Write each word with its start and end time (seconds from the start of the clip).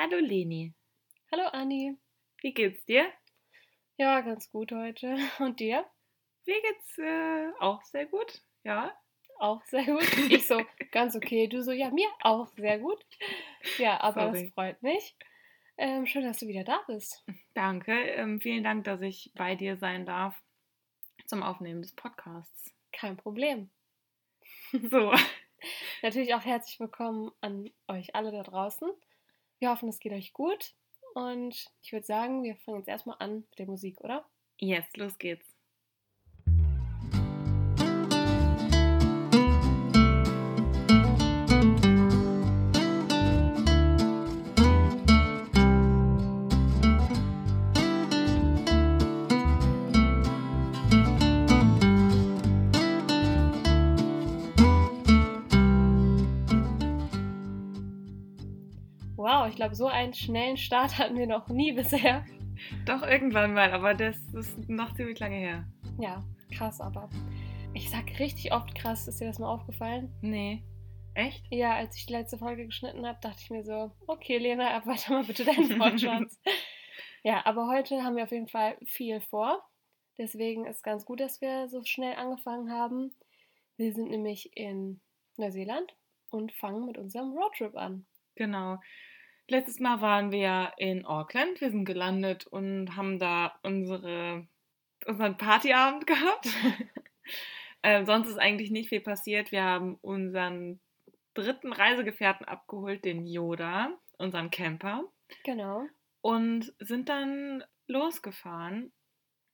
Hallo 0.00 0.18
Leni. 0.18 0.72
Hallo 1.32 1.48
Anni. 1.48 1.98
Wie 2.40 2.54
geht's 2.54 2.84
dir? 2.84 3.12
Ja, 3.96 4.20
ganz 4.20 4.48
gut 4.48 4.70
heute. 4.70 5.16
Und 5.40 5.58
dir? 5.58 5.84
Mir 6.46 6.62
geht's 6.62 6.98
äh, 6.98 7.50
auch 7.58 7.82
sehr 7.82 8.06
gut. 8.06 8.44
Ja. 8.62 8.96
Auch 9.40 9.60
sehr 9.64 9.84
gut. 9.86 10.06
Ich 10.30 10.46
so, 10.46 10.64
ganz 10.92 11.16
okay. 11.16 11.48
Du 11.48 11.64
so, 11.64 11.72
ja, 11.72 11.90
mir 11.90 12.06
auch 12.20 12.46
sehr 12.56 12.78
gut. 12.78 13.04
Ja, 13.78 14.00
aber 14.00 14.26
Sorry. 14.26 14.44
das 14.44 14.54
freut 14.54 14.80
mich. 14.84 15.16
Ähm, 15.76 16.06
schön, 16.06 16.22
dass 16.22 16.38
du 16.38 16.46
wieder 16.46 16.62
da 16.62 16.80
bist. 16.86 17.24
Danke. 17.54 17.92
Ähm, 17.92 18.40
vielen 18.40 18.62
Dank, 18.62 18.84
dass 18.84 19.00
ich 19.00 19.32
bei 19.34 19.56
dir 19.56 19.78
sein 19.78 20.06
darf 20.06 20.40
zum 21.26 21.42
Aufnehmen 21.42 21.82
des 21.82 21.92
Podcasts. 21.92 22.72
Kein 22.92 23.16
Problem. 23.16 23.68
So. 24.70 25.12
Natürlich 26.02 26.34
auch 26.34 26.44
herzlich 26.44 26.78
willkommen 26.78 27.32
an 27.40 27.68
euch 27.88 28.14
alle 28.14 28.30
da 28.30 28.44
draußen. 28.44 28.92
Wir 29.58 29.70
hoffen, 29.70 29.88
es 29.88 29.98
geht 29.98 30.12
euch 30.12 30.32
gut. 30.32 30.74
Und 31.14 31.66
ich 31.82 31.92
würde 31.92 32.06
sagen, 32.06 32.42
wir 32.42 32.56
fangen 32.56 32.78
jetzt 32.78 32.88
erstmal 32.88 33.16
an 33.18 33.46
mit 33.50 33.58
der 33.58 33.66
Musik, 33.66 34.00
oder? 34.00 34.24
Yes, 34.60 34.84
los 34.96 35.18
geht's. 35.18 35.57
Ich 59.48 59.56
glaube, 59.56 59.74
so 59.74 59.86
einen 59.86 60.14
schnellen 60.14 60.56
Start 60.56 60.98
hatten 60.98 61.16
wir 61.16 61.26
noch 61.26 61.48
nie 61.48 61.72
bisher. 61.72 62.24
Doch, 62.84 63.02
irgendwann 63.02 63.54
mal, 63.54 63.72
aber 63.72 63.94
das 63.94 64.16
ist 64.34 64.68
noch 64.68 64.94
ziemlich 64.94 65.18
lange 65.18 65.36
her. 65.36 65.64
Ja, 65.98 66.24
krass, 66.54 66.80
aber 66.80 67.08
ich 67.74 67.90
sag 67.90 68.18
richtig 68.18 68.52
oft 68.52 68.74
krass. 68.74 69.08
Ist 69.08 69.20
dir 69.20 69.26
das 69.26 69.38
mal 69.38 69.52
aufgefallen? 69.52 70.12
Nee. 70.22 70.62
Echt? 71.14 71.44
Ja, 71.50 71.74
als 71.74 71.96
ich 71.96 72.06
die 72.06 72.12
letzte 72.12 72.38
Folge 72.38 72.66
geschnitten 72.66 73.06
habe, 73.06 73.18
dachte 73.20 73.40
ich 73.42 73.50
mir 73.50 73.64
so, 73.64 73.90
okay, 74.06 74.38
Lena, 74.38 74.68
erweiter 74.70 75.12
mal 75.12 75.24
bitte 75.24 75.44
deinen 75.44 75.78
Wortschatz. 75.78 76.38
ja, 77.22 77.44
aber 77.44 77.68
heute 77.68 78.02
haben 78.02 78.16
wir 78.16 78.24
auf 78.24 78.32
jeden 78.32 78.48
Fall 78.48 78.76
viel 78.86 79.20
vor. 79.20 79.62
Deswegen 80.18 80.66
ist 80.66 80.82
ganz 80.82 81.04
gut, 81.04 81.20
dass 81.20 81.40
wir 81.40 81.68
so 81.68 81.82
schnell 81.84 82.14
angefangen 82.16 82.72
haben. 82.72 83.14
Wir 83.76 83.92
sind 83.92 84.10
nämlich 84.10 84.56
in 84.56 85.00
Neuseeland 85.36 85.94
und 86.30 86.52
fangen 86.52 86.86
mit 86.86 86.98
unserem 86.98 87.32
Roadtrip 87.32 87.76
an. 87.76 88.06
Genau. 88.34 88.78
Letztes 89.50 89.80
Mal 89.80 90.02
waren 90.02 90.30
wir 90.30 90.74
in 90.76 91.06
Auckland. 91.06 91.62
Wir 91.62 91.70
sind 91.70 91.86
gelandet 91.86 92.46
und 92.46 92.96
haben 92.96 93.18
da 93.18 93.58
unsere, 93.62 94.46
unseren 95.06 95.38
Partyabend 95.38 96.06
gehabt. 96.06 96.48
ähm, 97.82 98.04
sonst 98.04 98.28
ist 98.28 98.38
eigentlich 98.38 98.70
nicht 98.70 98.90
viel 98.90 99.00
passiert. 99.00 99.50
Wir 99.50 99.62
haben 99.62 99.94
unseren 100.02 100.80
dritten 101.32 101.72
Reisegefährten 101.72 102.46
abgeholt, 102.46 103.06
den 103.06 103.26
Yoda, 103.26 103.96
unseren 104.18 104.50
Camper. 104.50 105.04
Genau. 105.44 105.86
Und 106.20 106.74
sind 106.78 107.08
dann 107.08 107.64
losgefahren. 107.86 108.92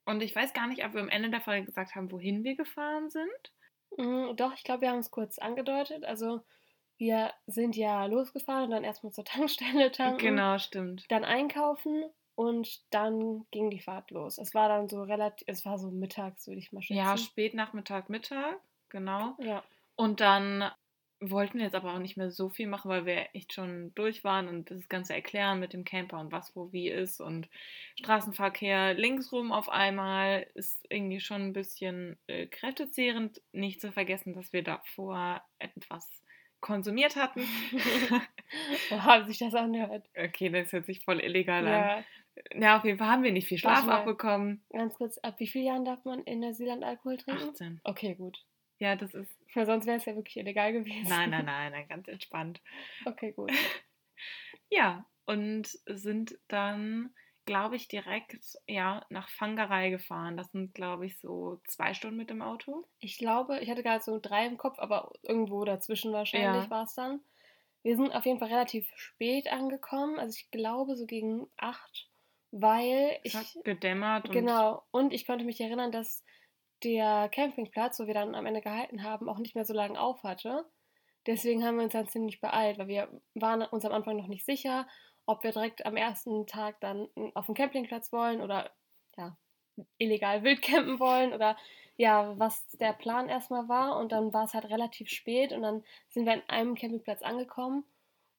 Und 0.07 0.25
ich 0.25 0.35
weiß 0.35 0.55
gar 0.55 0.67
nicht, 0.67 0.85
ob 0.85 0.95
wir 0.95 1.03
am 1.03 1.09
Ende 1.09 1.31
der 1.31 1.41
Folge 1.41 1.67
gesagt 1.67 1.95
haben, 1.95 2.11
wohin 2.11 2.43
wir 2.43 2.57
gefahren 2.57 3.11
sind. 3.11 3.53
Mm, 3.97 4.35
doch, 4.35 4.55
ich 4.55 4.65
glaube, 4.65 4.83
wir 4.83 4.91
haben 4.91 4.99
es 4.99 5.13
kurz 5.13 5.39
angedeutet. 5.39 6.05
Also 6.05 6.41
wir 7.05 7.35
sind 7.47 7.77
ja 7.77 8.07
losgefahren 8.07 8.65
und 8.65 8.71
dann 8.71 8.85
erstmal 8.85 9.13
zur 9.13 9.25
Tankstelle 9.25 9.93
tanken. 9.93 10.19
Genau, 10.19 10.59
stimmt. 10.59 11.05
Dann 11.11 11.25
einkaufen 11.25 12.05
und 12.35 12.81
dann 12.91 13.45
ging 13.51 13.71
die 13.71 13.81
Fahrt 13.81 14.11
los. 14.11 14.39
Es 14.39 14.55
war 14.55 14.69
dann 14.69 14.89
so 14.89 15.03
relativ, 15.03 15.47
es 15.47 15.65
war 15.67 15.79
so 15.79 15.91
mittags, 15.91 16.47
würde 16.47 16.59
ich 16.59 16.73
mal 16.73 16.83
schätzen. 16.83 16.99
Ja, 16.99 17.17
spät 17.17 17.55
Nachmittag, 17.55 18.09
Mittag, 18.09 18.59
genau. 18.89 19.37
Ja. 19.39 19.63
Und 19.97 20.21
dann 20.21 20.71
wollten 21.21 21.59
wir 21.59 21.65
jetzt 21.65 21.77
aber 21.77 21.95
auch 21.95 21.99
nicht 21.99 22.17
mehr 22.17 22.31
so 22.31 22.49
viel 22.49 22.67
machen, 22.67 22.91
weil 22.91 23.07
wir 23.07 23.29
echt 23.35 23.53
schon 23.53 23.95
durch 23.95 24.25
waren 24.25 24.49
und 24.49 24.71
das 24.71 24.89
Ganze 24.89 25.15
erklären 25.15 25.61
mit 25.61 25.73
dem 25.73 25.85
Camper 25.85 26.21
und 26.21 26.33
was 26.33 26.55
wo 26.57 26.73
wie 26.73 26.89
ist 26.89 27.21
und 27.21 27.49
Straßenverkehr 27.99 28.95
linksrum 28.95 29.53
auf 29.53 29.69
einmal 29.69 30.47
ist 30.55 30.85
irgendwie 30.91 31.21
schon 31.21 31.43
ein 31.43 31.53
bisschen 31.53 32.19
äh, 32.27 32.47
kräftezehrend. 32.47 33.41
Nicht 33.53 33.81
zu 33.81 33.93
vergessen, 33.93 34.35
dass 34.35 34.53
wir 34.53 34.63
davor 34.63 35.43
etwas 35.59 36.24
konsumiert 36.65 37.15
hatten. 37.15 37.43
haben 38.91 39.27
sich 39.27 39.39
das 39.39 39.55
anhört. 39.55 40.09
Okay, 40.17 40.49
das 40.49 40.73
hört 40.73 40.87
sich 40.87 41.05
voll 41.05 41.21
illegal 41.21 41.67
ja. 41.67 41.97
an. 41.97 42.05
Ja, 42.55 42.79
auf 42.79 42.85
jeden 42.85 42.99
Fall 42.99 43.09
haben 43.09 43.23
wir 43.23 43.33
nicht 43.33 43.47
viel 43.47 43.59
Schlaf 43.59 43.87
abbekommen. 43.87 44.65
Ganz 44.71 44.95
kurz, 44.95 45.19
ab 45.19 45.39
wie 45.39 45.47
vielen 45.47 45.67
Jahren 45.67 45.85
darf 45.85 46.05
man 46.07 46.25
in 46.25 46.41
Neuseeland 46.41 46.83
Alkohol 46.83 47.19
trinken? 47.19 47.51
18. 47.51 47.81
Okay, 47.85 48.15
gut. 48.15 48.39
Ja, 48.79 48.97
das 48.97 49.13
ist. 49.13 49.31
Weil 49.55 49.67
sonst 49.67 49.87
wäre 49.87 49.99
es 49.99 50.07
ja 50.07 50.17
wirklich 50.17 50.39
illegal 50.39 50.73
gewesen. 50.73 51.07
Nein, 51.07 51.31
nein, 51.31 51.45
nein, 51.47 51.71
nein, 51.71 51.87
ganz 51.87 52.09
entspannt. 52.09 52.63
Okay, 53.05 53.33
gut. 53.33 53.53
ja, 54.71 55.05
und 55.27 55.67
sind 55.87 56.39
dann 56.49 57.15
glaube 57.47 57.77
ich, 57.77 57.89
direkt 57.89 58.37
ja, 58.67 59.05
nach 59.09 59.29
Fangerei 59.29 59.91
gefahren. 59.91 60.37
Das 60.37 60.51
sind, 60.53 60.75
glaube 60.75 61.07
ich, 61.07 61.19
so 61.19 61.61
zwei 61.69 61.95
Stunden 61.95 62.17
mit 62.17 62.31
dem 62.31 62.43
Auto. 62.43 62.87
Ich 63.01 63.19
glaube, 63.19 63.61
ich 63.61 63.71
hatte 63.71 63.83
gerade 63.83 64.03
so 64.03 64.19
drei 64.21 64.47
im 64.47 64.57
Kopf, 64.57 64.79
aber 64.79 65.13
irgendwo 65.23 65.65
dazwischen 65.65 66.13
wahrscheinlich 66.13 66.65
ja. 66.65 66.71
war 66.71 66.85
es 66.85 66.95
dann. 66.95 67.21
Wir 67.83 67.97
sind 67.97 68.13
auf 68.13 68.25
jeden 68.25 68.39
Fall 68.39 68.49
relativ 68.49 68.91
spät 68.97 69.53
angekommen. 69.53 70.19
Also 70.19 70.37
ich 70.39 70.51
glaube 70.51 70.97
so 70.97 71.07
gegen 71.07 71.47
acht, 71.57 72.09
weil 72.51 73.19
es 73.25 73.35
ich. 73.35 73.35
Hat 73.35 73.65
gedämmert. 73.65 74.31
Genau. 74.31 74.83
Und 74.91 75.13
ich 75.13 75.27
konnte 75.27 75.45
mich 75.45 75.61
erinnern, 75.61 75.93
dass 75.93 76.25
der 76.83 77.29
Campingplatz, 77.29 78.01
wo 78.01 78.07
wir 78.07 78.15
dann 78.15 78.35
am 78.35 78.47
Ende 78.47 78.63
gehalten 78.63 79.03
haben, 79.03 79.29
auch 79.29 79.39
nicht 79.39 79.55
mehr 79.55 79.65
so 79.65 79.75
lange 79.75 80.01
auf 80.01 80.23
hatte. 80.23 80.65
Deswegen 81.27 81.65
haben 81.65 81.77
wir 81.77 81.85
uns 81.85 81.93
dann 81.93 82.09
ziemlich 82.09 82.41
beeilt, 82.41 82.79
weil 82.79 82.89
wir 82.89 83.21
waren 83.35 83.63
uns 83.63 83.85
am 83.85 83.93
Anfang 83.93 84.17
noch 84.17 84.29
nicht 84.29 84.45
sicher 84.45 84.87
ob 85.27 85.43
wir 85.43 85.53
direkt 85.53 85.87
am 85.87 85.97
ersten 85.97 86.47
Tag 86.47 86.81
dann 86.81 87.09
auf 87.35 87.47
dem 87.47 87.55
Campingplatz 87.55 88.13
wollen 88.13 88.41
oder 88.41 88.71
ja, 89.17 89.37
illegal 89.99 90.43
wild 90.43 90.63
campen 90.63 91.01
wollen 91.01 91.33
oder 91.33 91.57
ja, 91.97 92.39
was 92.39 92.67
der 92.73 92.93
Plan 92.93 93.29
erstmal 93.29 93.69
war. 93.69 93.97
Und 93.99 94.13
dann 94.13 94.33
war 94.33 94.45
es 94.45 94.55
halt 94.55 94.67
relativ 94.67 95.09
spät 95.09 95.53
und 95.53 95.63
dann 95.63 95.85
sind 96.09 96.27
wir 96.27 96.33
an 96.33 96.43
einem 96.49 96.75
Campingplatz 96.75 97.23
angekommen. 97.23 97.85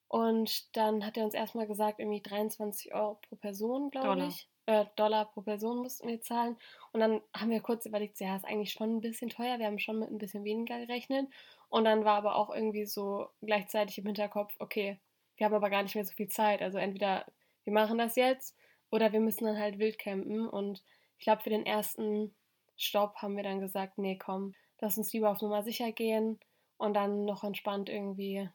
Und 0.07 0.75
dann 0.78 1.06
hat 1.06 1.18
er 1.18 1.25
uns 1.25 1.34
erstmal 1.34 1.68
gesagt, 1.68 2.00
irgendwie 2.00 2.22
23 2.22 2.94
Euro 2.94 3.19
pro 3.28 3.35
Person, 3.35 3.90
glaube 3.91 4.28
ich. 4.28 4.47
Äh, 4.68 4.85
Dollar 4.95 5.25
pro 5.25 5.41
Person 5.41 5.79
mussten 5.79 6.07
wir 6.07 6.22
zahlen. 6.22 6.57
Und 6.91 7.00
dann 7.00 7.22
haben 7.35 7.50
wir 7.50 7.62
kurz 7.62 7.85
überlegt, 7.85 8.19
ja, 8.19 8.35
ist 8.35 8.45
eigentlich 8.45 8.72
schon 8.72 8.97
ein 8.97 9.01
bisschen 9.01 9.29
teuer. 9.29 9.59
Wir 9.59 9.66
haben 9.66 9.79
schon 9.79 10.00
mit 10.00 10.09
ein 10.09 10.18
bisschen 10.18 10.44
weniger 10.44 10.79
gerechnet. 10.79 11.28
Und 11.69 11.85
dann 11.85 12.06
war 12.06 12.18
aber 12.18 12.35
auch 12.35 12.53
irgendwie 12.53 12.85
so 12.85 13.28
gleichzeitig 13.41 13.97
im 13.97 14.06
Hinterkopf, 14.06 14.56
okay, 14.59 15.00
wir 15.38 15.46
haben 15.46 15.53
aber 15.53 15.69
gar 15.69 15.84
nicht 15.84 15.96
mehr 15.96 16.06
so 16.06 16.13
viel 16.13 16.28
Zeit. 16.28 16.62
Also 16.62 16.78
entweder 16.78 17.25
wir 17.63 17.73
machen 17.73 17.97
das 17.97 18.16
jetzt 18.16 18.56
oder 18.90 19.12
wir 19.12 19.19
müssen 19.19 19.46
dann 19.46 19.59
halt 19.59 19.79
wild 19.79 20.00
campen. 20.00 20.47
Und 20.47 20.84
ich 21.18 21.25
glaube, 21.25 21.41
für 21.41 21.50
den 21.50 21.66
ersten 21.66 22.34
Stopp 22.78 23.18
haben 23.18 23.35
wir 23.35 23.44
dann 23.44 23.59
gesagt, 23.59 23.97
nee, 23.97 24.18
komm, 24.18 24.56
lass 24.79 24.97
uns 24.97 25.12
lieber 25.13 25.31
auf 25.31 25.41
Nummer 25.41 25.63
sicher 25.63 25.91
gehen 25.91 26.40
und 26.78 26.94
dann 26.94 27.25
noch 27.25 27.44
entspannt 27.44 27.90
irgendwie, 27.90 28.50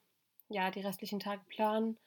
ja, 0.49 0.71
die 0.71 0.81
restlichen 0.81 1.21
Tage 1.21 1.43
planen. 1.49 1.99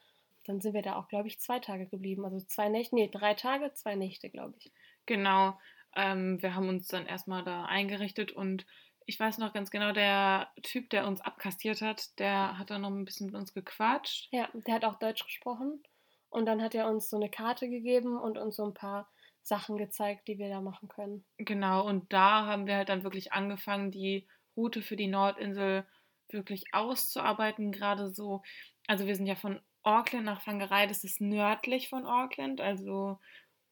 Dann 0.45 0.59
sind 0.59 0.73
wir 0.73 0.81
da 0.81 0.97
auch, 0.97 1.07
glaube 1.07 1.27
ich, 1.27 1.39
zwei 1.39 1.59
Tage 1.59 1.87
geblieben. 1.87 2.25
Also 2.25 2.39
zwei 2.41 2.69
Nächte, 2.69 2.95
nee, 2.95 3.09
drei 3.09 3.33
Tage, 3.33 3.73
zwei 3.73 3.95
Nächte, 3.95 4.29
glaube 4.29 4.55
ich. 4.57 4.71
Genau. 5.05 5.57
Ähm, 5.95 6.41
wir 6.41 6.55
haben 6.55 6.69
uns 6.69 6.87
dann 6.87 7.05
erstmal 7.05 7.43
da 7.43 7.65
eingerichtet 7.65 8.31
und 8.31 8.65
ich 9.05 9.19
weiß 9.19 9.37
noch 9.37 9.53
ganz 9.53 9.71
genau, 9.71 9.91
der 9.91 10.49
Typ, 10.61 10.89
der 10.89 11.07
uns 11.07 11.21
abkastiert 11.21 11.81
hat, 11.81 12.17
der 12.19 12.57
hat 12.57 12.69
dann 12.69 12.81
noch 12.81 12.89
ein 12.89 13.05
bisschen 13.05 13.27
mit 13.27 13.35
uns 13.35 13.53
gequatscht. 13.53 14.29
Ja, 14.31 14.49
der 14.53 14.75
hat 14.75 14.85
auch 14.85 14.99
Deutsch 14.99 15.23
gesprochen. 15.23 15.83
Und 16.29 16.45
dann 16.45 16.61
hat 16.61 16.73
er 16.73 16.89
uns 16.89 17.09
so 17.09 17.17
eine 17.17 17.29
Karte 17.29 17.69
gegeben 17.69 18.17
und 18.17 18.37
uns 18.37 18.55
so 18.55 18.65
ein 18.65 18.73
paar 18.73 19.09
Sachen 19.43 19.77
gezeigt, 19.77 20.27
die 20.27 20.39
wir 20.39 20.49
da 20.49 20.61
machen 20.61 20.87
können. 20.87 21.25
Genau, 21.37 21.85
und 21.85 22.11
da 22.11 22.45
haben 22.45 22.65
wir 22.65 22.75
halt 22.77 22.89
dann 22.89 23.03
wirklich 23.03 23.33
angefangen, 23.33 23.91
die 23.91 24.27
Route 24.55 24.81
für 24.81 24.95
die 24.95 25.07
Nordinsel 25.07 25.85
wirklich 26.29 26.73
auszuarbeiten. 26.73 27.71
Gerade 27.71 28.09
so, 28.09 28.41
also 28.87 29.05
wir 29.05 29.15
sind 29.15 29.27
ja 29.27 29.35
von 29.35 29.59
Auckland 29.83 30.25
nach 30.25 30.41
Fangerei, 30.41 30.87
das 30.87 31.03
ist 31.03 31.19
nördlich 31.19 31.89
von 31.89 32.05
Auckland, 32.05 32.61
also 32.61 33.19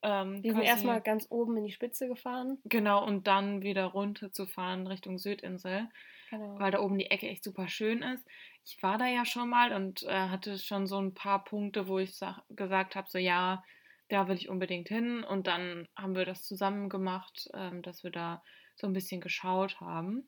ähm, 0.04 0.44
wir 0.44 0.54
sind 0.54 0.64
erstmal 0.64 1.02
ganz 1.02 1.28
oben 1.30 1.58
in 1.58 1.66
die 1.66 1.72
Spitze 1.72 2.08
gefahren. 2.08 2.58
Genau, 2.66 3.06
und 3.06 3.28
dann 3.28 3.62
wieder 3.62 3.86
runter 3.86 4.32
zu 4.32 4.48
fahren 4.48 4.88
Richtung 4.88 5.18
Südinsel. 5.18 5.88
Genau. 6.30 6.60
Weil 6.60 6.72
da 6.72 6.80
oben 6.80 6.98
die 6.98 7.12
Ecke 7.12 7.28
echt 7.28 7.44
super 7.44 7.68
schön 7.68 8.02
ist. 8.02 8.26
Ich 8.66 8.82
war 8.82 8.98
da 8.98 9.08
ja 9.08 9.26
schon 9.26 9.50
mal 9.50 9.74
und 9.74 10.04
äh, 10.04 10.30
hatte 10.30 10.58
schon 10.58 10.88
so 10.88 10.98
ein 10.98 11.14
paar 11.14 11.44
Punkte, 11.44 11.88
wo 11.88 12.00
ich 12.00 12.18
gesagt 12.50 12.96
habe, 12.96 13.08
so 13.10 13.18
ja, 13.18 13.64
da 14.08 14.28
will 14.28 14.36
ich 14.36 14.50
unbedingt 14.50 14.88
hin. 14.88 15.24
Und 15.24 15.48
dann 15.48 15.88
haben 15.96 16.16
wir 16.16 16.26
das 16.26 16.44
zusammen 16.44 16.90
gemacht, 16.90 17.50
ähm, 17.54 17.82
dass 17.82 18.04
wir 18.04 18.12
da 18.12 18.42
so 18.76 18.88
ein 18.88 18.94
bisschen 18.94 19.22
geschaut 19.22 19.80
haben. 19.82 20.28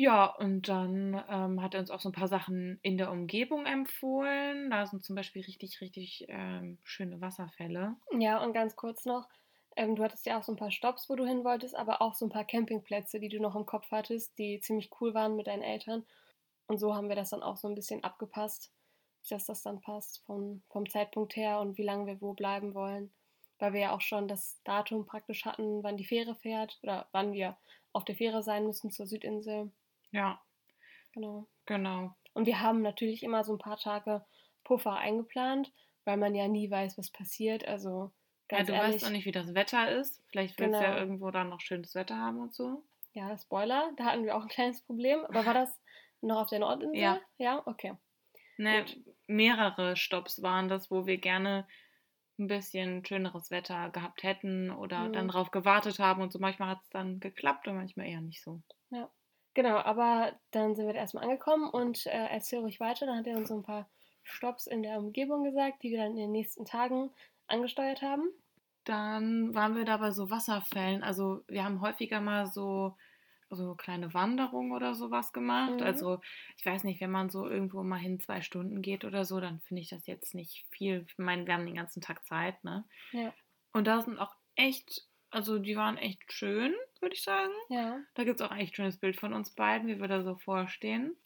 Ja, 0.00 0.26
und 0.26 0.68
dann 0.68 1.20
ähm, 1.28 1.60
hat 1.60 1.74
er 1.74 1.80
uns 1.80 1.90
auch 1.90 1.98
so 1.98 2.08
ein 2.08 2.12
paar 2.12 2.28
Sachen 2.28 2.78
in 2.82 2.98
der 2.98 3.10
Umgebung 3.10 3.66
empfohlen. 3.66 4.70
Da 4.70 4.86
sind 4.86 5.04
zum 5.04 5.16
Beispiel 5.16 5.42
richtig, 5.42 5.80
richtig 5.80 6.24
ähm, 6.28 6.78
schöne 6.84 7.20
Wasserfälle. 7.20 7.96
Ja, 8.16 8.40
und 8.44 8.52
ganz 8.52 8.76
kurz 8.76 9.06
noch, 9.06 9.28
ähm, 9.74 9.96
du 9.96 10.04
hattest 10.04 10.24
ja 10.24 10.38
auch 10.38 10.44
so 10.44 10.52
ein 10.52 10.56
paar 10.56 10.70
Stops, 10.70 11.10
wo 11.10 11.16
du 11.16 11.26
hin 11.26 11.42
wolltest, 11.42 11.74
aber 11.74 12.00
auch 12.00 12.14
so 12.14 12.26
ein 12.26 12.30
paar 12.30 12.44
Campingplätze, 12.44 13.18
die 13.18 13.28
du 13.28 13.40
noch 13.40 13.56
im 13.56 13.66
Kopf 13.66 13.90
hattest, 13.90 14.38
die 14.38 14.60
ziemlich 14.60 14.88
cool 15.00 15.14
waren 15.14 15.34
mit 15.34 15.48
deinen 15.48 15.64
Eltern. 15.64 16.06
Und 16.68 16.78
so 16.78 16.94
haben 16.94 17.08
wir 17.08 17.16
das 17.16 17.30
dann 17.30 17.42
auch 17.42 17.56
so 17.56 17.66
ein 17.66 17.74
bisschen 17.74 18.04
abgepasst, 18.04 18.70
dass 19.28 19.46
das 19.46 19.62
dann 19.64 19.80
passt 19.80 20.22
vom, 20.26 20.62
vom 20.68 20.88
Zeitpunkt 20.88 21.34
her 21.34 21.58
und 21.58 21.76
wie 21.76 21.82
lange 21.82 22.06
wir 22.06 22.20
wo 22.20 22.34
bleiben 22.34 22.72
wollen. 22.72 23.12
Weil 23.58 23.72
wir 23.72 23.80
ja 23.80 23.96
auch 23.96 24.00
schon 24.00 24.28
das 24.28 24.60
Datum 24.62 25.06
praktisch 25.06 25.44
hatten, 25.44 25.82
wann 25.82 25.96
die 25.96 26.04
Fähre 26.06 26.36
fährt 26.36 26.78
oder 26.84 27.08
wann 27.10 27.32
wir 27.32 27.56
auf 27.92 28.04
der 28.04 28.14
Fähre 28.14 28.44
sein 28.44 28.64
müssen 28.64 28.92
zur 28.92 29.08
Südinsel. 29.08 29.72
Ja, 30.12 30.42
Genau. 31.12 31.48
genau. 31.66 32.16
Und 32.34 32.46
wir 32.46 32.60
haben 32.62 32.82
natürlich 32.82 33.22
immer 33.22 33.44
so 33.44 33.52
ein 33.54 33.58
paar 33.58 33.78
Tage 33.78 34.24
Puffer 34.64 34.94
eingeplant, 34.96 35.72
weil 36.04 36.16
man 36.18 36.34
ja 36.34 36.48
nie 36.48 36.70
weiß, 36.70 36.98
was 36.98 37.10
passiert. 37.10 37.66
Also 37.66 38.12
Ja, 38.54 38.62
ganz 38.62 38.68
du 38.68 38.72
ehrlich, 38.74 38.94
weißt 38.96 39.04
auch 39.06 39.10
nicht, 39.10 39.24
wie 39.24 39.32
das 39.32 39.54
Wetter 39.54 39.90
ist. 39.90 40.22
Vielleicht 40.28 40.58
willst 40.58 40.80
du 40.80 40.84
ja 40.84 40.90
Genau. 40.90 40.98
irgendwo 40.98 41.30
dann 41.30 41.48
noch 41.48 41.60
schönes 41.62 41.94
Wetter 41.94 42.16
haben 42.18 42.40
und 42.40 42.54
so. 42.54 42.84
ja, 43.12 43.36
Spoiler, 43.36 43.92
da 43.96 44.04
hatten 44.04 44.24
wir 44.24 44.34
auch 44.36 44.42
ein 44.42 44.48
kleines 44.48 44.82
Problem. 44.82 45.24
Aber 45.26 45.44
war 45.44 45.52
das 45.54 45.78
noch 46.22 46.40
auf 46.42 46.48
der 46.48 46.60
Nordinsel? 46.60 47.00
Ja. 47.00 47.20
Ja, 47.38 47.62
okay. 47.66 47.96
Ne, 48.58 48.84
Gut. 48.84 49.14
mehrere 49.26 49.96
Stops 49.96 50.42
waren 50.42 50.68
das, 50.68 50.90
wo 50.90 51.06
wir 51.06 51.16
gerne 51.18 51.66
ein 52.38 52.46
bisschen 52.48 53.04
schöneres 53.04 53.50
Wetter 53.50 53.90
gehabt 53.90 54.22
hätten 54.22 54.70
oder 54.70 55.08
dann 55.10 55.26
Mhm. 55.26 55.28
drauf 55.28 55.50
gewartet 55.50 55.98
haben 55.98 56.22
und 56.22 56.32
so. 56.32 56.38
Manchmal 56.38 56.68
hat 56.70 56.82
es 56.82 56.90
dann 56.90 57.20
geklappt 57.20 57.68
und 57.68 57.76
manchmal 57.76 58.06
eher 58.08 58.20
nicht 58.20 58.42
so. 58.42 58.62
Genau, 59.58 59.78
aber 59.78 60.38
dann 60.52 60.76
sind 60.76 60.86
wir 60.86 60.92
da 60.92 61.00
erstmal 61.00 61.24
angekommen 61.24 61.68
und 61.68 62.06
äh, 62.06 62.28
erzähl 62.30 62.60
ruhig 62.60 62.78
weiter. 62.78 63.06
Dann 63.06 63.18
hat 63.18 63.26
er 63.26 63.36
uns 63.36 63.48
so 63.48 63.56
ein 63.56 63.64
paar 63.64 63.90
Stops 64.22 64.68
in 64.68 64.84
der 64.84 64.98
Umgebung 64.98 65.42
gesagt, 65.42 65.82
die 65.82 65.90
wir 65.90 65.98
dann 65.98 66.12
in 66.12 66.18
den 66.18 66.30
nächsten 66.30 66.64
Tagen 66.64 67.10
angesteuert 67.48 68.00
haben. 68.00 68.28
Dann 68.84 69.52
waren 69.56 69.74
wir 69.74 69.84
da 69.84 69.96
bei 69.96 70.12
so 70.12 70.30
Wasserfällen. 70.30 71.02
Also 71.02 71.42
wir 71.48 71.64
haben 71.64 71.80
häufiger 71.80 72.20
mal 72.20 72.46
so, 72.46 72.96
so 73.50 73.74
kleine 73.74 74.14
Wanderungen 74.14 74.70
oder 74.70 74.94
sowas 74.94 75.32
gemacht. 75.32 75.80
Mhm. 75.80 75.82
Also 75.82 76.20
ich 76.56 76.64
weiß 76.64 76.84
nicht, 76.84 77.00
wenn 77.00 77.10
man 77.10 77.28
so 77.28 77.48
irgendwo 77.48 77.82
mal 77.82 77.98
hin 77.98 78.20
zwei 78.20 78.42
Stunden 78.42 78.80
geht 78.80 79.04
oder 79.04 79.24
so, 79.24 79.40
dann 79.40 79.58
finde 79.62 79.82
ich 79.82 79.88
das 79.88 80.06
jetzt 80.06 80.36
nicht 80.36 80.66
viel. 80.70 81.04
Ich 81.08 81.18
meine, 81.18 81.48
wir 81.48 81.54
haben 81.54 81.66
den 81.66 81.74
ganzen 81.74 82.00
Tag 82.00 82.24
Zeit, 82.24 82.62
ne? 82.62 82.84
Ja. 83.10 83.34
Und 83.72 83.88
da 83.88 84.02
sind 84.02 84.20
auch 84.20 84.36
echt, 84.54 85.08
also 85.30 85.58
die 85.58 85.74
waren 85.74 85.96
echt 85.96 86.32
schön, 86.32 86.76
würde 87.00 87.14
ich 87.14 87.22
sagen. 87.22 87.52
Ja. 87.68 88.00
Da 88.14 88.24
gibt 88.24 88.40
es 88.40 88.46
auch 88.46 88.50
ein 88.50 88.60
echt 88.60 88.76
schönes 88.76 88.98
Bild 88.98 89.16
von 89.16 89.32
uns 89.32 89.50
beiden, 89.50 89.88
wie 89.88 90.00
wir 90.00 90.08
da 90.08 90.22
so 90.22 90.36
vorstehen. 90.36 91.16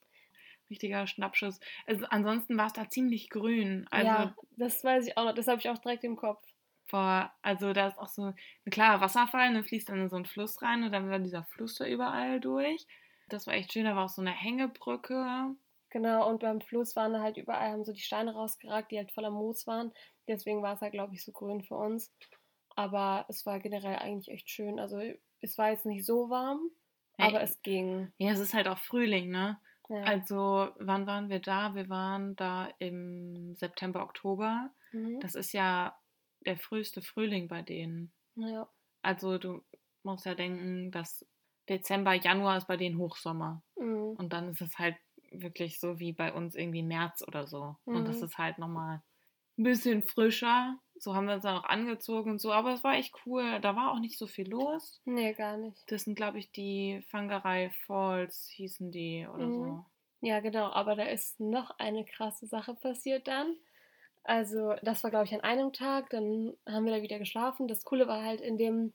Richtiger 0.70 1.06
Schnappschuss. 1.06 1.60
Also 1.86 2.06
ansonsten 2.06 2.56
war 2.56 2.66
es 2.66 2.72
da 2.72 2.88
ziemlich 2.88 3.28
grün. 3.28 3.86
Also 3.90 4.06
ja, 4.06 4.34
das 4.56 4.82
weiß 4.82 5.06
ich 5.06 5.18
auch 5.18 5.24
noch. 5.24 5.34
Das 5.34 5.48
habe 5.48 5.60
ich 5.60 5.68
auch 5.68 5.78
direkt 5.78 6.04
im 6.04 6.16
Kopf. 6.16 6.46
Boah, 6.90 7.32
also 7.42 7.72
da 7.72 7.88
ist 7.88 7.98
auch 7.98 8.08
so 8.08 8.22
ein 8.26 8.70
klarer 8.70 9.00
Wasserfall, 9.00 9.52
dann 9.52 9.64
fließt 9.64 9.88
dann 9.88 10.00
in 10.00 10.08
so 10.10 10.16
ein 10.16 10.26
Fluss 10.26 10.60
rein 10.60 10.82
und 10.82 10.92
dann 10.92 11.08
war 11.08 11.18
dieser 11.18 11.44
Fluss 11.44 11.76
da 11.76 11.86
überall 11.86 12.38
durch. 12.38 12.86
Das 13.28 13.46
war 13.46 13.54
echt 13.54 13.72
schön, 13.72 13.84
da 13.86 13.96
war 13.96 14.04
auch 14.04 14.10
so 14.10 14.20
eine 14.20 14.32
Hängebrücke. 14.32 15.54
Genau, 15.88 16.28
und 16.28 16.40
beim 16.40 16.60
Fluss 16.60 16.94
waren 16.96 17.12
da 17.12 17.20
halt 17.20 17.36
überall, 17.38 17.72
haben 17.72 17.84
so 17.84 17.92
die 17.92 18.00
Steine 18.00 18.34
rausgeragt, 18.34 18.90
die 18.90 18.98
halt 18.98 19.12
voller 19.12 19.30
Moos 19.30 19.66
waren. 19.66 19.92
Deswegen 20.28 20.62
war 20.62 20.74
es 20.74 20.80
halt, 20.80 20.92
glaube 20.92 21.14
ich, 21.14 21.24
so 21.24 21.32
grün 21.32 21.62
für 21.62 21.76
uns. 21.76 22.12
Aber 22.76 23.26
es 23.28 23.44
war 23.46 23.58
generell 23.58 23.96
eigentlich 23.96 24.30
echt 24.30 24.50
schön. 24.50 24.78
Also 24.78 25.00
es 25.42 25.58
war 25.58 25.70
jetzt 25.70 25.84
nicht 25.86 26.04
so 26.06 26.30
warm, 26.30 26.60
Hey. 27.18 27.28
aber 27.28 27.42
es 27.42 27.60
ging. 27.62 28.10
Ja, 28.18 28.30
es 28.32 28.38
ist 28.40 28.54
halt 28.54 28.66
auch 28.68 28.78
Frühling, 28.78 29.30
ne? 29.30 29.60
Ja. 29.90 30.02
Also, 30.04 30.70
wann 30.78 31.06
waren 31.06 31.28
wir 31.28 31.40
da? 31.40 31.74
Wir 31.74 31.88
waren 31.90 32.34
da 32.36 32.70
im 32.78 33.54
September, 33.56 34.02
Oktober. 34.02 34.70
mhm. 34.92 35.20
Das 35.20 35.34
ist 35.34 35.52
ja 35.52 35.94
der 36.46 36.56
früheste 36.56 37.02
Frühling 37.02 37.48
bei 37.48 37.62
denen. 37.62 38.12
ja. 38.36 38.68
Also, 39.02 39.36
du 39.36 39.62
musst 40.04 40.24
ja 40.26 40.34
denken, 40.34 40.90
dass 40.92 41.26
Dezember, 41.68 42.14
Januar 42.14 42.56
ist 42.56 42.68
bei 42.68 42.76
denen 42.76 42.98
Hochsommer. 42.98 43.62
Mhm. 43.76 44.14
Und 44.16 44.32
dann 44.32 44.48
ist 44.50 44.60
es 44.62 44.78
halt 44.78 44.96
wirklich 45.32 45.80
so 45.80 45.98
wie 45.98 46.12
bei 46.12 46.32
uns 46.32 46.54
irgendwie 46.54 46.82
März 46.82 47.22
oder 47.26 47.46
so. 47.46 47.76
Und 47.84 48.06
das 48.06 48.18
Mhm. 48.18 48.24
ist 48.24 48.38
halt 48.38 48.58
nochmal 48.58 49.02
ein 49.58 49.64
bisschen 49.64 50.02
frischer. 50.02 50.78
So 51.02 51.16
haben 51.16 51.26
wir 51.26 51.34
uns 51.34 51.42
dann 51.42 51.56
auch 51.58 51.64
angezogen 51.64 52.30
und 52.30 52.40
so. 52.40 52.52
Aber 52.52 52.72
es 52.72 52.84
war 52.84 52.94
echt 52.94 53.12
cool. 53.26 53.58
Da 53.60 53.74
war 53.74 53.90
auch 53.92 53.98
nicht 53.98 54.16
so 54.16 54.28
viel 54.28 54.48
los. 54.48 55.00
Nee, 55.04 55.32
gar 55.32 55.56
nicht. 55.56 55.82
Das 55.90 56.04
sind, 56.04 56.14
glaube 56.14 56.38
ich, 56.38 56.52
die 56.52 57.02
Fangerei 57.10 57.70
Falls 57.86 58.48
hießen 58.54 58.92
die 58.92 59.26
oder 59.26 59.46
Mhm. 59.46 59.52
so. 59.52 59.84
Ja, 60.20 60.38
genau. 60.38 60.70
Aber 60.70 60.94
da 60.94 61.02
ist 61.02 61.40
noch 61.40 61.70
eine 61.78 62.04
krasse 62.04 62.46
Sache 62.46 62.74
passiert 62.74 63.26
dann. 63.26 63.56
Also, 64.22 64.74
das 64.82 65.02
war, 65.02 65.10
glaube 65.10 65.24
ich, 65.24 65.34
an 65.34 65.40
einem 65.40 65.72
Tag. 65.72 66.10
Dann 66.10 66.56
haben 66.68 66.84
wir 66.84 66.94
da 66.94 67.02
wieder 67.02 67.18
geschlafen. 67.18 67.66
Das 67.66 67.82
Coole 67.82 68.06
war 68.06 68.22
halt 68.22 68.40
in 68.40 68.56
dem, 68.56 68.92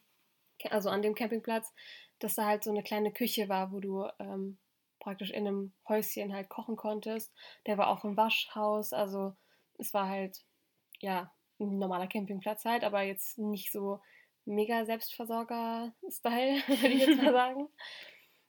also 0.70 0.90
an 0.90 1.02
dem 1.02 1.14
Campingplatz, 1.14 1.74
dass 2.20 2.36
da 2.36 2.46
halt 2.46 2.64
so 2.64 2.70
eine 2.72 2.84
kleine 2.84 3.12
Küche 3.12 3.50
war, 3.50 3.74
wo 3.74 3.82
du 3.82 4.08
ähm, 4.20 4.58
praktisch 5.00 5.32
in 5.32 5.46
einem 5.46 5.74
Häuschen 5.90 6.34
halt 6.34 6.48
kochen 6.48 6.78
konntest. 6.78 7.34
Der 7.66 7.78
war 7.78 7.90
auch 7.90 8.06
ein 8.06 8.16
Waschhaus. 8.16 8.94
Also, 8.94 9.36
es 9.78 9.94
war 9.94 10.08
halt, 10.08 10.46
ja, 11.02 11.34
ein 11.60 11.78
normaler 11.78 12.08
Campingplatz 12.08 12.66
halt, 12.66 12.84
aber 12.84 13.02
jetzt 13.02 13.38
nicht 13.38 13.72
so 13.72 14.00
mega 14.46 14.86
Selbstversorger-Style, 14.86 16.62
würde 16.68 16.88
ich 16.88 17.06
jetzt 17.08 17.22
mal 17.22 17.34
sagen. 17.34 17.68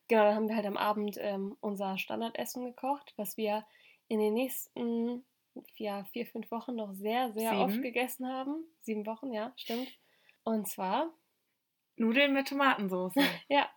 Genau, 0.09 0.25
dann 0.25 0.35
haben 0.35 0.49
wir 0.49 0.57
halt 0.57 0.67
am 0.67 0.77
Abend 0.77 1.17
ähm, 1.21 1.57
unser 1.61 1.99
Standardessen 1.99 2.65
gekocht, 2.65 3.13
was 3.17 3.37
wir 3.37 3.67
in 4.09 4.21
den 4.21 4.33
nächsten 4.35 5.25
ja, 5.77 6.05
vier, 6.13 6.27
fünf 6.27 6.51
Wochen 6.51 6.77
noch 6.77 6.95
sehr, 6.95 7.33
sehr 7.33 7.51
Sieben. 7.51 7.63
oft 7.63 7.83
gegessen 7.83 8.27
haben. 8.27 8.65
Sieben 8.81 9.07
Wochen, 9.07 9.33
ja, 9.33 9.53
stimmt. 9.57 9.93
Und 10.45 10.69
zwar, 10.69 11.13
Nudeln 11.97 12.33
mit 12.33 12.49
Tomatensauce. 12.49 13.15
ja, 13.49 13.69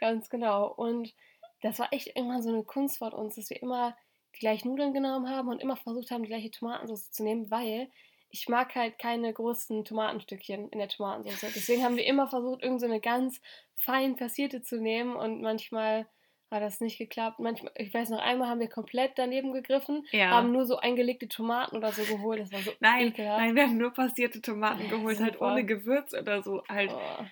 ganz 0.00 0.28
genau. 0.30 0.72
Und 0.72 1.14
das 1.62 1.78
war 1.78 1.92
echt 1.92 2.08
irgendwann 2.08 2.42
so 2.42 2.48
eine 2.48 2.64
Kunst 2.64 2.98
von 2.98 3.12
uns, 3.12 3.36
dass 3.36 3.50
wir 3.50 3.62
immer 3.62 3.96
die 4.34 4.40
gleichen 4.40 4.68
Nudeln 4.68 4.92
genommen 4.92 5.28
haben 5.28 5.48
und 5.48 5.60
immer 5.60 5.76
versucht 5.76 6.10
haben, 6.10 6.22
die 6.22 6.28
gleiche 6.28 6.50
Tomatensauce 6.50 7.10
zu 7.10 7.22
nehmen, 7.22 7.50
weil 7.50 7.90
ich 8.30 8.48
mag 8.48 8.74
halt 8.74 8.98
keine 8.98 9.32
großen 9.32 9.84
Tomatenstückchen 9.84 10.68
in 10.70 10.78
der 10.78 10.88
Tomatensauce. 10.88 11.52
Deswegen 11.54 11.82
haben 11.84 11.96
wir 11.96 12.06
immer 12.06 12.28
versucht, 12.28 12.62
irgend 12.62 12.80
so 12.80 12.86
eine 12.86 13.00
ganz 13.00 13.40
fein 13.76 14.16
passierte 14.16 14.62
zu 14.62 14.80
nehmen 14.80 15.16
und 15.16 15.40
manchmal 15.40 16.06
hat 16.50 16.62
das 16.62 16.80
nicht 16.80 16.96
geklappt. 16.98 17.40
Manchmal, 17.40 17.72
ich 17.76 17.92
weiß 17.92 18.08
noch 18.10 18.20
einmal 18.20 18.48
haben 18.48 18.60
wir 18.60 18.68
komplett 18.70 19.12
daneben 19.16 19.52
gegriffen, 19.52 20.06
Ja. 20.12 20.30
haben 20.30 20.52
nur 20.52 20.64
so 20.66 20.76
eingelegte 20.78 21.28
Tomaten 21.28 21.76
oder 21.76 21.92
so 21.92 22.04
geholt. 22.04 22.40
Das 22.40 22.52
war 22.52 22.60
so 22.60 22.72
Nein, 22.80 23.08
ekelhaft. 23.08 23.38
nein, 23.40 23.54
wir 23.54 23.64
haben 23.64 23.76
nur 23.76 23.92
passierte 23.92 24.40
Tomaten 24.40 24.84
Ja, 24.84 24.88
geholt, 24.88 25.20
halt 25.20 25.34
super. 25.34 25.52
ohne 25.52 25.64
Gewürz 25.66 26.14
oder 26.14 26.42
so. 26.42 26.62
Halt, 26.68 26.90
Oh. 26.90 27.24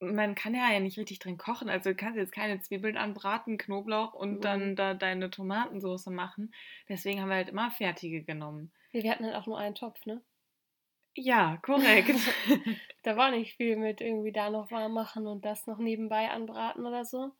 man 0.00 0.34
kann 0.34 0.54
ja, 0.54 0.72
ja 0.72 0.80
nicht 0.80 0.98
richtig 0.98 1.18
drin 1.18 1.38
kochen. 1.38 1.68
Also 1.68 1.90
du 1.90 1.96
kannst 1.96 2.16
jetzt 2.18 2.32
keine 2.32 2.60
Zwiebeln 2.60 2.96
anbraten, 2.96 3.58
Knoblauch 3.58 4.14
und 4.14 4.36
Mhm. 4.38 4.40
dann 4.40 4.76
da 4.76 4.94
deine 4.94 5.30
Tomatensauce 5.30 6.06
machen. 6.06 6.52
Deswegen 6.88 7.20
haben 7.20 7.28
wir 7.28 7.36
halt 7.36 7.50
immer 7.50 7.70
fertige 7.70 8.22
genommen. 8.24 8.72
Wir 8.92 9.10
hatten 9.10 9.24
halt 9.24 9.36
auch 9.36 9.46
nur 9.46 9.58
einen 9.58 9.74
Topf, 9.74 10.04
ne? 10.06 10.22
Ja, 11.14 11.56
korrekt. 11.58 12.16
Da 13.02 13.16
war 13.16 13.30
nicht 13.30 13.56
viel 13.56 13.76
mit 13.76 14.02
irgendwie 14.02 14.30
da 14.30 14.50
noch 14.50 14.70
warm 14.70 14.92
machen 14.92 15.26
und 15.26 15.46
das 15.46 15.66
noch 15.66 15.78
nebenbei 15.78 16.30
anbraten 16.30 16.84
oder 16.84 17.06
so. 17.06 17.32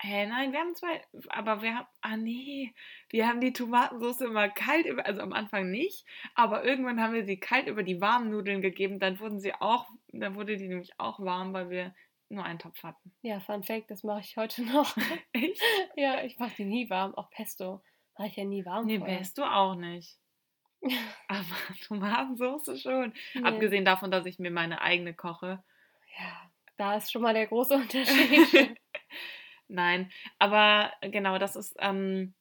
Hä, 0.00 0.26
nein, 0.26 0.52
wir 0.52 0.60
haben 0.60 0.74
zwei, 0.76 1.02
aber 1.28 1.60
wir 1.60 1.74
haben, 1.74 1.86
ah 2.00 2.16
nee, 2.16 2.72
wir 3.10 3.28
haben 3.28 3.40
die 3.40 3.52
Tomatensauce 3.52 4.22
immer 4.22 4.48
kalt, 4.48 4.86
über, 4.86 5.04
also 5.04 5.20
am 5.20 5.32
Anfang 5.32 5.70
nicht, 5.70 6.06
aber 6.34 6.64
irgendwann 6.64 7.02
haben 7.02 7.12
wir 7.12 7.26
sie 7.26 7.38
kalt 7.38 7.66
über 7.66 7.82
die 7.82 8.00
warmen 8.00 8.30
Nudeln 8.30 8.62
gegeben, 8.62 9.00
dann 9.00 9.18
wurden 9.18 9.40
sie 9.40 9.52
auch, 9.54 9.88
dann 10.12 10.36
wurde 10.36 10.56
die 10.56 10.68
nämlich 10.68 10.92
auch 10.98 11.18
warm, 11.18 11.52
weil 11.52 11.68
wir 11.68 11.94
nur 12.28 12.44
einen 12.44 12.60
Topf 12.60 12.82
hatten. 12.82 13.12
Ja, 13.22 13.40
Fun 13.40 13.64
Fact, 13.64 13.90
das 13.90 14.04
mache 14.04 14.20
ich 14.20 14.36
heute 14.36 14.62
noch. 14.62 14.96
Echt? 15.32 15.60
ja, 15.96 16.22
ich 16.22 16.38
mache 16.38 16.54
die 16.56 16.64
nie 16.64 16.88
warm. 16.88 17.14
Auch 17.14 17.30
Pesto 17.30 17.82
mache 18.16 18.28
ich 18.28 18.36
ja 18.36 18.44
nie 18.44 18.64
warm. 18.64 18.86
Nee, 18.86 18.98
vorher. 18.98 19.26
du 19.36 19.44
auch 19.44 19.74
nicht. 19.74 20.16
Aber 21.28 21.44
Tomatensauce 21.86 22.80
schon. 22.80 23.12
Nee. 23.34 23.42
Abgesehen 23.42 23.84
davon, 23.84 24.10
dass 24.10 24.26
ich 24.26 24.38
mir 24.38 24.50
meine 24.50 24.80
eigene 24.80 25.14
koche. 25.14 25.62
Ja, 26.18 26.50
da 26.76 26.96
ist 26.96 27.10
schon 27.12 27.22
mal 27.22 27.34
der 27.34 27.46
große 27.46 27.74
Unterschied. 27.76 28.76
Nein, 29.70 30.10
aber 30.38 30.92
genau, 31.02 31.36
das 31.38 31.54
ist 31.56 31.76
ähm, 31.78 32.32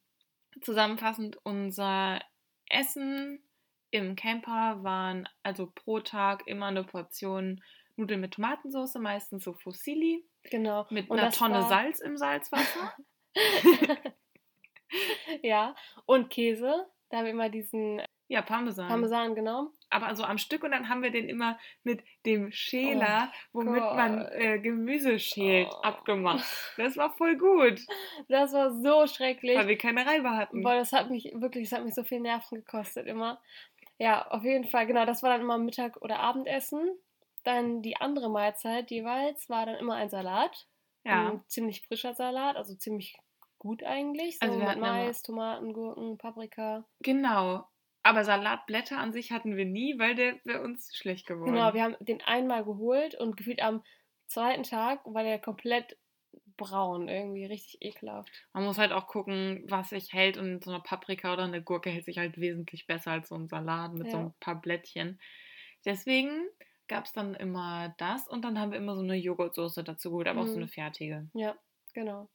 zusammenfassend 0.62 1.38
unser 1.44 2.22
Essen 2.70 3.44
im 3.92 4.16
Camper 4.16 4.82
waren 4.84 5.28
also 5.44 5.70
pro 5.74 6.00
Tag 6.00 6.48
immer 6.48 6.68
eine 6.68 6.84
Portion 6.86 7.62
Nudeln 7.98 8.22
mit 8.22 8.36
Tomatensauce, 8.36 8.96
meistens 8.96 9.44
so 9.44 9.54
Fusilli, 9.54 10.24
genau. 10.44 10.86
mit 10.90 11.10
Und 11.10 11.20
einer 11.20 11.32
Tonne 11.32 11.56
war- 11.56 11.68
Salz 11.70 12.00
im 12.00 12.16
Salzwasser. 12.16 12.96
ja, 15.42 15.76
und 16.06 16.30
Käse. 16.30 16.88
Da 17.10 17.18
haben 17.18 17.26
wir 17.26 17.32
immer 17.32 17.50
diesen 17.50 18.02
Ja, 18.30 18.42
Parmesan. 18.42 18.88
Parmesan 18.90 19.36
genommen. 19.36 19.70
aber 19.90 20.14
so 20.16 20.24
am 20.24 20.38
Stück 20.38 20.64
und 20.64 20.72
dann 20.72 20.90
haben 20.90 21.02
wir 21.02 21.12
den 21.12 21.30
immer 21.30 21.58
mit 21.84 22.04
dem 22.26 22.52
Schäler, 22.52 23.32
Oh 23.54 23.60
womit 23.60 23.82
man 23.82 24.20
Gott. 24.20 24.32
äh, 24.34 24.60
Gemüse 24.60 25.18
schält, 25.20 25.70
Oh. 25.72 25.82
abgemacht. 25.82 26.44
Das 26.78 26.98
war 26.98 27.14
voll 27.14 27.38
gut, 27.38 27.80
Das 28.28 28.52
war 28.52 28.72
so 28.72 29.08
schrecklich. 29.08 29.58
weil 29.58 29.68
wir 29.70 29.78
keine 29.78 30.06
Reibe 30.06 30.32
hatten. 30.32 30.62
Boah, 30.62 30.76
das 30.76 30.92
hat 30.92 31.10
mich 31.10 31.32
wirklich, 31.36 31.70
das 31.70 31.80
hat 31.80 31.86
mich 31.86 31.96
so 31.96 32.04
viel 32.04 32.20
Nerven 32.20 32.56
gekostet 32.58 33.08
immer. 33.08 33.40
Ja, 33.98 34.28
auf 34.28 34.44
jeden 34.44 34.66
Fall, 34.68 34.86
genau, 34.88 35.06
das 35.06 35.24
war 35.24 35.30
dann 35.32 35.42
immer 35.42 35.58
Mittag- 35.58 35.98
oder 36.02 36.20
Abendessen. 36.20 36.90
Dann 37.44 37.82
die 37.82 37.96
andere 37.96 38.30
Mahlzeit 38.30 38.92
jeweils 38.92 39.48
war 39.50 39.66
dann 39.66 39.76
immer 39.76 39.96
ein 39.96 40.10
Salat. 40.10 40.68
Ja, 41.06 41.30
Ein 41.30 41.44
ziemlich 41.48 41.82
frischer 41.88 42.14
Salat, 42.14 42.58
also 42.58 42.76
ziemlich 42.76 43.18
gut 43.58 43.84
eigentlich. 43.84 44.38
So 44.40 44.46
Also 44.48 44.60
wir 44.60 44.68
mit 44.68 44.80
Mais, 44.80 45.22
Tomaten, 45.22 45.72
Gurken, 45.72 46.18
Paprika. 46.18 46.84
genau. 47.00 47.66
Aber 48.08 48.24
Salatblätter 48.24 48.98
an 48.98 49.12
sich 49.12 49.32
hatten 49.32 49.58
wir 49.58 49.66
nie, 49.66 50.00
weil 50.00 50.16
der 50.16 50.40
wäre 50.46 50.62
uns 50.62 50.96
schlecht 50.96 51.28
geworden. 51.28 51.54
Genau, 51.54 51.74
wir 51.74 51.84
haben 51.84 51.96
den 52.00 52.22
einmal 52.22 52.64
geholt 52.64 53.16
und 53.16 53.36
gefühlt 53.36 53.62
am 53.62 53.84
zweiten 54.28 54.64
Tag 54.64 55.02
war 55.06 55.24
der 55.24 55.40
komplett 55.40 55.98
braun, 56.56 57.10
irgendwie 57.10 57.46
richtig 57.46 57.82
ekelhaft. 57.82 58.30
Man 58.54 58.64
muss 58.64 58.78
halt 58.78 58.94
auch 58.94 59.08
gucken, 59.08 59.64
was 59.68 59.90
sich 59.90 60.14
hält 60.14 60.38
und 60.38 60.64
so 60.64 60.72
eine 60.72 60.80
Paprika 60.80 61.34
oder 61.34 61.44
eine 61.44 61.62
Gurke 61.62 61.90
hält 61.90 62.06
sich 62.06 62.18
halt 62.18 62.38
wesentlich 62.40 62.88
besser 62.88 63.12
als 63.12 63.28
so 63.28 63.36
ein 63.36 63.48
Salat 63.50 63.94
mit 63.94 64.10
so 64.10 64.18
Ja. 64.18 64.24
ein 64.24 64.34
paar 64.40 64.56
Blättchen. 64.62 65.20
Deswegen 65.86 66.48
gab 66.88 67.06
es 67.06 67.14
dann 67.14 67.36
immer 67.36 67.94
das 67.98 68.28
und 68.28 68.44
dann 68.46 68.58
haben 68.58 68.72
wir 68.72 68.78
immer 68.80 68.96
so 68.96 69.02
eine 69.02 69.16
Joghurtsoße 69.18 69.84
dazu 69.84 70.12
geholt, 70.12 70.28
aber 70.30 70.42
auch 70.42 70.48
so 70.48 70.54
Mhm. 70.54 70.60
eine 70.64 70.68
fertige. 70.70 71.28
Ja, 71.34 71.56
genau. 71.94 72.30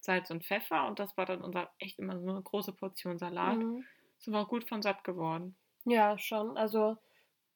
Salz 0.00 0.30
und 0.30 0.44
Pfeffer 0.44 0.88
und 0.88 0.98
das 0.98 1.16
war 1.16 1.26
dann 1.26 1.40
unser 1.42 1.70
echt 1.78 2.00
immer 2.00 2.18
so 2.20 2.28
eine 2.28 2.42
große 2.42 2.72
Portion 2.72 3.18
Salat. 3.18 3.58
Mhm. 3.58 3.84
Sind 4.22 4.34
wir 4.34 4.40
auch 4.40 4.48
gut 4.48 4.64
von 4.64 4.82
satt 4.82 5.02
geworden. 5.02 5.56
Ja, 5.84 6.16
schon. 6.16 6.56
Also, 6.56 6.96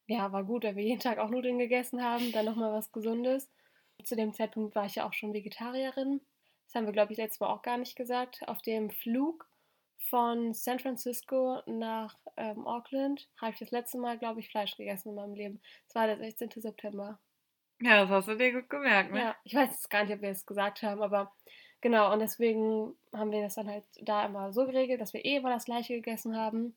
ja, 0.06 0.32
war 0.32 0.44
gut, 0.44 0.64
weil 0.64 0.76
wir 0.76 0.82
jeden 0.82 1.00
Tag 1.00 1.18
auch 1.18 1.30
Nudeln 1.30 1.58
gegessen 1.58 2.02
haben, 2.02 2.32
dann 2.32 2.44
nochmal 2.44 2.72
was 2.72 2.90
Gesundes. 2.90 3.48
Zu 4.02 4.16
dem 4.16 4.32
Zeitpunkt 4.32 4.74
war 4.74 4.86
ich 4.86 4.96
ja 4.96 5.08
auch 5.08 5.12
schon 5.12 5.32
Vegetarierin. 5.32 6.20
Das 6.66 6.74
haben 6.74 6.86
wir, 6.86 6.92
glaube 6.92 7.12
ich, 7.12 7.18
letztes 7.18 7.40
Mal 7.40 7.48
auch 7.48 7.62
gar 7.62 7.78
nicht 7.78 7.94
gesagt. 7.94 8.42
Auf 8.48 8.62
dem 8.62 8.90
Flug 8.90 9.48
von 10.10 10.52
San 10.54 10.80
Francisco 10.80 11.62
nach 11.66 12.16
ähm, 12.36 12.66
Auckland 12.66 13.28
habe 13.40 13.52
ich 13.52 13.58
das 13.60 13.70
letzte 13.70 13.98
Mal, 13.98 14.18
glaube 14.18 14.40
ich, 14.40 14.48
Fleisch 14.48 14.76
gegessen 14.76 15.10
in 15.10 15.14
meinem 15.14 15.34
Leben. 15.34 15.60
Das 15.86 15.94
war 15.94 16.06
der 16.08 16.18
16. 16.18 16.50
September. 16.56 17.20
Ja, 17.80 18.02
das 18.02 18.10
hast 18.10 18.28
du 18.28 18.36
dir 18.36 18.52
gut 18.52 18.68
gemerkt, 18.70 19.12
ne? 19.12 19.20
Ja, 19.20 19.36
ich 19.44 19.54
weiß 19.54 19.70
jetzt 19.70 19.90
gar 19.90 20.04
nicht, 20.04 20.14
ob 20.14 20.22
wir 20.22 20.30
es 20.30 20.46
gesagt 20.46 20.82
haben, 20.82 21.02
aber 21.02 21.32
genau, 21.80 22.12
und 22.12 22.20
deswegen 22.20 22.94
haben 23.12 23.30
wir 23.32 23.42
das 23.42 23.54
dann 23.54 23.68
halt 23.68 23.84
da 24.02 24.26
immer 24.26 24.52
so 24.52 24.66
geregelt, 24.66 25.00
dass 25.00 25.12
wir 25.12 25.24
eh 25.24 25.36
immer 25.36 25.50
das 25.50 25.64
gleiche 25.64 25.94
gegessen 25.94 26.36
haben. 26.36 26.76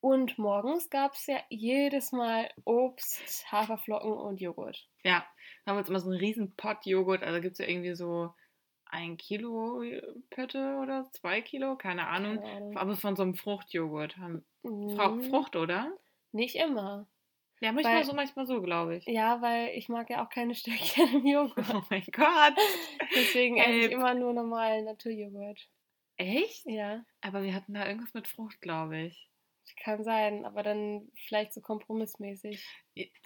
Und 0.00 0.38
morgens 0.38 0.90
gab 0.90 1.14
es 1.14 1.26
ja 1.26 1.38
jedes 1.48 2.12
Mal 2.12 2.50
Obst, 2.64 3.50
Haferflocken 3.50 4.12
und 4.12 4.40
Joghurt. 4.40 4.88
Ja, 5.02 5.24
dann 5.64 5.72
haben 5.72 5.76
wir 5.76 5.80
uns 5.80 5.88
immer 5.88 6.00
so 6.00 6.10
einen 6.10 6.18
riesen 6.18 6.54
Pott 6.56 6.86
Joghurt, 6.86 7.22
also 7.22 7.40
gibt 7.40 7.54
es 7.54 7.58
ja 7.58 7.66
irgendwie 7.70 7.94
so 7.94 8.32
ein 8.88 9.16
Kilo 9.16 9.82
Pötte 10.30 10.78
oder 10.80 11.10
zwei 11.12 11.40
Kilo, 11.40 11.76
keine 11.76 12.06
Ahnung. 12.06 12.36
Keine 12.36 12.52
Ahnung. 12.56 12.76
Aber 12.76 12.96
von 12.96 13.16
so 13.16 13.22
einem 13.22 13.34
Fruchtjoghurt. 13.34 14.16
Haben, 14.16 14.44
Mhm. 14.62 15.24
Frucht, 15.30 15.56
oder? 15.56 15.92
Nicht 16.32 16.56
immer. 16.56 17.06
Ja, 17.60 17.72
manchmal 17.72 17.96
Weil- 17.96 18.04
so, 18.04 18.12
manchmal 18.12 18.46
so, 18.46 18.60
glaube 18.60 18.96
ich. 18.96 19.06
Ja, 19.06 19.40
weil 19.40 19.70
ich 19.74 19.88
mag 19.88 20.10
ja 20.10 20.24
auch 20.24 20.28
keine 20.28 20.54
Stückchen 20.54 21.08
im 21.22 21.26
Joghurt. 21.26 21.56
Oh 21.74 21.82
mein 21.90 22.04
Gott. 22.12 22.54
Deswegen 23.14 23.56
esse 23.56 23.86
ich 23.86 23.90
immer 23.92 24.14
nur 24.14 24.32
normalen 24.34 24.84
Naturjoghurt. 24.84 25.66
Echt? 26.18 26.64
Ja, 26.66 27.04
Aber 27.20 27.42
wir 27.42 27.54
hatten 27.54 27.74
da 27.74 27.86
irgendwas 27.86 28.14
mit 28.14 28.26
Frucht, 28.28 28.60
glaube 28.60 28.98
ich. 28.98 29.28
kann 29.82 30.02
sein, 30.04 30.44
aber 30.46 30.62
dann 30.62 31.10
vielleicht 31.26 31.52
so 31.52 31.60
kompromissmäßig. 31.60 32.64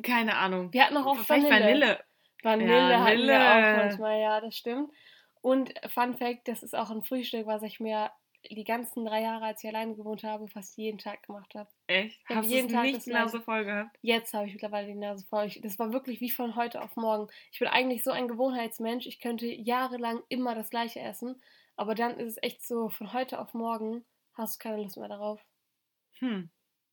Keine 0.02 0.36
Ahnung. 0.36 0.72
Wir 0.72 0.84
hatten 0.86 0.96
auch 0.96 1.06
oft 1.06 1.24
Vielleicht 1.26 1.48
Vanille. 1.50 2.00
Vanille. 2.42 2.70
Vanille 2.72 2.72
Ja, 2.92 3.04
hatten 3.04 3.26
wir 3.26 3.40
auch 3.40 3.76
manchmal, 3.84 4.20
ja, 4.20 4.40
das 4.40 4.56
stimmt. 4.56 4.90
Und 5.42 5.72
Fun 5.88 6.16
Fact, 6.16 6.48
das 6.48 6.62
ist 6.62 6.74
auch 6.74 6.90
ein 6.90 7.02
Frühstück, 7.02 7.46
was 7.46 7.62
ich 7.62 7.80
mir 7.80 8.10
die 8.48 8.64
ganzen 8.64 9.04
drei 9.04 9.22
Jahre, 9.22 9.46
als 9.46 9.62
ich 9.62 9.68
alleine 9.68 9.94
gewohnt 9.94 10.22
habe, 10.24 10.48
fast 10.48 10.76
jeden 10.76 10.98
Tag 10.98 11.22
gemacht 11.24 11.54
habe. 11.54 11.68
Echt? 11.86 12.20
Ich 12.22 12.28
hab 12.28 12.36
Hast 12.38 12.50
du 12.50 12.54
jeden 12.54 12.68
Tag 12.68 12.84
nicht 12.84 12.96
das 12.96 13.06
Nase 13.06 13.40
voll 13.40 13.64
gehabt? 13.64 13.98
Jetzt 14.02 14.32
habe 14.34 14.46
ich 14.46 14.52
mittlerweile 14.52 14.86
die 14.86 14.94
Nase 14.94 15.26
voll. 15.26 15.46
Ich, 15.46 15.60
das 15.60 15.78
war 15.78 15.92
wirklich 15.92 16.20
wie 16.20 16.30
von 16.30 16.56
heute 16.56 16.82
auf 16.82 16.96
morgen. 16.96 17.28
Ich 17.52 17.58
bin 17.58 17.68
eigentlich 17.68 18.02
so 18.02 18.10
ein 18.10 18.28
Gewohnheitsmensch. 18.28 19.06
Ich 19.06 19.20
könnte 19.20 19.46
jahrelang 19.46 20.22
immer 20.28 20.54
das 20.54 20.70
Gleiche 20.70 21.00
essen. 21.00 21.42
Aber 21.76 21.94
dann 21.94 22.18
ist 22.18 22.32
es 22.32 22.42
echt 22.42 22.66
so, 22.66 22.88
von 22.88 23.12
heute 23.12 23.38
auf 23.38 23.54
morgen 23.54 24.04
hast 24.34 24.56
du 24.56 24.68
keine 24.68 24.82
Lust 24.82 24.96
mehr 24.96 25.08
darauf. 25.08 25.44
Hm. 26.18 26.50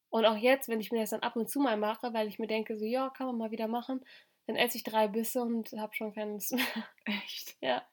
Und 0.10 0.26
auch 0.26 0.38
jetzt, 0.38 0.70
wenn 0.70 0.80
ich 0.80 0.92
mir 0.92 1.02
das 1.02 1.10
dann 1.10 1.20
ab 1.22 1.36
und 1.36 1.50
zu 1.50 1.60
mal 1.60 1.78
mache, 1.78 2.14
weil 2.14 2.28
ich 2.28 2.40
mir 2.40 2.48
denke, 2.48 2.78
so, 2.78 2.86
ja, 2.86 3.10
kann 3.10 3.28
man 3.28 3.38
mal 3.38 3.52
wieder 3.52 3.68
machen, 3.68 4.06
dann 4.46 4.56
esse 4.56 4.78
ich 4.78 4.84
drei 4.84 5.08
Bisse 5.08 5.42
und 5.42 5.72
habe 5.74 5.94
schon 5.94 6.14
keine 6.14 6.34
Lust 6.34 6.54
mehr. 6.54 6.66
Echt? 7.06 7.58
Ja. 7.62 7.86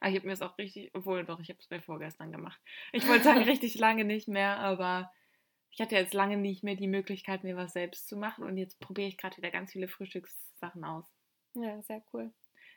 Ah, 0.00 0.08
ich 0.08 0.16
habe 0.16 0.26
mir 0.26 0.32
das 0.32 0.42
auch 0.42 0.56
richtig, 0.58 0.90
obwohl 0.94 1.24
doch, 1.24 1.40
ich 1.40 1.48
habe 1.50 1.58
es 1.60 1.70
mir 1.70 1.80
vorgestern 1.82 2.30
gemacht. 2.32 2.60
Ich 2.92 3.06
wollte 3.08 3.24
sagen, 3.24 3.42
richtig 3.44 3.76
lange 3.78 4.04
nicht 4.04 4.28
mehr, 4.28 4.58
aber 4.58 5.12
ich 5.70 5.80
hatte 5.80 5.96
jetzt 5.96 6.14
lange 6.14 6.36
nicht 6.36 6.64
mehr 6.64 6.76
die 6.76 6.88
Möglichkeit, 6.88 7.44
mir 7.44 7.56
was 7.56 7.72
selbst 7.72 8.08
zu 8.08 8.16
machen 8.16 8.44
und 8.44 8.56
jetzt 8.56 8.80
probiere 8.80 9.08
ich 9.08 9.18
gerade 9.18 9.36
wieder 9.36 9.50
ganz 9.50 9.72
viele 9.72 9.88
Frühstückssachen 9.88 10.84
aus. 10.84 11.06
Ja, 11.54 11.82
sehr 11.82 12.02
cool. 12.12 12.32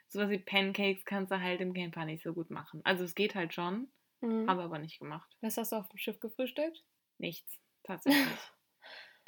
Sowas 0.09 0.29
wie 0.29 0.39
Pancakes 0.39 1.05
kannst 1.05 1.31
du 1.31 1.39
halt 1.39 1.61
im 1.61 1.73
Camper 1.73 2.05
nicht 2.05 2.23
so 2.23 2.33
gut 2.33 2.49
machen. 2.49 2.81
Also 2.83 3.03
es 3.05 3.15
geht 3.15 3.33
halt 3.35 3.53
schon, 3.53 3.91
Mhm. 4.21 4.47
haben 4.47 4.57
wir 4.57 4.65
aber 4.65 4.79
nicht 4.79 4.99
gemacht. 4.99 5.37
Was 5.41 5.57
hast 5.57 5.71
du 5.71 5.77
auf 5.77 5.87
dem 5.89 5.97
Schiff 5.97 6.19
gefrühstückt? 6.19 6.83
Nichts, 7.19 7.57
tatsächlich. 7.83 8.51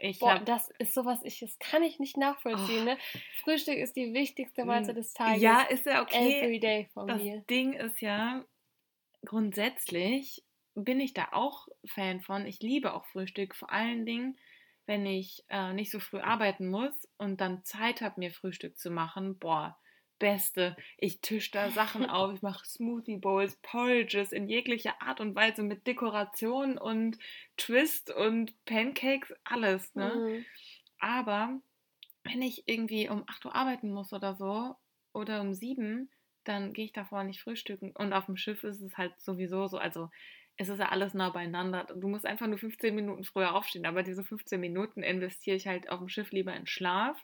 Ich 0.03 0.19
Boah, 0.19 0.33
habe 0.33 0.45
das 0.45 0.69
ist 0.79 0.93
sowas, 0.93 1.21
ich, 1.23 1.39
das 1.39 1.57
kann 1.59 1.81
ich 1.81 1.97
nicht 1.97 2.17
nachvollziehen. 2.17 2.81
Oh. 2.81 2.85
Ne? 2.85 2.97
Frühstück 3.41 3.77
ist 3.77 3.95
die 3.95 4.13
wichtigste 4.13 4.65
Mahlzeit 4.65 4.97
des 4.97 5.13
Tages. 5.13 5.41
Ja, 5.41 5.61
ist 5.61 5.85
ja 5.85 6.01
okay. 6.01 6.41
Every 6.41 6.59
day 6.59 6.89
von 6.93 7.07
Das 7.07 7.21
mir. 7.21 7.39
Ding 7.49 7.71
ist 7.71 8.01
ja, 8.01 8.43
grundsätzlich 9.23 10.43
bin 10.75 10.99
ich 10.99 11.13
da 11.13 11.29
auch 11.31 11.69
Fan 11.85 12.19
von. 12.19 12.45
Ich 12.45 12.59
liebe 12.59 12.93
auch 12.93 13.05
Frühstück, 13.05 13.55
vor 13.55 13.71
allen 13.71 14.05
Dingen, 14.05 14.37
wenn 14.85 15.05
ich 15.05 15.45
äh, 15.47 15.71
nicht 15.71 15.89
so 15.89 16.01
früh 16.01 16.19
arbeiten 16.19 16.67
muss 16.67 17.07
und 17.17 17.39
dann 17.39 17.63
Zeit 17.63 18.01
habe, 18.01 18.19
mir 18.19 18.31
Frühstück 18.31 18.77
zu 18.77 18.91
machen. 18.91 19.39
Boah, 19.39 19.79
beste. 20.23 20.77
Ich 20.97 21.19
tisch 21.19 21.51
da 21.51 21.69
Sachen 21.69 22.05
auf, 22.05 22.33
ich 22.33 22.41
mache 22.41 22.65
Smoothie 22.65 23.17
Bowls, 23.17 23.57
Porridges 23.57 24.31
in 24.31 24.47
jeglicher 24.47 25.01
Art 25.01 25.19
und 25.19 25.35
Weise 25.35 25.63
mit 25.63 25.85
Dekoration 25.85 26.77
und 26.77 27.19
Twist 27.57 28.09
und 28.09 28.53
Pancakes, 28.63 29.33
alles, 29.43 29.93
ne? 29.95 30.15
Mhm. 30.15 30.45
Aber 30.97 31.59
wenn 32.23 32.41
ich 32.41 32.69
irgendwie 32.69 33.09
um 33.09 33.25
8 33.27 33.43
Uhr 33.43 33.53
arbeiten 33.53 33.91
muss 33.91 34.13
oder 34.13 34.33
so 34.33 34.77
oder 35.11 35.41
um 35.41 35.53
7, 35.53 36.09
dann 36.45 36.71
gehe 36.71 36.85
ich 36.85 36.93
davor 36.93 37.25
nicht 37.25 37.41
frühstücken. 37.41 37.91
Und 37.91 38.13
auf 38.13 38.27
dem 38.27 38.37
Schiff 38.37 38.63
ist 38.63 38.79
es 38.79 38.97
halt 38.97 39.19
sowieso 39.19 39.67
so, 39.67 39.77
also 39.77 40.09
es 40.55 40.69
ist 40.69 40.79
ja 40.79 40.87
alles 40.87 41.13
nah 41.13 41.31
beieinander. 41.31 41.85
Du 41.97 42.07
musst 42.07 42.25
einfach 42.25 42.47
nur 42.47 42.59
15 42.59 42.95
Minuten 42.95 43.25
früher 43.25 43.53
aufstehen, 43.53 43.85
aber 43.85 44.03
diese 44.03 44.23
15 44.23 44.57
Minuten 44.57 45.03
investiere 45.03 45.57
ich 45.57 45.67
halt 45.67 45.89
auf 45.89 45.99
dem 45.99 46.07
Schiff 46.07 46.31
lieber 46.31 46.55
in 46.55 46.65
Schlaf. 46.65 47.21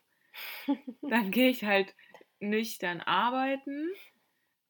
Dann 1.01 1.32
gehe 1.32 1.50
ich 1.50 1.63
halt 1.63 1.96
nüchtern 2.39 3.01
arbeiten 3.01 3.89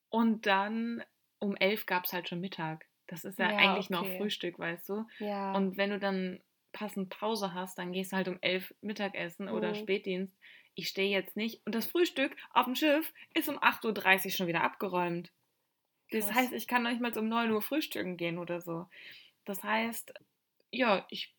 und 0.09 0.45
dann 0.45 1.03
um 1.39 1.55
11 1.55 1.85
gab 1.85 2.05
es 2.05 2.13
halt 2.13 2.29
schon 2.29 2.41
Mittag. 2.41 2.85
Das 3.07 3.25
ist 3.25 3.39
ja, 3.39 3.47
Ja, 3.47 3.57
eigentlich 3.57 3.89
noch 3.89 4.07
okay. 4.07 4.07
Frühstück, 4.07 4.59
weißt 4.59 4.89
du? 4.89 5.05
Ja. 5.19 5.53
Und 5.57 5.77
wenn 5.77 5.89
du 5.91 5.99
dann 5.99 6.41
passend 6.71 7.09
Pause 7.09 7.53
hast, 7.53 7.77
dann 7.79 7.91
gehst 7.93 8.11
du 8.11 8.17
halt 8.17 8.27
um 8.27 8.37
elf 8.41 8.73
Mittagessen 8.81 9.49
oder 9.49 9.73
Mhm. 9.73 9.75
Spätdienst. 9.75 10.37
Ich 10.75 10.89
stehe 10.89 11.09
jetzt 11.09 11.35
nicht. 11.35 11.65
Und 11.65 11.73
das 11.75 11.87
Frühstück 11.87 12.35
auf 12.51 12.65
dem 12.65 12.75
Schiff 12.75 13.13
ist 13.33 13.49
um 13.49 13.57
8.30 13.59 14.33
Uhr 14.33 14.37
schon 14.37 14.47
wieder 14.47 14.63
abgeräumt. 14.63 15.31
Das 16.11 16.31
Krass. 16.31 16.33
heißt, 16.33 16.53
ich 16.53 16.67
kann 16.67 16.83
noch 16.83 16.89
nicht 16.91 17.01
mal 17.01 17.15
um 17.17 17.27
9 17.27 17.51
Uhr 17.51 17.61
frühstücken 17.61 18.17
gehen 18.17 18.37
oder 18.39 18.61
so. 18.61 18.87
Das 19.45 19.63
heißt, 19.63 20.13
ja, 20.71 21.05
ich 21.09 21.35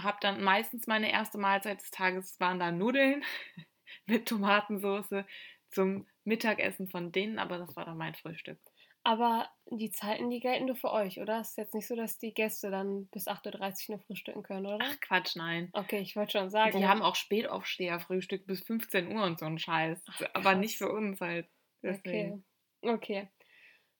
habe 0.00 0.18
dann 0.20 0.42
meistens 0.42 0.86
meine 0.86 1.12
erste 1.12 1.38
Mahlzeit 1.38 1.80
des 1.82 1.90
Tages 1.90 2.40
waren 2.40 2.58
da 2.60 2.72
Nudeln 2.72 3.24
mit 4.06 4.26
Tomatensauce 4.28 5.24
zum 5.74 6.06
Mittagessen 6.24 6.88
von 6.88 7.12
denen, 7.12 7.38
aber 7.38 7.58
das 7.58 7.76
war 7.76 7.84
dann 7.84 7.98
mein 7.98 8.14
Frühstück. 8.14 8.58
Aber 9.06 9.50
die 9.66 9.90
Zeiten, 9.90 10.30
die 10.30 10.40
gelten 10.40 10.64
nur 10.64 10.76
für 10.76 10.90
euch, 10.90 11.20
oder? 11.20 11.40
Es 11.40 11.50
ist 11.50 11.58
jetzt 11.58 11.74
nicht 11.74 11.86
so, 11.86 11.94
dass 11.94 12.18
die 12.18 12.32
Gäste 12.32 12.70
dann 12.70 13.06
bis 13.08 13.28
8.30 13.28 13.90
Uhr 13.90 13.96
nur 13.96 14.06
frühstücken 14.06 14.42
können, 14.42 14.64
oder? 14.64 14.78
Ach 14.80 15.00
Quatsch, 15.00 15.36
nein. 15.36 15.68
Okay, 15.74 15.98
ich 15.98 16.16
wollte 16.16 16.38
schon 16.38 16.48
sagen. 16.48 16.78
Die 16.78 16.86
haben 16.86 17.02
auch 17.02 17.14
Spätaufsteher-Frühstück 17.14 18.46
bis 18.46 18.62
15 18.62 19.14
Uhr 19.14 19.22
und 19.24 19.38
so 19.38 19.44
einen 19.44 19.58
Scheiß. 19.58 20.02
aber 20.32 20.52
krass. 20.52 20.58
nicht 20.58 20.78
für 20.78 20.90
uns 20.90 21.20
halt. 21.20 21.46
Okay. 21.82 21.92
Deswegen. 22.02 22.44
Okay. 22.80 23.28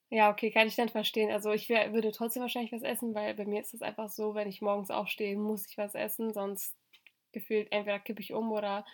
Ja, 0.09 0.31
okay, 0.31 0.51
kann 0.51 0.69
ich 0.69 0.77
dann 0.77 0.89
verstehen. 0.89 1.31
Also 1.31 1.53
ich 1.53 1.69
wär, 1.69 1.93
würde 1.93 2.13
trotzdem 2.13 2.41
wahrscheinlich 2.41 2.73
was 2.73 2.83
essen, 2.83 3.15
weil 3.15 3.35
bei 3.35 3.45
mir 3.45 3.61
ist 3.61 3.75
es 3.75 3.83
einfach 3.83 4.09
so, 4.09 4.35
wenn 4.35 4.49
ich 4.49 4.63
morgens 4.63 4.91
aufstehe, 4.91 5.37
muss 5.37 5.67
ich 5.69 5.77
was 5.77 5.95
essen, 5.95 6.33
sonst 6.33 6.75
gefühlt 7.33 7.71
entweder 7.73 7.99
kippe 7.99 8.23
ich 8.23 8.33
um 8.33 8.53
oder 8.53 8.87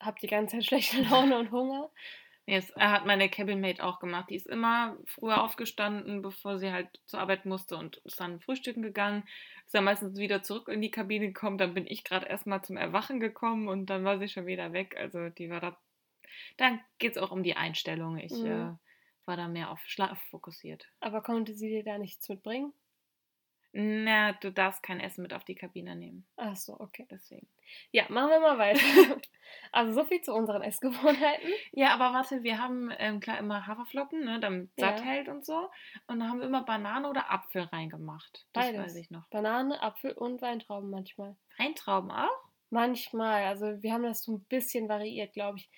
habe 0.00 0.18
die 0.22 0.28
ganze 0.28 0.56
Zeit 0.56 0.64
schlechte 0.66 1.02
Laune 1.02 1.38
und 1.38 1.50
Hunger. 1.50 1.90
Er 2.48 2.90
hat 2.90 3.04
meine 3.04 3.28
Cabinmate 3.28 3.84
auch 3.84 4.00
gemacht. 4.00 4.30
Die 4.30 4.36
ist 4.36 4.46
immer 4.46 4.96
früher 5.04 5.42
aufgestanden, 5.42 6.22
bevor 6.22 6.58
sie 6.58 6.72
halt 6.72 6.88
zur 7.04 7.20
Arbeit 7.20 7.44
musste 7.44 7.76
und 7.76 7.98
ist 8.04 8.18
dann 8.20 8.40
frühstücken 8.40 8.82
gegangen. 8.82 9.24
Ist 9.66 9.74
dann 9.74 9.84
meistens 9.84 10.18
wieder 10.18 10.42
zurück 10.42 10.68
in 10.68 10.80
die 10.80 10.90
Kabine 10.90 11.26
gekommen. 11.26 11.58
Dann 11.58 11.74
bin 11.74 11.86
ich 11.86 12.04
gerade 12.04 12.26
erstmal 12.26 12.62
zum 12.62 12.78
Erwachen 12.78 13.20
gekommen 13.20 13.68
und 13.68 13.86
dann 13.90 14.04
war 14.04 14.18
sie 14.18 14.28
schon 14.28 14.46
wieder 14.46 14.72
weg. 14.72 14.96
Also 14.96 15.28
die 15.28 15.50
war 15.50 15.60
da. 15.60 15.76
Dann 16.56 16.80
geht 16.98 17.12
es 17.12 17.18
auch 17.18 17.30
um 17.32 17.42
die 17.42 17.56
Einstellung. 17.56 18.16
Ich 18.16 18.32
Mhm. 18.32 18.46
äh, 18.46 18.76
war 19.26 19.36
da 19.36 19.46
mehr 19.46 19.70
auf 19.70 19.80
Schlaf 19.86 20.18
fokussiert. 20.30 20.86
Aber 21.00 21.22
konnte 21.22 21.52
sie 21.52 21.68
dir 21.68 21.84
da 21.84 21.98
nichts 21.98 22.28
mitbringen? 22.30 22.72
Na, 23.72 24.32
du 24.32 24.50
darfst 24.50 24.82
kein 24.82 24.98
Essen 24.98 25.22
mit 25.22 25.34
auf 25.34 25.44
die 25.44 25.54
Kabine 25.54 25.94
nehmen. 25.94 26.26
Ach 26.36 26.56
so, 26.56 26.78
okay. 26.80 27.06
Deswegen. 27.10 27.46
Ja, 27.90 28.04
machen 28.08 28.30
wir 28.30 28.40
mal 28.40 28.58
weiter. 28.58 28.80
also 29.72 29.92
so 29.92 30.04
viel 30.06 30.22
zu 30.22 30.32
unseren 30.32 30.62
Essgewohnheiten. 30.62 31.50
Ja, 31.72 31.90
aber 31.94 32.14
warte, 32.14 32.42
wir 32.42 32.58
haben 32.58 32.90
ähm, 32.98 33.20
klar 33.20 33.38
immer 33.38 33.66
Haferflocken, 33.66 34.24
ne, 34.24 34.40
damit 34.40 34.70
Ja. 34.76 34.88
satt 34.88 35.04
hält 35.04 35.28
und 35.28 35.44
so. 35.44 35.68
Und 36.06 36.20
da 36.20 36.28
haben 36.28 36.40
wir 36.40 36.46
immer 36.46 36.64
Banane 36.64 37.08
oder 37.10 37.30
Apfel 37.30 37.62
reingemacht. 37.64 38.46
Das 38.54 38.66
Beides. 38.66 38.80
weiß 38.80 38.96
ich 38.96 39.10
noch. 39.10 39.28
Banane, 39.28 39.80
Apfel 39.82 40.12
und 40.12 40.40
Weintrauben 40.40 40.88
manchmal. 40.90 41.36
Weintrauben 41.58 42.10
auch? 42.10 42.48
Manchmal, 42.70 43.44
also 43.44 43.82
wir 43.82 43.92
haben 43.92 44.02
das 44.02 44.22
so 44.22 44.32
ein 44.32 44.44
bisschen 44.44 44.88
variiert, 44.88 45.32
glaube 45.34 45.58
ich. 45.58 45.70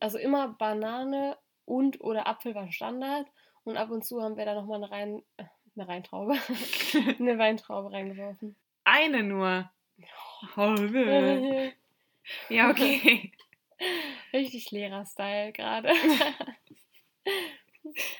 Also 0.00 0.18
immer 0.18 0.48
Banane 0.48 1.36
und 1.66 2.00
oder 2.00 2.26
Apfel 2.26 2.54
war 2.54 2.70
Standard 2.72 3.26
und 3.64 3.76
ab 3.76 3.90
und 3.90 4.04
zu 4.04 4.22
haben 4.22 4.36
wir 4.36 4.44
da 4.44 4.54
nochmal 4.54 4.84
Rein, 4.84 5.22
äh, 5.38 5.44
eine 5.76 5.88
Reintraube, 5.88 6.34
eine 7.18 7.38
Weintraube 7.38 7.92
reingeworfen. 7.92 8.56
Eine 8.84 9.22
nur. 9.22 9.70
Oh, 10.56 10.66
nö. 10.66 11.70
ja, 12.48 12.70
okay. 12.70 13.32
Richtig 14.32 14.70
Lehrer-Style 14.70 15.52
gerade. 15.52 15.88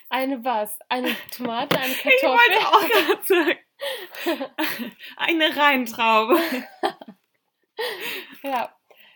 eine 0.09 0.43
was? 0.43 0.77
Eine 0.89 1.15
Tomate, 1.31 1.79
eine 1.79 1.91
Ich 1.91 2.01
Kartoffel? 2.01 2.29
wollte 2.29 2.67
auch 2.67 2.87
gerade 2.89 3.23
sagen. 3.25 3.57
Eine 5.17 5.55
Reintraube. 5.55 6.39
Ja, 8.43 8.75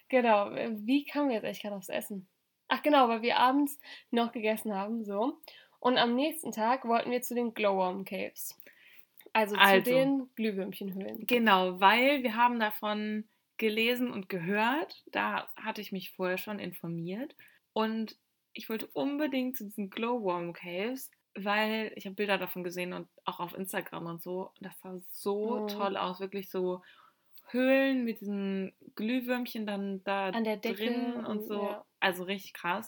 genau. 0.09 0.51
Wie 0.51 1.05
kamen 1.05 1.29
wir 1.29 1.35
jetzt 1.35 1.45
echt 1.45 1.61
gerade 1.61 1.75
aufs 1.75 1.89
Essen? 1.89 2.27
Ach 2.67 2.81
genau, 2.83 3.07
weil 3.09 3.21
wir 3.21 3.37
abends 3.37 3.79
noch 4.11 4.31
gegessen 4.31 4.73
haben, 4.75 5.03
so. 5.03 5.39
Und 5.79 5.97
am 5.97 6.15
nächsten 6.15 6.51
Tag 6.51 6.85
wollten 6.85 7.11
wir 7.11 7.21
zu 7.21 7.35
den 7.35 7.53
Glowworm 7.53 8.03
Caves. 8.05 8.57
Also, 9.33 9.55
Also. 9.55 9.83
zu 9.83 9.91
den 9.91 10.29
Glühwürmchenhöhlen. 10.35 11.25
Genau, 11.27 11.79
weil 11.79 12.23
wir 12.23 12.35
haben 12.35 12.59
davon 12.59 13.27
gelesen 13.57 14.11
und 14.11 14.27
gehört. 14.29 15.03
Da 15.11 15.49
hatte 15.55 15.81
ich 15.81 15.91
mich 15.91 16.11
vorher 16.11 16.37
schon 16.37 16.59
informiert. 16.59 17.35
Und 17.73 18.17
ich 18.53 18.67
wollte 18.69 18.87
unbedingt 18.87 19.55
zu 19.57 19.65
diesen 19.65 19.89
Glowworm 19.89 20.53
Caves, 20.53 21.11
weil 21.35 21.91
ich 21.95 22.05
habe 22.05 22.15
Bilder 22.15 22.37
davon 22.37 22.63
gesehen 22.63 22.91
und 22.93 23.07
auch 23.25 23.39
auf 23.39 23.53
Instagram 23.55 24.07
und 24.07 24.21
so. 24.21 24.51
Das 24.59 24.77
sah 24.81 24.99
so 25.11 25.61
Mhm. 25.61 25.67
toll 25.67 25.97
aus. 25.97 26.19
Wirklich 26.19 26.49
so 26.49 26.81
Höhlen 27.51 28.03
mit 28.03 28.21
diesen 28.21 28.73
Glühwürmchen 28.95 29.65
dann 29.65 30.03
da 30.03 30.29
An 30.29 30.43
der 30.43 30.57
Decke 30.57 30.75
drin 30.85 31.13
und 31.13 31.25
und- 31.25 31.43
so. 31.47 31.63
ja. 31.63 31.85
Also 31.99 32.23
richtig 32.23 32.53
krass. 32.53 32.87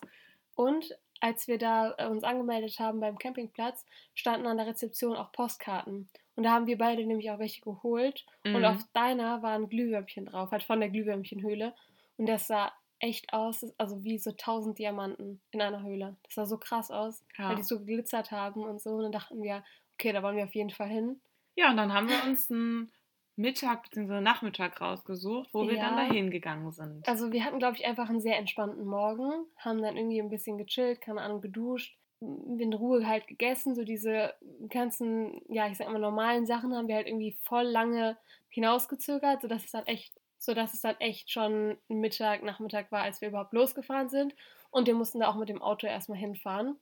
Und 0.55 0.89
als 1.22 1.48
wir 1.48 1.58
da 1.58 1.94
äh, 1.98 2.08
uns 2.08 2.24
angemeldet 2.24 2.80
haben 2.80 3.00
beim 3.00 3.18
Campingplatz, 3.18 3.86
standen 4.13 4.48
an 4.48 4.58
der 4.58 4.68
Rezeption 4.68 5.16
auch 5.16 5.32
Postkarten. 5.32 6.10
Und 6.36 6.44
da 6.44 6.51
haben 6.51 6.68
wir 6.68 6.78
beide 6.78 7.06
nämlich 7.06 7.30
auch 7.32 7.40
welche 7.40 7.62
geholt. 7.62 8.25
Und 8.44 8.60
Mhm. 8.60 8.66
auf 8.66 8.80
deiner 8.94 9.42
waren 9.44 9.70
Glühwürmchen 9.70 10.25
drauf, 10.25 10.51
halt 10.51 10.63
von 10.63 10.80
der 10.80 10.90
Glühwürmchenhöhle. 10.90 11.74
Und 12.18 12.25
das 12.28 12.48
sah 12.48 12.72
echt 13.00 13.34
aus, 13.34 13.66
also 13.78 14.04
wie 14.04 14.18
so 14.20 14.32
tausend 14.32 14.78
Diamanten 14.80 15.42
in 15.51 15.62
einer 15.62 15.82
Höhle. 15.84 16.18
Das 16.24 16.36
sah 16.36 16.46
so 16.46 16.58
krass 16.58 16.92
aus, 16.92 17.24
Ja. 17.38 17.50
weil 17.50 17.56
die 17.56 17.63
so 17.63 17.80
geglitzert 17.80 18.32
haben 18.32 18.63
und 18.63 18.82
so. 18.82 18.92
Und 18.92 19.04
dann 19.04 19.12
dachten 19.12 19.42
wir, 19.42 19.63
okay, 19.96 20.12
da 20.13 20.22
wollen 20.24 20.38
wir 20.38 20.44
auf 20.46 20.56
jeden 20.56 20.70
Fall 20.70 20.88
hin. 20.90 21.20
Ja, 21.56 21.70
und 21.72 21.78
dann 21.78 21.94
haben 21.94 22.08
wir 22.10 22.24
uns 22.24 22.50
einen 22.51 22.92
Mittag 23.36 23.84
bzw. 23.90 24.22
Nachmittag 24.22 24.80
rausgesucht, 24.82 25.50
wo 25.54 25.62
wir 25.68 25.78
dann 25.78 25.98
Ja. 25.98 26.08
dahin 26.08 26.30
gegangen 26.32 26.72
sind. 26.72 27.08
Also 27.08 27.32
wir 27.32 27.44
hatten, 27.44 27.60
glaube 27.60 27.78
ich, 27.78 27.86
einfach 27.86 28.10
einen 28.10 28.22
sehr 28.22 28.38
entspannten 28.38 28.86
Morgen, 28.86 29.46
haben 29.58 29.82
dann 29.82 29.98
irgendwie 29.98 30.22
ein 30.22 30.30
bisschen 30.30 30.58
gechillt, 30.58 31.02
keine 31.02 31.22
Ahnung, 31.22 31.42
geduscht, 31.42 31.98
in 32.20 32.74
Ruhe 32.74 33.08
halt 33.08 33.28
gegessen. 33.28 33.74
So 33.74 33.84
diese 33.84 34.34
ganzen, 34.70 35.42
ja, 35.48 35.68
ich 35.68 35.78
sag 35.78 35.90
mal, 35.90 35.98
normalen 36.00 36.46
Sachen 36.46 36.76
haben 36.76 36.88
wir 36.88 36.96
halt 36.96 37.08
irgendwie 37.08 37.36
voll 37.44 37.64
lange 37.64 38.18
hinausgezögert, 38.50 39.42
sodass 39.42 39.66
es 39.66 39.72
dann 39.72 39.88
echt, 39.88 40.14
sodass 40.38 40.74
es 40.74 40.82
dann 40.82 40.96
echt 41.00 41.32
schon 41.32 41.78
Mittag, 41.88 42.44
Nachmittag 42.44 42.92
war, 42.92 43.02
als 43.02 43.22
wir 43.22 43.30
überhaupt 43.30 43.54
losgefahren 43.54 44.10
sind. 44.10 44.36
Und 44.70 44.88
wir 44.88 44.94
mussten 44.96 45.20
da 45.20 45.30
auch 45.30 45.36
mit 45.36 45.50
dem 45.50 45.62
Auto 45.62 45.88
erstmal 45.88 46.17
hinfahren. 46.20 46.78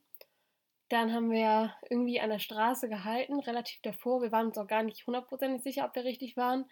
Dann 0.89 1.13
haben 1.13 1.29
wir 1.29 1.73
irgendwie 1.89 2.19
an 2.19 2.31
der 2.31 2.39
Straße 2.39 2.89
gehalten, 2.89 3.39
relativ 3.39 3.79
davor. 3.81 4.21
Wir 4.21 4.31
waren 4.31 4.47
uns 4.47 4.57
auch 4.57 4.67
gar 4.67 4.83
nicht 4.83 5.05
hundertprozentig 5.05 5.61
sicher, 5.61 5.85
ob 5.85 5.95
wir 5.95 6.03
richtig 6.03 6.35
waren. 6.35 6.65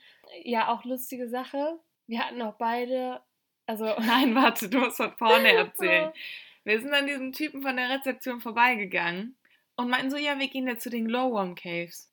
Ja, 0.43 0.69
auch 0.69 0.83
lustige 0.83 1.29
Sache. 1.29 1.79
Wir 2.07 2.25
hatten 2.25 2.41
auch 2.41 2.55
beide, 2.55 3.21
also 3.67 3.85
Nein, 3.99 4.33
warte, 4.33 4.69
du 4.69 4.79
musst 4.79 4.97
von 4.97 5.15
vorne 5.17 5.51
erzählen. 5.53 6.11
Wir 6.63 6.81
sind 6.81 6.93
an 6.93 7.07
diesem 7.07 7.31
Typen 7.31 7.61
von 7.61 7.77
der 7.77 7.89
Rezeption 7.89 8.41
vorbeigegangen 8.41 9.37
und 9.77 9.89
meinten 9.89 10.11
so, 10.11 10.17
ja, 10.17 10.37
wir 10.37 10.49
gehen 10.49 10.67
jetzt 10.67 10.83
zu 10.83 10.89
den 10.89 11.07
Glowworm 11.07 11.55
Caves. 11.55 12.11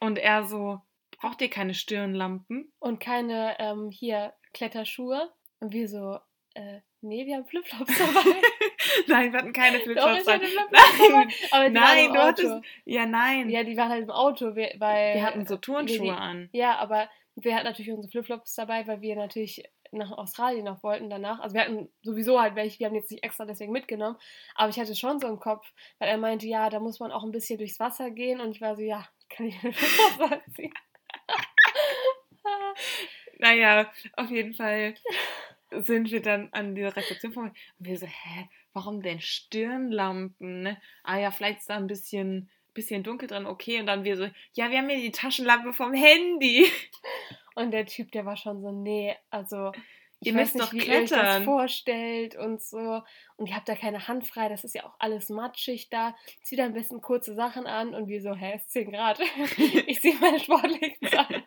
Und 0.00 0.18
er 0.18 0.44
so, 0.44 0.82
braucht 1.18 1.40
ihr 1.40 1.48
keine 1.48 1.72
Stirnlampen? 1.72 2.70
und 2.78 3.00
keine 3.00 3.56
ähm, 3.58 3.90
hier 3.90 4.34
Kletterschuhe. 4.52 5.32
Und 5.60 5.72
wir 5.72 5.88
so, 5.88 6.18
äh, 6.56 6.80
nee, 7.02 7.26
wir 7.26 7.36
haben 7.36 7.46
Flipflops 7.46 7.98
dabei. 7.98 8.40
Nein, 9.06 9.32
wir 9.32 9.38
hatten 9.40 9.52
keine 9.52 9.78
Flipflops. 9.80 10.24
dabei. 10.24 10.46
Nein, 10.70 11.32
Aber 11.50 11.64
die 11.68 11.74
nein, 11.74 11.74
waren 11.74 11.98
im 12.06 12.12
du 12.14 12.18
hattest, 12.22 12.54
ja, 12.84 13.06
nein. 13.06 13.50
Ja, 13.50 13.62
die 13.64 13.76
waren 13.76 13.90
halt 13.90 14.02
im 14.04 14.10
Auto, 14.10 14.54
wir- 14.56 14.74
weil. 14.78 15.14
wir 15.14 15.22
hatten 15.22 15.46
so 15.46 15.56
Turnschuhe 15.56 16.06
wir- 16.06 16.18
an. 16.18 16.48
Ja, 16.52 16.76
aber 16.78 17.08
wir 17.36 17.54
hatten 17.54 17.66
natürlich 17.66 17.90
unsere 17.92 18.10
Flipflops 18.10 18.54
dabei, 18.54 18.86
weil 18.86 19.00
wir 19.02 19.14
natürlich 19.16 19.62
nach 19.92 20.10
Australien 20.10 20.64
noch 20.64 20.82
wollten 20.82 21.08
danach. 21.10 21.38
Also 21.40 21.54
wir 21.54 21.60
hatten 21.62 21.88
sowieso 22.02 22.40
halt 22.40 22.54
welche, 22.56 22.78
wir 22.80 22.86
haben 22.88 22.94
jetzt 22.96 23.10
nicht 23.10 23.22
extra 23.22 23.44
deswegen 23.44 23.72
mitgenommen. 23.72 24.16
Aber 24.56 24.68
ich 24.68 24.78
hatte 24.80 24.96
schon 24.96 25.20
so 25.20 25.28
im 25.28 25.38
Kopf, 25.38 25.64
weil 25.98 26.08
er 26.08 26.18
meinte, 26.18 26.46
ja, 26.46 26.70
da 26.70 26.80
muss 26.80 26.98
man 26.98 27.12
auch 27.12 27.22
ein 27.22 27.30
bisschen 27.30 27.58
durchs 27.58 27.78
Wasser 27.78 28.10
gehen. 28.10 28.40
Und 28.40 28.50
ich 28.50 28.60
war 28.60 28.74
so, 28.74 28.82
ja, 28.82 29.06
kann 29.28 29.46
ich 29.46 29.58
Flipflops 29.58 30.32
anziehen? 30.46 30.74
Naja, 33.38 33.90
auf 34.16 34.30
jeden 34.30 34.54
Fall 34.54 34.94
sind 35.70 36.10
wir 36.10 36.22
dann 36.22 36.48
an 36.52 36.74
dieser 36.74 36.96
Rezeption 36.96 37.32
vorbei. 37.32 37.52
Und 37.78 37.86
wir 37.86 37.98
so, 37.98 38.06
hä, 38.06 38.48
warum 38.72 39.02
denn 39.02 39.20
Stirnlampen? 39.20 40.62
Ne? 40.62 40.80
Ah 41.02 41.18
ja, 41.18 41.30
vielleicht 41.30 41.60
ist 41.60 41.70
da 41.70 41.76
ein 41.76 41.86
bisschen, 41.86 42.50
bisschen 42.74 43.02
dunkel 43.02 43.28
drin, 43.28 43.46
okay. 43.46 43.80
Und 43.80 43.86
dann 43.86 44.04
wir 44.04 44.16
so, 44.16 44.28
ja, 44.52 44.70
wir 44.70 44.78
haben 44.78 44.90
ja 44.90 44.96
die 44.96 45.12
Taschenlampe 45.12 45.72
vom 45.72 45.92
Handy. 45.92 46.66
Und 47.54 47.70
der 47.70 47.86
Typ, 47.86 48.12
der 48.12 48.26
war 48.26 48.36
schon 48.36 48.60
so, 48.60 48.70
nee, 48.70 49.16
also 49.30 49.72
ich 50.20 50.28
Ihr 50.28 50.34
müsst 50.34 50.54
nicht, 50.54 50.66
doch 50.66 50.72
wie 50.72 50.78
ihr 50.78 51.02
euch 51.02 51.10
das 51.10 51.20
klettern. 51.20 51.44
vorstellt 51.44 52.36
und 52.36 52.62
so. 52.62 53.02
Und 53.36 53.48
ihr 53.48 53.54
habt 53.54 53.68
da 53.68 53.74
keine 53.74 54.08
Hand 54.08 54.26
frei, 54.26 54.48
das 54.48 54.64
ist 54.64 54.74
ja 54.74 54.84
auch 54.84 54.94
alles 54.98 55.28
matschig 55.28 55.90
da. 55.90 56.14
Zieht 56.42 56.60
am 56.60 56.72
besten 56.72 57.00
kurze 57.00 57.34
Sachen 57.34 57.66
an 57.66 57.94
und 57.94 58.08
wir 58.08 58.22
so, 58.22 58.34
hä, 58.34 58.54
es 58.56 58.62
ist 58.62 58.72
10 58.72 58.92
Grad. 58.92 59.20
ich 59.86 60.00
ziehe 60.00 60.16
meine 60.16 60.40
Sportleggings 60.40 61.12
an. 61.16 61.44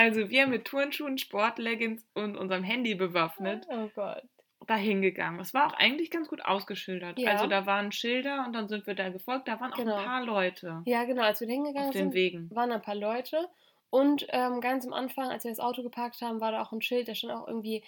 Also 0.00 0.30
wir 0.30 0.46
mit 0.46 0.64
Turnschuhen, 0.64 1.18
Sportleggings 1.18 2.06
und 2.14 2.36
unserem 2.36 2.62
Handy 2.64 2.94
bewaffnet 2.94 3.66
Oh 3.70 3.88
Gott. 3.94 4.22
dahin 4.66 5.02
gegangen. 5.02 5.40
Es 5.40 5.52
war 5.52 5.66
auch 5.66 5.74
eigentlich 5.74 6.10
ganz 6.10 6.28
gut 6.28 6.44
ausgeschildert. 6.44 7.18
Ja. 7.18 7.32
Also 7.32 7.46
da 7.46 7.66
waren 7.66 7.92
Schilder 7.92 8.44
und 8.46 8.52
dann 8.52 8.68
sind 8.68 8.86
wir 8.86 8.94
da 8.94 9.08
gefolgt. 9.10 9.48
Da 9.48 9.60
waren 9.60 9.72
auch 9.72 9.76
Genau. 9.76 9.96
ein 9.96 10.04
paar 10.04 10.24
Leute 10.24 10.82
Ja, 10.86 11.04
genau, 11.04 11.22
als 11.22 11.40
wir 11.40 11.48
da 11.48 11.52
hingegangen 11.52 11.92
sind, 11.92 12.14
Wegen. 12.14 12.50
waren 12.54 12.72
ein 12.72 12.82
paar 12.82 12.94
Leute. 12.94 13.48
Und 13.90 14.26
ähm, 14.30 14.60
ganz 14.60 14.86
am 14.86 14.92
Anfang, 14.92 15.28
als 15.30 15.44
wir 15.44 15.50
das 15.50 15.58
Auto 15.60 15.82
geparkt 15.82 16.20
haben, 16.22 16.40
war 16.40 16.52
da 16.52 16.62
auch 16.62 16.70
ein 16.72 16.80
Schild, 16.82 17.08
da 17.08 17.14
stand 17.14 17.32
auch 17.32 17.48
irgendwie 17.48 17.82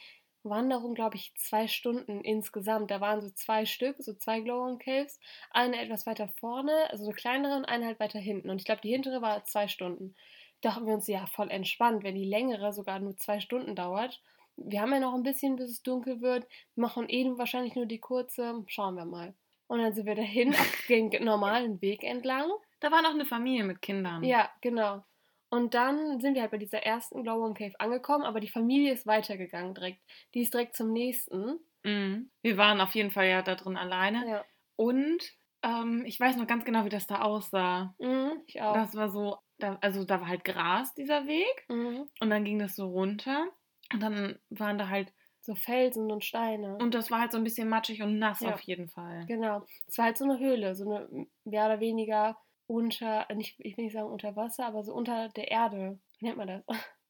Wanderung, 0.45 0.95
glaube 0.95 1.15
ich, 1.15 1.33
zwei 1.37 1.69
Stunden 1.69 2.21
insgesamt. 2.23 2.91
Da 2.91 3.01
waren 3.01 3.21
so 3.21 3.31
zwei 3.31 3.65
Stück, 3.65 3.95
so 4.01 4.13
zwei 4.15 4.41
Glowworm 4.41 4.79
Caves. 4.79 5.21
Eine 5.53 5.81
etwas 5.81 6.05
weiter 6.05 6.27
vorne, 6.41 6.73
also 6.91 7.05
eine 7.05 7.15
kleinere 7.15 7.55
und 7.57 7.65
eine 7.67 7.87
halt 7.87 8.01
weiter 8.01 8.19
hinten. 8.19 8.51
Und 8.51 8.59
ich 8.59 8.65
glaube, 8.65 8.81
die 8.83 8.91
hintere 8.91 9.23
war 9.23 9.45
zwei 9.45 9.69
Stunden. 9.69 10.17
Dachten 10.63 10.87
wir 10.87 10.95
uns, 10.95 11.07
ja, 11.09 11.27
voll 11.27 11.51
entspannt, 11.51 12.03
wenn 12.05 12.15
die 12.15 12.25
längere 12.25 12.73
sogar 12.73 12.99
nur 13.01 13.17
zwei 13.19 13.41
Stunden 13.41 13.77
dauert. 13.77 14.23
Wir 14.57 14.81
haben 14.81 14.93
ja 14.93 15.01
noch 15.01 15.15
ein 15.15 15.23
bisschen, 15.23 15.57
bis 15.57 15.71
es 15.71 15.83
dunkel 15.83 16.21
wird. 16.21 16.47
Machen 16.77 17.09
eh 17.09 17.25
nur- 17.25 17.39
wahrscheinlich 17.39 17.75
nur 17.75 17.87
die 17.87 17.99
kurze. 18.01 18.63
Schauen 18.69 18.95
wir 18.95 19.05
mal. 19.05 19.35
Und 19.67 19.81
dann 19.81 19.93
sind 19.95 20.07
wir 20.07 20.15
dahin, 20.15 20.55
den 20.89 21.11
normalen 21.25 21.81
Weg 21.83 22.05
entlang. 22.05 22.51
Da 22.81 22.91
war 22.91 23.03
noch 23.03 23.11
eine 23.15 23.25
Familie 23.27 23.65
mit 23.65 23.81
Kindern. 23.83 24.23
Ja, 24.25 24.51
genau. 24.61 25.05
Und 25.51 25.75
dann 25.75 26.21
sind 26.21 26.35
wir 26.35 26.43
halt 26.43 26.51
bei 26.51 26.59
dieser 26.59 26.83
ersten 26.83 27.23
Glowworm 27.25 27.55
Cave 27.55 27.75
angekommen, 27.79 28.25
aber 28.25 28.41
die 28.41 28.49
Familie 28.49 28.93
ist 28.93 29.07
weitergegangen 29.07 29.75
direkt. 29.75 30.01
Die 30.35 30.41
ist 30.41 30.55
direkt 30.55 30.75
zum 30.77 30.93
nächsten. 30.93 31.59
Mhm. 31.83 32.31
Wir 32.43 32.57
waren 32.57 32.81
auf 32.81 32.95
jeden 32.95 33.11
Fall 33.11 33.27
ja 33.29 33.43
da 33.43 33.55
drin 33.55 33.77
alleine. 33.77 34.27
Ja. 34.29 34.45
Und 34.77 35.23
ähm, 35.63 36.05
ich 36.07 36.19
weiß 36.19 36.37
noch 36.37 36.47
ganz 36.47 36.65
genau, 36.65 36.85
wie 36.85 36.89
das 36.91 37.07
da 37.07 37.21
aussah. 37.23 37.95
Mhm, 37.99 38.33
ich 38.47 38.61
auch. 38.63 38.75
Das 38.75 38.95
war 38.95 39.11
so, 39.11 39.39
da, 39.63 39.79
also 39.81 40.05
da 40.05 40.21
war 40.21 40.29
halt 40.29 40.45
Gras, 40.45 40.95
dieser 40.95 41.27
Weg. 41.27 41.65
Mhm. 41.69 42.09
Und 42.21 42.31
dann 42.31 42.45
ging 42.45 42.59
das 42.59 42.77
so 42.77 42.89
runter. 42.89 43.47
Und 43.93 44.01
dann 44.03 44.39
waren 44.51 44.79
da 44.79 44.89
halt 44.89 45.13
so 45.41 45.55
Felsen 45.55 46.11
und 46.11 46.25
Steine. 46.25 46.77
Und 46.77 46.95
das 46.95 47.11
war 47.11 47.21
halt 47.21 47.33
so 47.33 47.39
ein 47.39 47.45
bisschen 47.45 47.69
matschig 47.69 48.03
und 48.03 48.19
nass 48.19 48.41
Ja. 48.41 48.55
auf 48.55 48.61
jeden 48.61 48.89
Fall. 48.89 49.27
Genau. 49.27 49.65
Es 49.87 49.99
war 49.99 50.07
halt 50.07 50.17
so 50.19 50.25
eine 50.25 50.39
Höhle, 50.39 50.75
so 50.75 50.85
eine 50.91 51.27
mehr 51.45 51.67
oder 51.67 51.81
weniger 51.81 52.37
unter, 52.67 53.27
nicht, 53.35 53.59
ich 53.59 53.77
will 53.77 53.85
nicht 53.85 53.93
sagen 53.95 54.09
unter 54.09 54.37
Wasser, 54.37 54.67
aber 54.67 54.85
so 54.85 54.95
unter 54.95 55.29
der 55.31 55.51
Erde. 55.51 55.99
Wie 56.19 56.27
nennt 56.27 56.39
man 56.39 56.49
das? 56.49 56.65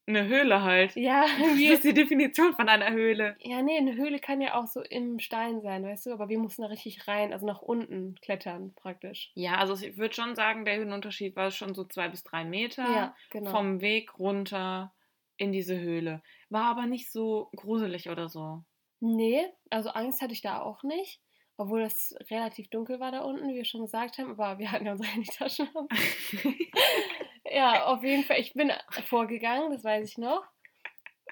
Eine 0.05 0.27
Höhle 0.27 0.61
halt. 0.63 0.95
Ja, 0.95 1.21
Das 1.37 1.39
irgendwie. 1.39 1.67
ist 1.67 1.83
die 1.83 1.93
Definition 1.93 2.53
von 2.53 2.67
einer 2.67 2.91
Höhle. 2.91 3.37
Ja, 3.39 3.61
nee, 3.61 3.77
eine 3.77 3.95
Höhle 3.95 4.19
kann 4.19 4.41
ja 4.41 4.55
auch 4.59 4.67
so 4.67 4.81
im 4.81 5.19
Stein 5.19 5.61
sein, 5.61 5.83
weißt 5.83 6.07
du? 6.07 6.11
Aber 6.13 6.27
wir 6.29 6.39
mussten 6.39 6.61
da 6.61 6.67
richtig 6.67 7.07
rein, 7.07 7.31
also 7.31 7.45
nach 7.45 7.61
unten 7.61 8.15
klettern 8.21 8.73
praktisch. 8.75 9.31
Ja, 9.35 9.55
also 9.55 9.73
ich 9.75 9.97
würde 9.97 10.13
schon 10.13 10.35
sagen, 10.35 10.65
der 10.65 10.77
Höhenunterschied 10.77 11.35
war 11.35 11.51
schon 11.51 11.73
so 11.73 11.85
zwei 11.85 12.09
bis 12.09 12.23
drei 12.23 12.43
Meter 12.43 12.83
Ja, 12.83 13.15
genau. 13.29 13.51
vom 13.51 13.79
Weg 13.81 14.19
runter 14.19 14.93
in 15.37 15.51
diese 15.51 15.79
Höhle. 15.79 16.21
War 16.49 16.65
aber 16.65 16.85
nicht 16.85 17.11
so 17.11 17.49
gruselig 17.55 18.09
oder 18.09 18.27
so. 18.29 18.63
Nee, 18.99 19.45
also 19.69 19.89
Angst 19.89 20.21
hatte 20.21 20.33
ich 20.33 20.41
da 20.41 20.61
auch 20.61 20.83
nicht. 20.83 21.21
Obwohl 21.55 21.81
es 21.83 22.15
relativ 22.31 22.67
dunkel 22.69 22.99
war 22.99 23.11
da 23.11 23.21
unten, 23.21 23.47
wie 23.47 23.53
wir 23.55 23.65
schon 23.65 23.81
gesagt 23.81 24.17
haben, 24.17 24.31
aber 24.31 24.57
wir 24.57 24.71
hatten 24.71 24.87
ja 24.87 24.93
unsere 24.93 25.09
Handytaschenlampe. 25.11 25.95
Ja, 27.53 27.85
auf 27.85 28.03
jeden 28.03 28.23
Fall. 28.23 28.39
Ich 28.39 28.53
bin 28.53 28.71
vorgegangen, 29.05 29.71
das 29.71 29.83
weiß 29.83 30.09
ich 30.09 30.17
noch. 30.17 30.43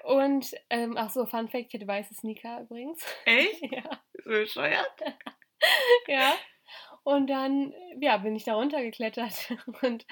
Und, 0.04 0.54
ähm, 0.70 0.96
ach 0.96 1.10
so, 1.10 1.26
Fun 1.26 1.48
Fact, 1.48 1.66
ich 1.68 1.74
hatte 1.74 1.86
weiße 1.86 2.14
Sneaker 2.14 2.60
übrigens. 2.60 3.04
Echt? 3.24 3.60
ja. 3.72 3.82
So 4.24 4.30
bescheuert? 4.30 4.92
ja. 6.06 6.34
Und 7.02 7.28
dann, 7.28 7.74
ja, 8.00 8.18
bin 8.18 8.36
ich 8.36 8.44
da 8.44 8.54
runtergeklettert. 8.54 9.52
Und 9.82 10.06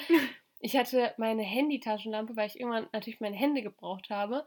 ich 0.59 0.77
hatte 0.77 1.15
meine 1.17 1.43
Handytaschenlampe, 1.43 2.35
weil 2.35 2.49
ich 2.49 2.59
irgendwann 2.59 2.89
natürlich 2.93 3.21
meine 3.21 3.37
Hände 3.37 3.63
gebraucht 3.63 4.11
habe, 4.11 4.45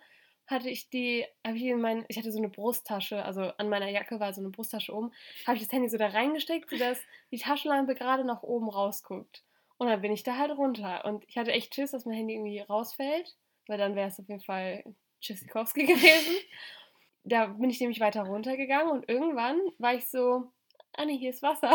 hatte 0.48 0.70
ich 0.70 0.90
die, 0.90 1.26
habe 1.48 1.56
ich 1.56 1.64
in 1.64 1.80
mein, 1.80 2.04
ich 2.10 2.18
hatte 2.18 2.34
so 2.34 2.40
eine 2.40 2.50
Brusttasche, 2.50 3.24
also 3.24 3.54
an 3.58 3.70
meiner 3.70 3.90
Jacke 3.90 4.20
war 4.20 4.34
so 4.34 4.42
eine 4.42 4.50
Brusttasche 4.50 4.94
oben, 4.94 5.14
habe 5.48 5.56
ich 5.56 5.64
das 5.64 5.72
Handy 5.72 5.88
so 5.88 5.98
da 5.98 6.08
reingesteckt, 6.08 6.70
sodass 6.70 7.00
die 7.32 7.38
Taschenlampe 7.38 7.96
gerade 7.96 8.26
nach 8.26 8.44
oben 8.44 8.70
rausguckt. 8.70 9.44
Und 9.78 9.88
dann 9.88 10.02
bin 10.02 10.12
ich 10.12 10.24
da 10.24 10.38
halt 10.38 10.52
runter. 10.52 11.06
Und 11.06 11.24
ich 11.28 11.38
hatte 11.38 11.52
echt 11.52 11.74
Schiss, 11.76 11.92
dass 11.92 12.06
mein 12.06 12.16
Handy 12.16 12.36
irgendwie 12.36 12.60
rausfällt, 12.60 13.36
weil 13.68 13.78
dann 13.78 13.96
wäre 13.96 14.08
es 14.08 14.20
auf 14.20 14.28
jeden 14.28 14.44
Fall 14.44 14.84
Tschüssikowski 15.22 15.86
gewesen. 15.88 16.36
Da 17.24 17.48
bin 17.48 17.70
ich 17.70 17.80
nämlich 17.80 18.00
weiter 18.00 18.24
runtergegangen 18.24 18.92
und 18.92 19.08
irgendwann 19.08 19.60
war 19.78 19.94
ich 19.94 20.08
so, 20.08 20.52
ah 20.94 21.06
nee, 21.06 21.18
hier 21.18 21.30
ist 21.30 21.42
Wasser. 21.42 21.74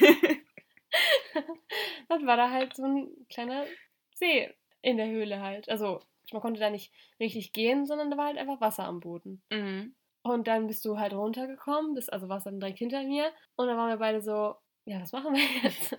dann 2.08 2.26
war 2.26 2.36
da 2.36 2.50
halt 2.50 2.74
so 2.74 2.84
ein 2.84 3.08
kleiner 3.28 3.64
See 4.14 4.52
in 4.82 4.96
der 4.96 5.08
Höhle 5.08 5.40
halt. 5.40 5.68
Also 5.68 6.00
man 6.32 6.42
konnte 6.42 6.60
da 6.60 6.70
nicht 6.70 6.92
richtig 7.18 7.52
gehen, 7.52 7.86
sondern 7.86 8.10
da 8.10 8.16
war 8.16 8.26
halt 8.26 8.38
einfach 8.38 8.60
Wasser 8.60 8.84
am 8.84 9.00
Boden. 9.00 9.42
mhm. 9.50 9.94
Und 10.22 10.48
dann 10.48 10.66
bist 10.66 10.84
du 10.84 10.98
halt 10.98 11.14
runtergekommen, 11.14 11.94
bist 11.94 12.12
also 12.12 12.28
warst 12.28 12.44
dann 12.44 12.60
direkt 12.60 12.78
hinter 12.78 13.02
mir. 13.04 13.32
Und 13.56 13.68
dann 13.68 13.78
waren 13.78 13.88
wir 13.88 13.96
beide 13.96 14.20
so, 14.20 14.54
ja, 14.84 15.00
was 15.00 15.12
machen 15.12 15.34
wir 15.34 15.62
jetzt? 15.62 15.96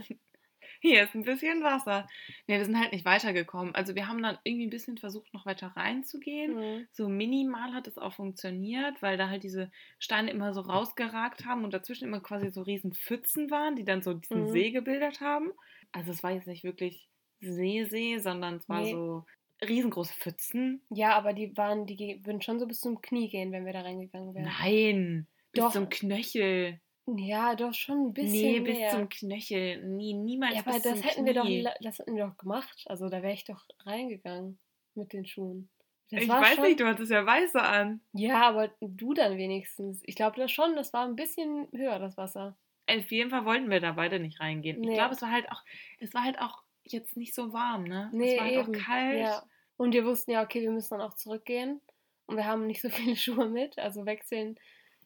Hier 0.82 1.04
ist 1.04 1.14
ein 1.16 1.24
bisschen 1.24 1.64
Wasser. 1.64 2.08
Ne, 2.48 2.58
wir 2.58 2.66
sind 2.66 2.80
halt 2.80 2.92
nicht 2.92 3.06
weitergekommen. 3.06 3.76
Also 3.76 3.94
wir 3.96 4.08
haben 4.08 4.22
dann 4.22 4.38
irgendwie 4.44 4.66
ein 4.66 4.72
bisschen 4.72 4.98
versucht, 4.98 5.34
noch 5.34 5.46
weiter 5.46 5.68
reinzugehen. 5.76 6.56
Mhm. 6.56 6.88
So 6.92 7.08
minimal 7.08 7.74
hat 7.74 7.88
es 7.88 7.98
auch 7.98 8.14
funktioniert, 8.14 9.02
weil 9.02 9.16
da 9.18 9.30
halt 9.30 9.44
diese 9.44 9.72
Steine 10.00 10.32
immer 10.32 10.54
so 10.54 10.62
rausgeragt 10.62 11.46
haben 11.46 11.64
und 11.64 11.74
dazwischen 11.74 12.06
immer 12.08 12.20
quasi 12.20 12.50
so 12.50 12.62
riesen 12.64 12.94
Pfützen 12.94 13.52
waren, 13.52 13.76
die 13.76 13.86
dann 13.86 14.02
so 14.02 14.14
diesen 14.16 14.42
Mhm. 14.44 14.48
See 14.48 14.72
gebildet 14.72 15.22
haben. 15.22 15.52
Also 15.92 16.12
es 16.12 16.24
war 16.24 16.32
jetzt 16.32 16.48
nicht 16.48 16.64
wirklich 16.64 17.08
See-See, 17.42 18.18
sondern 18.20 18.56
es 18.56 18.68
war 18.70 18.82
Nee. 18.82 18.92
so 18.92 19.26
riesengroße 19.64 20.14
Pfützen. 20.16 20.82
Ja, 20.90 21.16
aber 21.16 21.34
die 21.34 21.56
waren, 21.58 21.86
die 21.86 22.20
würden 22.24 22.42
schon 22.42 22.60
so 22.60 22.66
bis 22.68 22.80
zum 22.80 23.02
Knie 23.02 23.30
gehen, 23.30 23.52
wenn 23.52 23.66
wir 23.66 23.74
da 23.74 23.82
reingegangen 23.82 24.34
wären. 24.34 24.46
Nein, 24.60 25.28
bis 25.52 25.64
Doch. 25.64 25.72
zum 25.72 25.90
Knöchel. 25.90 26.80
Ja, 27.08 27.56
doch 27.56 27.74
schon 27.74 28.08
ein 28.08 28.14
bisschen 28.14 28.32
nee, 28.32 28.60
bis 28.60 28.78
mehr. 28.78 28.90
zum 28.92 29.10
Knöchel. 29.10 29.84
Nie, 29.84 30.14
niemals 30.14 30.56
ja, 30.56 30.62
aber 30.62 30.80
das 30.80 31.04
hätten 31.04 31.26
wir 31.26 31.34
doch, 31.34 31.46
Knie. 31.46 31.68
das 31.82 32.00
hätten 32.00 32.16
wir 32.16 32.28
doch 32.28 32.38
gemacht. 32.38 32.84
Also 32.86 33.10
da 33.10 33.22
wäre 33.22 33.34
ich 33.34 33.44
doch 33.44 33.66
reingegangen 33.86 34.60
mit 34.94 35.14
den 35.14 35.26
Schuhen. 35.26 35.70
Das 36.12 36.24
Ich 36.24 36.30
weiß 36.30 36.56
schon, 36.56 36.66
nicht, 36.66 36.80
du 36.80 36.88
hattest 36.88 37.12
ja 37.12 37.26
weiße 37.26 37.62
an. 37.62 38.02
Ja, 38.14 38.42
aber 38.42 38.72
du 38.82 39.14
dann 39.14 39.38
wenigstens. 39.38 40.02
Ich 40.06 40.16
glaube 40.16 40.38
das 40.38 40.52
schon, 40.52 40.76
das 40.76 40.94
war 40.94 41.06
ein 41.06 41.16
bisschen 41.16 41.68
höher, 41.72 42.00
das 42.00 42.18
Wasser. 42.18 42.58
Auf 42.90 43.12
jeden 43.12 43.30
Fall 43.30 43.46
wollten 43.46 43.70
wir 43.70 43.80
da 43.80 43.94
beide 43.94 44.20
nicht 44.20 44.40
reingehen. 44.40 44.82
Nee. 44.82 44.90
Ich 44.90 44.94
glaube, 44.96 45.14
es 45.14 45.22
war 45.22 45.32
halt 45.32 45.50
auch, 45.52 45.64
es 46.00 46.14
war 46.14 46.24
halt 46.24 46.40
auch 46.40 46.64
jetzt 46.84 47.16
nicht 47.16 47.34
so 47.34 47.54
warm, 47.54 47.84
ne? 47.86 48.10
Nee, 48.14 48.34
es 48.34 48.40
war 48.40 48.46
halt 48.46 48.68
eben. 48.68 48.76
auch 48.76 48.86
kalt. 48.86 49.20
Ja. 49.20 49.44
Und 49.78 49.94
wir 49.94 50.06
wussten 50.06 50.32
ja, 50.32 50.44
okay, 50.44 50.62
wir 50.62 50.72
müssen 50.72 50.98
dann 50.98 51.02
auch 51.02 51.16
zurückgehen. 51.16 51.82
Und 52.26 52.36
wir 52.36 52.46
haben 52.46 52.68
nicht 52.68 52.82
so 52.82 52.90
viele 52.90 53.16
Schuhe 53.16 53.48
mit. 53.48 53.80
Also 53.80 54.06
wechseln 54.06 54.60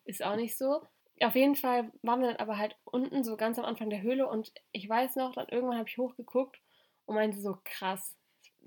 ist 0.06 0.24
auch 0.24 0.36
nicht 0.36 0.58
so. 0.58 0.82
Auf 1.22 1.36
jeden 1.36 1.56
Fall 1.56 1.92
waren 2.02 2.20
wir 2.22 2.28
dann 2.28 2.38
aber 2.38 2.58
halt 2.58 2.78
unten, 2.84 3.24
so 3.24 3.38
ganz 3.38 3.58
am 3.60 3.66
Anfang 3.66 3.90
der 3.90 4.02
Höhle. 4.02 4.28
Und 4.28 4.52
ich 4.72 4.88
weiß 4.88 5.16
noch, 5.16 5.34
dann 5.34 5.48
irgendwann 5.50 5.78
habe 5.78 5.90
ich 5.90 5.98
hochgeguckt 5.98 6.62
und 7.06 7.16
meinte 7.16 7.40
so, 7.40 7.58
krass, 7.64 8.18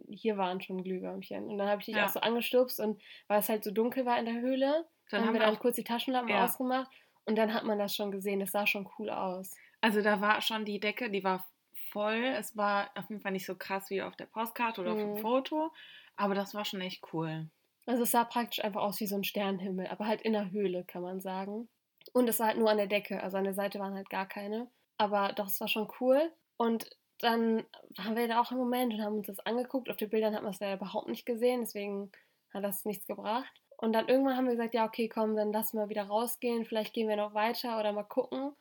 hier 0.08 0.36
waren 0.38 0.60
schon 0.62 0.82
Glühwürmchen. 0.82 1.44
Und 1.48 1.58
dann 1.58 1.68
habe 1.68 1.80
ich 1.80 1.86
dich 1.86 1.96
Ja. 1.96 2.06
auch 2.06 2.08
so 2.08 2.20
angestupst 2.20 2.80
und 2.80 3.02
weil 3.26 3.40
es 3.40 3.48
halt 3.48 3.64
so 3.64 3.70
dunkel 3.70 4.06
war 4.06 4.18
in 4.18 4.24
der 4.26 4.40
Höhle, 4.40 4.88
Dann 5.10 5.24
haben 5.26 5.34
wir 5.34 5.40
dann 5.40 5.54
auch, 5.54 5.60
kurz 5.60 5.76
die 5.76 5.84
Taschenlampen 5.84 6.34
Ja. 6.34 6.44
ausgemacht. 6.44 6.90
Und 7.24 7.36
dann 7.36 7.52
hat 7.52 7.64
man 7.64 7.78
das 7.78 7.94
schon 7.94 8.10
gesehen. 8.10 8.40
Das 8.40 8.52
sah 8.52 8.66
schon 8.66 8.88
cool 8.98 9.10
aus. 9.10 9.60
also 9.80 10.02
da 10.02 10.20
war 10.20 10.40
schon 10.40 10.64
die 10.64 10.78
Decke, 10.80 11.10
die 11.10 11.24
war 11.24 11.46
voll. 11.90 12.22
Es 12.38 12.56
war 12.56 12.90
auf 12.96 13.08
jeden 13.10 13.20
Fall 13.22 13.32
nicht 13.32 13.46
so 13.46 13.56
krass 13.56 13.90
wie 13.90 14.02
auf 14.02 14.16
der 14.16 14.26
Postkarte 14.26 14.80
oder 14.80 14.92
auf 14.92 15.02
dem 15.02 15.14
Mhm. 15.14 15.16
Foto. 15.16 15.72
Aber 16.16 16.34
das 16.34 16.54
war 16.54 16.64
schon 16.64 16.80
echt 16.80 17.12
cool. 17.12 17.50
Also 17.86 18.04
es 18.04 18.12
sah 18.12 18.22
praktisch 18.22 18.62
einfach 18.64 18.82
aus 18.82 19.00
wie 19.00 19.08
so 19.08 19.16
ein 19.16 19.24
Sternenhimmel, 19.24 19.88
aber 19.88 20.06
halt 20.06 20.22
in 20.22 20.32
der 20.32 20.52
Höhle, 20.52 20.84
kann 20.84 21.02
man 21.02 21.20
sagen. 21.20 21.68
Und 22.12 22.28
es 22.28 22.38
war 22.40 22.48
halt 22.48 22.58
nur 22.58 22.70
an 22.70 22.76
der 22.78 22.86
Decke, 22.86 23.22
also 23.22 23.36
an 23.36 23.44
der 23.44 23.54
Seite 23.54 23.78
waren 23.78 23.94
halt 23.94 24.10
gar 24.10 24.26
keine. 24.26 24.68
Aber 24.96 25.32
doch, 25.34 25.46
es 25.46 25.60
war 25.60 25.68
schon 25.68 25.88
cool. 26.00 26.32
Und 26.56 26.88
dann 27.20 27.64
waren 27.96 28.16
wir 28.16 28.28
da 28.28 28.40
auch 28.40 28.52
im 28.52 28.58
Moment 28.58 28.94
und 28.94 29.02
haben 29.02 29.16
uns 29.18 29.26
das 29.26 29.40
angeguckt. 29.40 29.90
Auf 29.90 29.96
den 29.96 30.10
Bildern 30.10 30.34
hat 30.34 30.42
man 30.42 30.52
es 30.52 30.60
leider 30.60 30.74
überhaupt 30.76 31.08
nicht 31.08 31.26
gesehen, 31.26 31.60
deswegen 31.62 32.10
hat 32.54 32.64
das 32.64 32.84
nichts 32.84 33.06
gebracht. 33.06 33.52
Und 33.76 33.92
dann 33.92 34.08
irgendwann 34.08 34.36
haben 34.36 34.46
wir 34.46 34.52
gesagt, 34.56 34.74
ja, 34.74 34.84
okay, 34.86 35.08
komm, 35.08 35.36
dann 35.36 35.52
lassen 35.52 35.78
wir 35.78 35.88
wieder 35.88 36.04
rausgehen. 36.04 36.64
Vielleicht 36.64 36.94
gehen 36.94 37.08
wir 37.08 37.16
noch 37.16 37.34
weiter 37.34 37.78
oder 37.78 37.92
mal 37.92 38.02
gucken. 38.04 38.52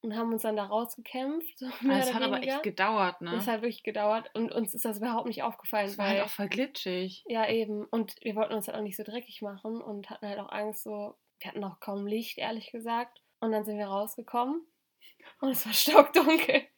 Und 0.00 0.16
haben 0.16 0.32
uns 0.32 0.42
dann 0.42 0.56
da 0.56 0.64
rausgekämpft. 0.66 1.58
So 1.58 1.66
Aber 1.66 1.98
es 1.98 2.06
oder 2.06 2.14
hat 2.14 2.22
aber 2.22 2.36
weniger. 2.36 2.54
echt 2.54 2.62
gedauert, 2.62 3.20
ne? 3.20 3.34
Es 3.36 3.46
hat 3.48 3.62
wirklich 3.62 3.82
gedauert 3.82 4.30
und 4.34 4.52
uns 4.52 4.74
ist 4.74 4.84
das 4.84 4.98
überhaupt 4.98 5.26
nicht 5.26 5.42
aufgefallen, 5.42 5.86
Es 5.86 5.98
war 5.98 6.06
weil 6.06 6.16
halt 6.18 6.24
auch 6.26 6.30
voll 6.30 6.48
glitschig. 6.48 7.24
ja, 7.26 7.48
eben. 7.48 7.84
Und 7.86 8.14
wir 8.22 8.36
wollten 8.36 8.54
uns 8.54 8.68
halt 8.68 8.76
auch 8.78 8.82
nicht 8.82 8.96
so 8.96 9.02
dreckig 9.02 9.42
machen 9.42 9.80
und 9.80 10.08
hatten 10.10 10.26
halt 10.28 10.38
auch 10.38 10.50
Angst, 10.50 10.84
so, 10.84 11.16
wir 11.40 11.50
hatten 11.50 11.64
auch 11.64 11.80
kaum 11.80 12.06
Licht, 12.06 12.38
ehrlich 12.38 12.70
gesagt. 12.70 13.22
Und 13.40 13.52
dann 13.52 13.64
sind 13.64 13.78
wir 13.78 13.86
rausgekommen 13.86 14.66
und 15.40 15.50
es 15.50 15.66
war 15.66 15.72
stockdunkel. 15.72 16.62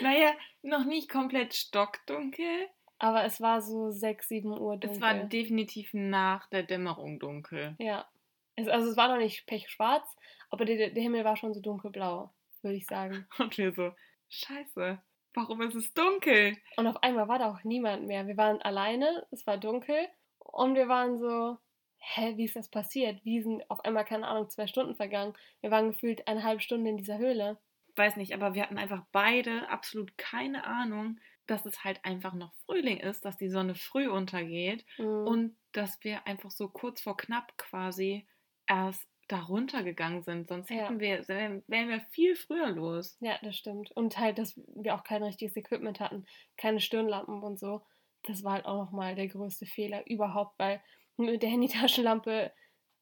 Naja, 0.00 0.32
noch 0.62 0.86
nicht 0.86 1.10
komplett 1.10 1.52
stockdunkel. 1.52 2.70
Aber 2.98 3.24
es 3.24 3.38
war 3.42 3.60
so 3.60 3.90
6, 3.90 4.26
7 4.26 4.48
Uhr 4.50 4.78
dunkel. 4.78 4.90
Es 4.90 5.00
war 5.02 5.12
definitiv 5.12 5.90
nach 5.92 6.48
der 6.48 6.62
Dämmerung 6.62 7.18
dunkel. 7.18 7.76
ja. 7.78 8.08
Es, 8.56 8.66
also 8.66 8.90
es 8.90 8.96
war 8.96 9.08
noch 9.08 9.18
nicht 9.18 9.46
pechschwarz, 9.46 10.16
aber 10.50 10.64
der, 10.64 10.90
der 10.90 11.02
Himmel 11.02 11.22
war 11.24 11.36
schon 11.36 11.54
so 11.54 11.60
dunkelblau, 11.60 12.32
würde 12.62 12.76
ich 12.76 12.86
sagen. 12.86 13.28
Und 13.38 13.56
wir 13.56 13.72
so, 13.72 13.92
scheiße, 14.30 15.00
warum 15.34 15.62
ist 15.62 15.76
es 15.76 15.94
dunkel? 15.94 16.56
Und 16.76 16.86
auf 16.88 17.00
einmal 17.02 17.28
war 17.28 17.38
da 17.38 17.52
auch 17.52 17.62
niemand 17.62 18.06
mehr. 18.06 18.26
Wir 18.26 18.36
waren 18.36 18.60
alleine, 18.62 19.26
es 19.30 19.46
war 19.46 19.58
dunkel 19.58 20.08
und 20.38 20.74
wir 20.74 20.88
waren 20.88 21.18
so, 21.18 21.58
hä, 21.98 22.36
wie 22.36 22.44
ist 22.44 22.56
das 22.56 22.68
passiert? 22.70 23.24
Wie 23.24 23.42
sind 23.42 23.68
auf 23.70 23.84
einmal, 23.84 24.04
keine 24.04 24.26
Ahnung, 24.28 24.48
zwei 24.50 24.66
Stunden 24.66 24.94
vergangen? 24.96 25.34
Wir 25.60 25.70
waren 25.70 25.90
gefühlt 25.92 26.26
eine 26.28 26.42
halbe 26.44 26.60
Stunde 26.62 26.90
in 26.90 26.96
dieser 26.96 27.18
Höhle. 27.18 27.58
Weiß 27.96 28.16
nicht, 28.16 28.32
aber 28.34 28.54
wir 28.54 28.62
hatten 28.62 28.78
einfach 28.78 29.04
beide 29.12 29.68
absolut 29.70 30.16
keine 30.16 30.64
Ahnung, 30.64 31.18
dass 31.46 31.66
es 31.66 31.82
halt 31.84 32.04
einfach 32.04 32.32
noch 32.34 32.54
Frühling 32.64 32.98
ist, 32.98 33.24
dass 33.24 33.36
die 33.36 33.48
Sonne 33.48 33.74
früh 33.74 34.08
untergeht 34.08 34.84
Mhm. 34.98 35.28
und 35.28 35.56
dass 35.72 36.02
wir 36.04 36.26
einfach 36.26 36.50
so 36.50 36.68
kurz 36.68 37.00
vor 37.00 37.16
knapp 37.16 37.56
quasi 37.58 38.26
erst 38.68 39.08
da 39.28 39.40
runtergegangen 39.40 40.22
sind. 40.22 40.48
Sonst 40.48 40.70
Ja. 40.70 40.74
hätten 40.74 41.00
wir, 41.00 41.26
wären 41.28 41.64
wir 41.88 42.00
viel 42.00 42.36
früher 42.36 42.70
los. 42.70 43.18
Ja, 43.20 43.38
das 43.42 43.56
stimmt. 43.56 43.90
Und 43.96 44.18
halt, 44.18 44.38
dass 44.38 44.56
wir 44.74 44.94
auch 44.94 45.02
kein 45.04 45.22
richtiges 45.22 45.56
Equipment 45.56 45.98
hatten, 46.00 46.26
keine 46.56 46.80
Stirnlampen 46.80 47.42
und 47.42 47.58
so. 47.58 47.82
Das 48.22 48.44
war 48.44 48.52
halt 48.54 48.66
auch 48.66 48.76
nochmal 48.76 49.14
der 49.16 49.28
größte 49.28 49.66
Fehler 49.66 50.06
überhaupt, 50.08 50.58
weil 50.58 50.82
mit 51.18 51.42
der 51.42 51.50
Handytaschenlampe 51.50 52.52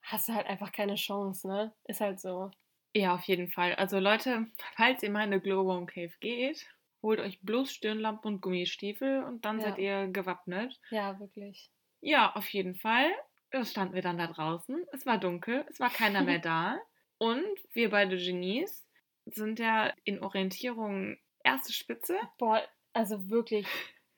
hast 0.03 0.29
du 0.29 0.35
halt 0.35 0.47
einfach 0.47 0.73
keine 0.73 0.95
Chance, 0.95 1.47
ne? 1.49 1.75
Ist 1.85 2.01
halt 2.01 2.21
so. 2.21 2.51
Ja, 2.95 3.15
auf 3.15 3.25
jeden 3.25 3.49
Fall. 3.49 3.75
Also 3.75 3.99
Leute, 3.99 4.47
falls 4.77 5.03
ihr 5.03 5.11
mal 5.11 5.21
in 5.25 5.33
eine 5.33 5.41
Glowworm 5.41 5.87
Cave 5.87 6.13
geht, 6.21 6.67
holt 7.03 7.21
euch 7.21 7.41
bloß 7.43 7.71
Stirnlampe 7.73 8.27
und 8.27 8.41
Gummistiefel 8.41 9.23
und 9.25 9.45
dann 9.45 9.59
Ja. 9.61 9.67
seid 9.67 9.79
ihr 9.79 10.07
gewappnet. 10.09 10.81
Ja, 10.91 11.19
wirklich. 11.21 11.71
Ja, 12.01 12.35
auf 12.35 12.49
jeden 12.51 12.75
Fall. 12.75 13.11
Da 13.51 13.65
standen 13.65 13.95
wir 13.95 14.03
dann 14.03 14.19
da 14.19 14.27
draußen. 14.27 14.85
Es 14.93 15.07
war 15.07 15.19
dunkel, 15.19 15.65
es 15.69 15.79
war 15.81 15.91
keiner 15.91 16.23
mehr 16.23 16.39
da. 16.41 16.79
Und 17.19 17.45
wir 17.73 17.91
beide 17.91 18.17
Genies 18.17 18.87
sind 19.27 19.59
ja 19.59 19.93
in 20.05 20.23
Orientierung 20.23 21.17
erste 21.45 21.73
Spitze. 21.73 22.17
Boah, 22.39 22.63
also 22.93 23.29
wirklich, 23.29 23.67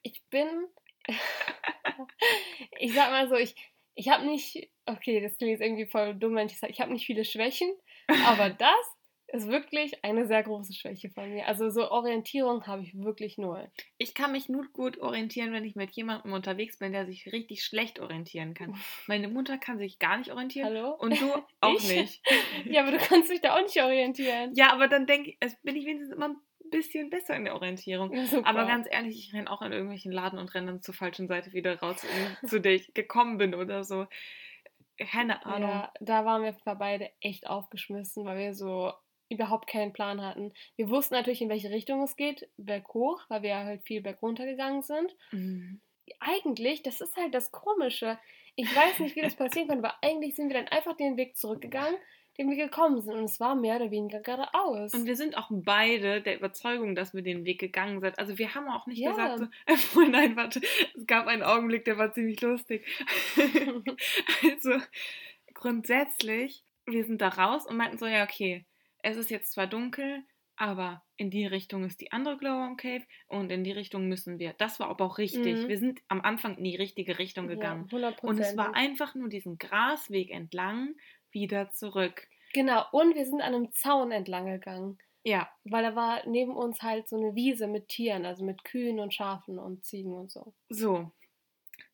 ich 0.02 0.22
bin. 0.30 0.48
ich 2.78 2.92
sag 2.94 3.10
mal 3.10 3.28
so, 3.28 3.34
ich, 3.36 3.54
ich 3.98 4.08
habe 4.08 4.24
nicht, 4.24 4.70
okay, 4.86 5.20
das 5.20 5.36
klingt 5.36 5.50
jetzt 5.52 5.60
irgendwie 5.60 5.86
voll 5.86 6.14
dumm, 6.14 6.36
wenn 6.36 6.46
ich 6.46 6.58
sage, 6.58 6.72
ich 6.72 6.80
habe 6.80 6.92
nicht 6.92 7.04
viele 7.04 7.24
Schwächen, 7.24 7.68
aber 8.26 8.48
das 8.58 8.70
ist 9.30 9.48
wirklich 9.48 10.02
eine 10.04 10.26
sehr 10.26 10.42
große 10.42 10.72
Schwäche 10.72 11.10
von 11.10 11.30
mir. 11.30 11.46
Also 11.48 11.68
so 11.68 11.90
Orientierung 11.90 12.66
habe 12.66 12.82
ich 12.82 12.94
wirklich 12.96 13.36
null. 13.36 13.70
Ich 13.98 14.14
kann 14.14 14.32
mich 14.32 14.48
nur 14.48 14.64
gut 14.72 14.98
orientieren, 14.98 15.52
wenn 15.52 15.64
ich 15.64 15.74
mit 15.74 15.90
jemandem 15.90 16.32
unterwegs 16.32 16.78
bin, 16.78 16.92
der 16.92 17.04
sich 17.06 17.30
richtig 17.30 17.62
schlecht 17.62 17.98
orientieren 18.00 18.54
kann. 18.54 18.74
Meine 19.06 19.28
Mutter 19.28 19.58
kann 19.58 19.78
sich 19.78 19.98
gar 19.98 20.16
nicht 20.16 20.32
orientieren 20.32 20.68
Hallo? 20.68 20.94
und 20.94 21.20
du 21.20 21.30
auch 21.60 21.74
Ich? 21.74 21.88
nicht. 21.88 22.22
Ja, 22.64 22.82
aber 22.82 22.92
du 22.92 22.98
kannst 22.98 23.30
dich 23.30 23.40
da 23.40 23.56
auch 23.56 23.62
nicht 23.62 23.82
orientieren. 23.82 24.52
Ja, 24.54 24.72
aber 24.72 24.88
dann 24.88 25.06
denke 25.06 25.30
ich, 25.30 25.36
es 25.40 25.60
bin 25.62 25.76
ich 25.76 25.84
wenigstens 25.84 26.14
immer 26.14 26.28
ein 26.28 26.36
bisschen 26.70 27.10
besser 27.10 27.34
in 27.36 27.44
der 27.44 27.54
Orientierung. 27.54 28.14
Ja. 28.14 28.24
Aber 28.44 28.66
ganz 28.66 28.86
ehrlich, 28.90 29.18
ich 29.18 29.34
renne 29.34 29.50
auch 29.50 29.60
an 29.60 29.72
irgendwelchen 29.72 30.12
Laden 30.12 30.38
und 30.38 30.54
renne 30.54 30.68
dann 30.68 30.82
zur 30.82 30.94
falschen 30.94 31.28
Seite 31.28 31.52
wieder 31.52 31.78
raus, 31.78 31.96
zu 32.46 32.60
der 32.60 32.74
ich 32.74 32.94
gekommen 32.94 33.38
bin 33.38 33.54
oder 33.54 33.84
so. 33.84 34.06
Keine 34.98 35.44
Ahnung. 35.46 35.70
Ja, 35.70 35.92
da 36.00 36.24
waren 36.24 36.42
wir 36.42 36.56
beide 36.74 37.10
echt 37.20 37.46
aufgeschmissen, 37.46 38.24
weil 38.24 38.38
wir 38.38 38.54
so 38.54 38.92
überhaupt 39.28 39.68
keinen 39.68 39.92
Plan 39.92 40.22
hatten. 40.22 40.52
Wir 40.76 40.88
wussten 40.88 41.14
natürlich, 41.14 41.42
in 41.42 41.48
welche 41.48 41.70
Richtung 41.70 42.02
es 42.02 42.16
geht, 42.16 42.48
berghoch, 42.56 43.22
weil 43.28 43.42
wir 43.42 43.56
halt 43.56 43.82
viel 43.84 44.00
bergunter 44.00 44.46
gegangen 44.46 44.82
sind. 44.82 45.14
Mhm. 45.30 45.80
Eigentlich, 46.20 46.82
das 46.82 47.00
ist 47.00 47.16
halt 47.16 47.34
das 47.34 47.52
Komische. 47.52 48.18
Ich 48.56 48.74
weiß 48.74 48.98
nicht, 49.00 49.14
wie 49.14 49.20
das 49.20 49.36
passieren 49.36 49.68
konnte, 49.68 49.86
aber 49.86 49.98
eigentlich 50.02 50.34
sind 50.34 50.48
wir 50.48 50.56
dann 50.56 50.68
einfach 50.68 50.96
den 50.96 51.16
Weg 51.16 51.36
zurückgegangen, 51.36 51.96
den 52.38 52.48
wir 52.50 52.56
gekommen 52.56 53.00
sind. 53.00 53.14
Und 53.14 53.24
es 53.24 53.40
war 53.40 53.54
mehr 53.54 53.76
oder 53.76 53.90
weniger 53.90 54.20
geradeaus. 54.20 54.94
Und 54.94 55.06
wir 55.06 55.16
sind 55.16 55.36
auch 55.36 55.48
beide 55.50 56.22
der 56.22 56.36
Überzeugung, 56.36 56.94
dass 56.94 57.12
wir 57.12 57.22
den 57.22 57.44
Weg 57.44 57.58
gegangen 57.58 58.00
sind. 58.00 58.18
Also 58.18 58.38
wir 58.38 58.54
haben 58.54 58.68
auch 58.68 58.86
nicht 58.86 59.00
Ja. 59.00 59.10
gesagt, 59.10 59.38
so, 59.38 59.46
oh 60.00 60.04
nein, 60.04 60.36
warte, 60.36 60.60
es 60.96 61.06
gab 61.06 61.26
einen 61.26 61.42
Augenblick, 61.42 61.84
der 61.84 61.98
war 61.98 62.12
ziemlich 62.12 62.40
lustig. 62.40 62.86
also 64.44 64.74
grundsätzlich, 65.52 66.62
wir 66.86 67.04
sind 67.04 67.20
da 67.20 67.28
raus 67.28 67.66
und 67.66 67.76
meinten 67.76 67.98
so, 67.98 68.06
ja, 68.06 68.22
okay, 68.22 68.64
es 69.02 69.16
ist 69.16 69.30
jetzt 69.30 69.52
zwar 69.52 69.66
dunkel, 69.66 70.22
aber 70.56 71.04
in 71.16 71.30
die 71.30 71.46
Richtung 71.46 71.84
ist 71.84 72.00
die 72.00 72.10
andere 72.10 72.36
Glowworm 72.36 72.76
Cave 72.76 73.04
und 73.28 73.50
in 73.50 73.62
die 73.62 73.72
Richtung 73.72 74.08
müssen 74.08 74.38
wir. 74.38 74.54
Das 74.54 74.80
war 74.80 74.88
aber 74.88 75.04
auch 75.04 75.18
richtig. 75.18 75.56
Mhm. 75.56 75.68
Wir 75.68 75.78
sind 75.78 76.00
am 76.08 76.20
Anfang 76.20 76.56
in 76.58 76.64
die 76.64 76.76
richtige 76.76 77.18
Richtung 77.18 77.46
gegangen. 77.46 77.88
Ja, 77.90 77.98
100 77.98 78.24
und 78.24 78.38
es 78.38 78.56
war 78.56 78.74
einfach 78.74 79.14
nur 79.14 79.28
diesen 79.28 79.58
Grasweg 79.58 80.30
entlang 80.30 80.94
wieder 81.32 81.70
zurück. 81.70 82.28
Genau, 82.54 82.84
und 82.92 83.14
wir 83.14 83.24
sind 83.26 83.40
an 83.42 83.54
einem 83.54 83.72
Zaun 83.72 84.10
entlang 84.12 84.46
gegangen. 84.46 84.98
Ja, 85.24 85.50
Weil 85.64 85.82
da 85.82 85.94
war 85.94 86.26
neben 86.26 86.56
uns 86.56 86.80
halt 86.82 87.08
so 87.08 87.16
eine 87.16 87.34
Wiese 87.34 87.66
mit 87.66 87.88
Tieren, 87.88 88.24
also 88.24 88.44
mit 88.44 88.64
Kühen 88.64 88.98
und 89.00 89.12
Schafen 89.12 89.58
und 89.58 89.84
Ziegen 89.84 90.14
und 90.14 90.30
so. 90.30 90.54
so. 90.70 91.10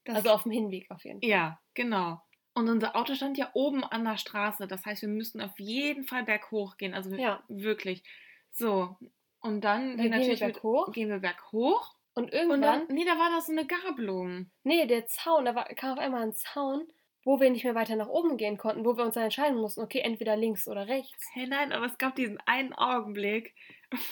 Das 0.05 0.17
also 0.17 0.31
auf 0.31 0.43
dem 0.45 0.53
Hinweg 0.53 0.91
auf 0.91 1.05
jeden 1.05 1.21
Fall. 1.21 1.29
Ja, 1.29 1.61
genau. 1.73 2.21
Und 2.53 2.69
unser 2.69 2.95
Auto 2.95 3.15
stand 3.15 3.37
ja 3.39 3.51
oben 3.55 3.83
an 3.83 4.05
der 4.05 4.19
Straße. 4.19 4.69
Das 4.69 4.85
heißt, 4.87 5.03
wir 5.03 5.09
müssten 5.09 5.41
auf 5.41 5.59
jeden 5.59 6.05
Fall 6.05 6.23
berghoch 6.25 6.77
gehen. 6.77 6.95
Also 6.95 7.15
Ja. 7.17 7.43
wirklich. 7.49 8.05
So. 8.53 8.97
Und 9.41 9.63
dann, 9.63 9.97
Dann 9.97 10.11
gehen 10.13 10.21
wir 10.29 10.37
berghoch. 10.39 10.93
gehen 10.93 11.09
wir 11.09 11.19
berghoch. 11.19 11.95
Und 12.15 12.25
Und 12.27 12.33
irgendwann, 12.33 12.61
dann, 12.61 12.87
nee, 12.95 13.05
da 13.05 13.19
war 13.19 13.31
das 13.31 13.47
so 13.47 13.53
eine 13.53 13.67
Gabelung. 13.67 14.51
nee, 14.63 14.87
der 14.87 15.07
Zaun, 15.07 15.45
da 15.47 15.55
war, 15.57 15.65
kam 15.75 15.95
auf 15.95 15.99
einmal 15.99 16.23
ein 16.23 16.35
Zaun, 16.35 16.87
wo 17.25 17.41
wir 17.41 17.51
nicht 17.51 17.65
mehr 17.65 17.75
weiter 17.75 17.97
nach 17.97 18.09
oben 18.09 18.37
gehen 18.37 18.59
konnten, 18.59 18.85
wo 18.85 18.97
wir 18.97 19.05
uns 19.05 19.15
dann 19.15 19.25
entscheiden 19.25 19.59
mussten, 19.59 19.81
okay, 19.81 20.01
entweder 20.01 20.37
links 20.37 20.69
oder 20.69 20.87
rechts. 20.87 21.27
Hey, 21.33 21.47
nein, 21.47 21.73
aber 21.73 21.87
es 21.87 21.99
gab 21.99 22.15
diesen 22.15 22.39
einen 22.47 22.75
Augenblick, 22.75 23.55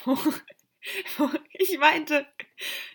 wo, 0.05 0.17
wo 1.19 1.31
ich 1.53 1.79
meinte, 1.79 2.27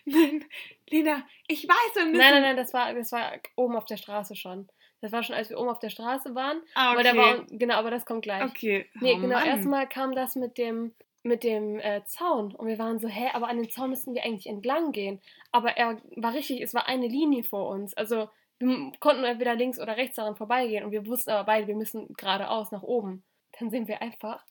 nein, 0.04 0.44
Lena, 0.90 1.26
ich 1.46 1.68
weiß, 1.68 1.94
wir 1.94 2.04
müssen... 2.06 2.18
Nein, 2.18 2.32
nein, 2.34 2.42
nein, 2.42 2.56
das 2.56 2.74
war, 2.74 2.92
das 2.94 3.12
war 3.12 3.32
oben 3.56 3.76
auf 3.76 3.84
der 3.84 3.96
Straße 3.96 4.34
schon. 4.34 4.68
Das 5.00 5.12
war 5.12 5.22
schon, 5.22 5.36
als 5.36 5.50
wir 5.50 5.58
oben 5.58 5.68
auf 5.68 5.78
der 5.78 5.90
Straße 5.90 6.34
waren. 6.34 6.60
Ah, 6.74 6.90
Aber 6.90 7.00
okay. 7.00 7.12
da 7.12 7.16
war, 7.16 7.46
genau, 7.50 7.74
aber 7.74 7.90
das 7.90 8.04
kommt 8.04 8.22
gleich. 8.22 8.42
okay. 8.42 8.86
Nee, 9.00 9.14
oh, 9.16 9.20
genau, 9.20 9.36
Mann. 9.36 9.46
erstmal 9.46 9.88
kam 9.88 10.14
das 10.14 10.34
mit 10.34 10.58
dem, 10.58 10.92
mit 11.22 11.44
dem 11.44 11.78
äh, 11.78 12.04
Zaun. 12.04 12.52
Und 12.54 12.66
wir 12.66 12.78
waren 12.78 12.98
so, 12.98 13.06
hä, 13.06 13.30
aber 13.32 13.48
an 13.48 13.58
den 13.58 13.70
Zaun 13.70 13.90
müssten 13.90 14.14
wir 14.14 14.24
eigentlich 14.24 14.48
entlang 14.48 14.90
gehen. 14.90 15.20
Aber 15.52 15.76
er 15.76 16.00
war 16.16 16.34
richtig, 16.34 16.60
es 16.60 16.74
war 16.74 16.88
eine 16.88 17.06
Linie 17.06 17.44
vor 17.44 17.68
uns. 17.68 17.94
Also 17.94 18.28
wir 18.58 18.92
konnten 19.00 19.24
entweder 19.24 19.54
links 19.54 19.78
oder 19.78 19.96
rechts 19.96 20.16
daran 20.16 20.36
vorbeigehen. 20.36 20.84
Und 20.84 20.90
wir 20.92 21.06
wussten 21.06 21.30
aber 21.30 21.44
beide, 21.44 21.66
wir 21.66 21.76
müssen 21.76 22.12
geradeaus 22.14 22.70
nach 22.72 22.82
oben. 22.82 23.22
Dann 23.58 23.70
sind 23.70 23.88
wir 23.88 24.02
einfach. 24.02 24.44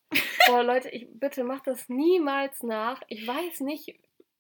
Boah, 0.48 0.64
Leute, 0.64 0.90
ich 0.90 1.08
bitte 1.12 1.44
macht 1.44 1.68
das 1.68 1.88
niemals 1.90 2.64
nach. 2.64 3.02
Ich 3.08 3.26
weiß 3.28 3.62
nicht, 3.62 3.96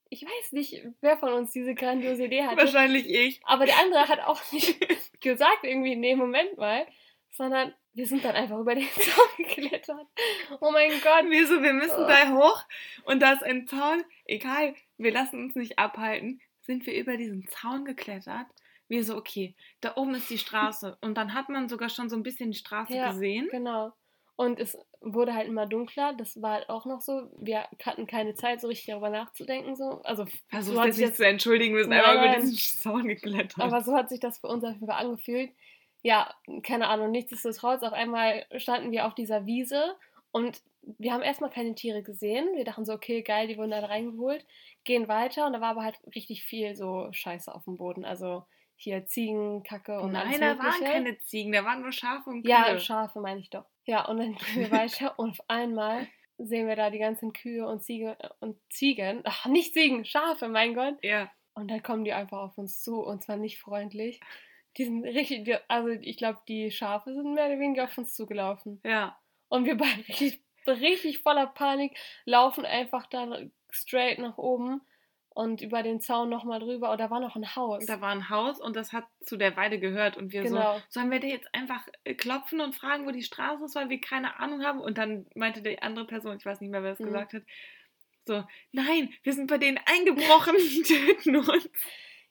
ich 0.09 0.23
weiß 0.23 0.51
nicht, 0.53 0.85
wer 1.01 1.17
von 1.17 1.33
uns 1.33 1.51
diese 1.51 1.75
grandiose 1.75 2.25
Idee 2.25 2.43
hatte. 2.43 2.57
Wahrscheinlich 2.57 3.07
ich. 3.09 3.41
Aber 3.45 3.65
der 3.65 3.77
andere 3.79 4.07
hat 4.07 4.21
auch 4.21 4.41
nicht 4.51 4.79
gesagt, 5.21 5.63
irgendwie, 5.63 5.95
nee, 5.95 6.15
Moment 6.15 6.57
mal, 6.57 6.85
sondern 7.31 7.73
wir 7.93 8.05
sind 8.07 8.23
dann 8.23 8.35
einfach 8.35 8.59
über 8.59 8.75
den 8.75 8.87
Zaun 8.95 9.27
geklettert. 9.37 10.05
Oh 10.61 10.71
mein 10.71 10.91
Gott. 11.01 11.29
Wir 11.29 11.45
so, 11.47 11.61
wir 11.61 11.73
müssen 11.73 12.03
Oh. 12.03 12.07
da 12.07 12.31
hoch 12.31 12.63
und 13.05 13.21
da 13.21 13.33
ist 13.33 13.43
ein 13.43 13.67
Zaun. 13.67 14.03
Egal, 14.25 14.75
wir 14.97 15.11
lassen 15.11 15.43
uns 15.45 15.55
nicht 15.55 15.77
abhalten. 15.79 16.39
Sind 16.61 16.85
wir 16.85 16.95
über 16.95 17.17
diesen 17.17 17.47
Zaun 17.49 17.85
geklettert? 17.85 18.45
Wir 18.87 19.03
so, 19.03 19.15
okay, 19.17 19.55
da 19.81 19.95
oben 19.95 20.15
ist 20.15 20.29
die 20.29 20.37
Straße. 20.37 20.97
Und 21.01 21.15
dann 21.15 21.33
hat 21.33 21.49
man 21.49 21.69
sogar 21.69 21.89
schon 21.89 22.09
so 22.09 22.15
ein 22.15 22.23
bisschen 22.23 22.51
die 22.51 22.57
Straße 22.57 22.95
Ja, 22.95 23.11
gesehen. 23.11 23.47
Genau. 23.51 23.93
Und 24.35 24.59
es 24.59 24.77
wurde 25.01 25.33
halt 25.33 25.47
immer 25.47 25.65
dunkler. 25.65 26.13
Das 26.13 26.39
war 26.41 26.53
halt 26.53 26.69
auch 26.69 26.85
noch 26.85 27.01
so. 27.01 27.31
Wir 27.39 27.67
hatten 27.83 28.05
keine 28.05 28.35
Zeit, 28.35 28.61
so 28.61 28.67
richtig 28.67 28.85
darüber 28.85 29.09
nachzudenken. 29.09 29.75
So. 29.75 30.01
Also, 30.03 30.25
Versuchst 30.49 30.77
so 30.77 30.83
jetzt 30.83 30.99
nicht 30.99 31.15
zu 31.15 31.25
entschuldigen, 31.25 31.75
wir 31.75 31.83
sind 31.83 31.89
Nein, 31.89 32.03
einfach 32.03 32.35
über 32.35 32.41
diesen 32.41 32.55
Zaun 32.81 33.07
geklettert. 33.07 33.59
Aber 33.59 33.81
so 33.81 33.95
hat 33.95 34.09
sich 34.09 34.19
das 34.19 34.37
für 34.37 34.47
uns 34.47 34.63
auf 34.63 34.73
jeden 34.73 34.85
Fall 34.85 35.03
angefühlt. 35.03 35.51
Ja, 36.03 36.33
keine 36.61 36.87
Ahnung, 36.87 37.09
nichtsdestotrotz, 37.11 37.81
auf 37.81 37.93
einmal 37.93 38.45
standen 38.57 38.91
wir 38.91 39.07
auf 39.07 39.15
dieser 39.15 39.47
Wiese 39.47 39.95
und 40.31 40.61
wir 40.99 41.11
haben 41.11 41.23
erstmal 41.23 41.49
keine 41.49 41.75
Tiere 41.75 42.03
gesehen. 42.03 42.47
Wir 42.55 42.63
dachten 42.63 42.85
so, 42.85 42.93
okay, 42.93 43.23
geil, 43.23 43.47
die 43.47 43.57
wurden 43.57 43.71
da 43.71 43.79
reingeholt, 43.79 44.45
gehen 44.83 45.07
weiter 45.07 45.47
und 45.47 45.53
da 45.53 45.61
war 45.61 45.71
aber 45.71 45.83
halt 45.83 45.99
richtig 46.15 46.43
viel 46.43 46.75
so 46.75 47.09
Scheiße 47.11 47.53
auf 47.53 47.63
dem 47.65 47.77
Boden. 47.77 48.05
Also 48.05 48.45
hier 48.77 49.05
Ziegen, 49.07 49.63
Kacke 49.63 49.99
und 49.99 50.15
alles 50.15 50.39
Nein, 50.39 50.57
da 50.57 50.63
waren 50.63 50.83
keine 50.83 51.17
Ziegen, 51.19 51.51
da 51.51 51.65
waren 51.65 51.81
nur 51.81 51.91
Schafe 51.91 52.29
und 52.29 52.43
Kühe. 52.43 52.51
Ja, 52.51 52.79
Schafe 52.79 53.19
meine 53.19 53.39
ich 53.39 53.49
doch. 53.49 53.65
Ja, 53.85 54.05
und 54.05 54.17
dann 54.17 54.35
gehen 54.35 54.61
wir 54.61 54.71
weiter 54.71 55.17
und 55.17 55.31
auf 55.31 55.49
einmal 55.49 56.07
sehen 56.37 56.67
wir 56.67 56.75
da 56.75 56.89
die 56.89 56.99
ganzen 56.99 57.33
Kühe 57.33 57.67
und 57.67 57.81
Ziege 57.81 58.17
und 58.39 58.57
Ziegen. 58.69 59.21
Ach, 59.25 59.47
nicht 59.47 59.73
Ziegen, 59.73 60.05
Schafe, 60.05 60.47
mein 60.47 60.73
Gott. 60.73 60.95
ja. 61.01 61.29
Und 61.53 61.71
dann 61.71 61.81
kommen 61.81 62.05
die 62.05 62.13
einfach 62.13 62.37
auf 62.37 62.57
uns 62.59 62.83
zu 62.83 63.01
und 63.01 63.23
zwar 63.23 63.35
nicht 63.35 63.57
freundlich. 63.57 64.19
Die 64.77 64.85
sind 64.85 65.03
richtig, 65.03 65.59
also 65.67 65.89
ich 65.89 66.15
glaube, 66.17 66.37
die 66.47 66.69
Schafe 66.69 67.15
sind 67.15 67.33
mehr 67.33 67.47
oder 67.47 67.59
weniger 67.59 67.85
auf 67.85 67.97
uns 67.97 68.13
zugelaufen. 68.13 68.79
ja. 68.83 69.17
Und 69.49 69.65
wir 69.65 69.75
beide 69.75 70.07
richtig, 70.07 70.43
richtig 70.67 71.19
voller 71.23 71.47
Panik 71.47 71.97
laufen 72.25 72.63
einfach 72.63 73.07
da 73.07 73.39
straight 73.71 74.19
nach 74.19 74.37
oben 74.37 74.81
und 75.37 75.61
über 75.61 75.83
den 75.83 75.99
Zaun 76.01 76.29
nochmal 76.29 76.59
drüber. 76.59 76.91
Und 76.91 76.99
da 76.99 77.09
war 77.11 77.19
noch 77.19 77.35
ein 77.35 77.55
Haus. 77.55 77.85
Da 77.85 78.01
war 78.01 78.09
ein 78.09 78.29
Haus 78.29 78.59
und 78.59 78.75
das 78.75 78.91
hat 78.91 79.05
zu 79.21 79.37
der 79.37 79.55
Weide 79.55 79.79
gehört. 79.79 80.17
Und 80.17 80.31
wir 80.33 80.41
Genau. 80.41 80.77
so, 80.77 80.81
sollen 80.89 81.11
wir 81.11 81.19
dir 81.19 81.29
jetzt 81.29 81.47
einfach 81.53 81.87
äh, 82.05 82.15
klopfen 82.15 82.59
und 82.59 82.73
fragen, 82.75 83.05
wo 83.05 83.11
die 83.11 83.21
Straße 83.21 83.65
ist, 83.65 83.75
weil 83.75 83.89
wir 83.89 84.01
keine 84.01 84.39
Ahnung 84.39 84.63
haben? 84.63 84.79
Und 84.79 84.97
dann 84.97 85.27
meinte 85.35 85.61
die 85.61 85.81
andere 85.81 86.07
Person, 86.07 86.37
ich 86.37 86.45
weiß 86.45 86.59
nicht 86.59 86.71
mehr, 86.71 86.81
wer 86.81 86.93
es 86.93 86.99
Mhm. 86.99 87.05
gesagt 87.05 87.33
hat, 87.33 87.43
so, 88.25 88.43
nein, 88.71 89.13
wir 89.23 89.33
sind 89.33 89.47
bei 89.47 89.57
denen 89.57 89.79
eingebrochen, 89.85 90.55
die 90.57 90.81
töten 90.83 91.35
uns. 91.37 91.69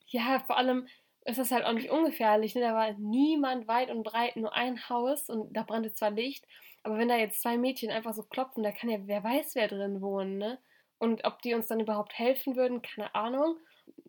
Ja, 0.08 0.40
vor 0.46 0.56
allem 0.58 0.88
ist 1.24 1.38
das 1.38 1.50
halt 1.52 1.64
auch 1.64 1.72
nicht 1.72 1.90
ungefährlich. 1.90 2.54
Ne? 2.54 2.60
Da 2.60 2.74
war 2.74 2.92
niemand 2.98 3.68
weit 3.68 3.90
und 3.90 4.02
breit, 4.02 4.36
nur 4.36 4.52
ein 4.52 4.88
Haus 4.88 5.28
und 5.30 5.52
da 5.56 5.62
brannte 5.62 5.92
zwar 5.92 6.10
Licht, 6.10 6.44
aber 6.82 6.98
wenn 6.98 7.08
da 7.08 7.16
jetzt 7.16 7.40
zwei 7.42 7.56
Mädchen 7.56 7.90
einfach 7.90 8.14
so 8.14 8.22
klopfen, 8.24 8.62
da 8.62 8.72
kann 8.72 8.90
ja 8.90 8.98
wer 9.02 9.24
weiß, 9.24 9.54
wer 9.54 9.68
drin 9.68 10.00
wohnen, 10.00 10.38
ne? 10.38 10.58
Und 10.98 11.24
ob 11.24 11.42
die 11.42 11.54
uns 11.54 11.66
dann 11.66 11.80
überhaupt 11.80 12.18
helfen 12.18 12.56
würden, 12.56 12.82
keine 12.82 13.14
Ahnung. 13.14 13.56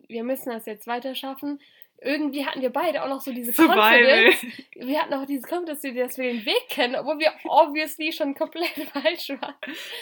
Wir 0.08 0.24
müssen 0.24 0.50
das 0.50 0.66
jetzt 0.66 0.86
weiter 0.86 1.14
schaffen. 1.14 1.60
Irgendwie 2.00 2.46
hatten 2.46 2.60
wir 2.62 2.70
beide 2.70 3.02
auch 3.02 3.08
noch 3.08 3.20
so 3.20 3.32
diese 3.32 3.52
Survival. 3.54 4.26
Confidence. 4.30 4.56
Wir 4.76 5.02
hatten 5.02 5.14
auch 5.14 5.26
diese 5.26 5.42
Confidence, 5.48 5.82
dass 5.82 6.16
wir 6.18 6.32
den 6.32 6.46
Weg 6.46 6.68
kennen, 6.68 6.94
obwohl 6.96 7.18
wir 7.18 7.32
obviously 7.44 8.12
schon 8.12 8.34
komplett 8.34 8.68
falsch 8.92 9.28
waren. 9.30 9.54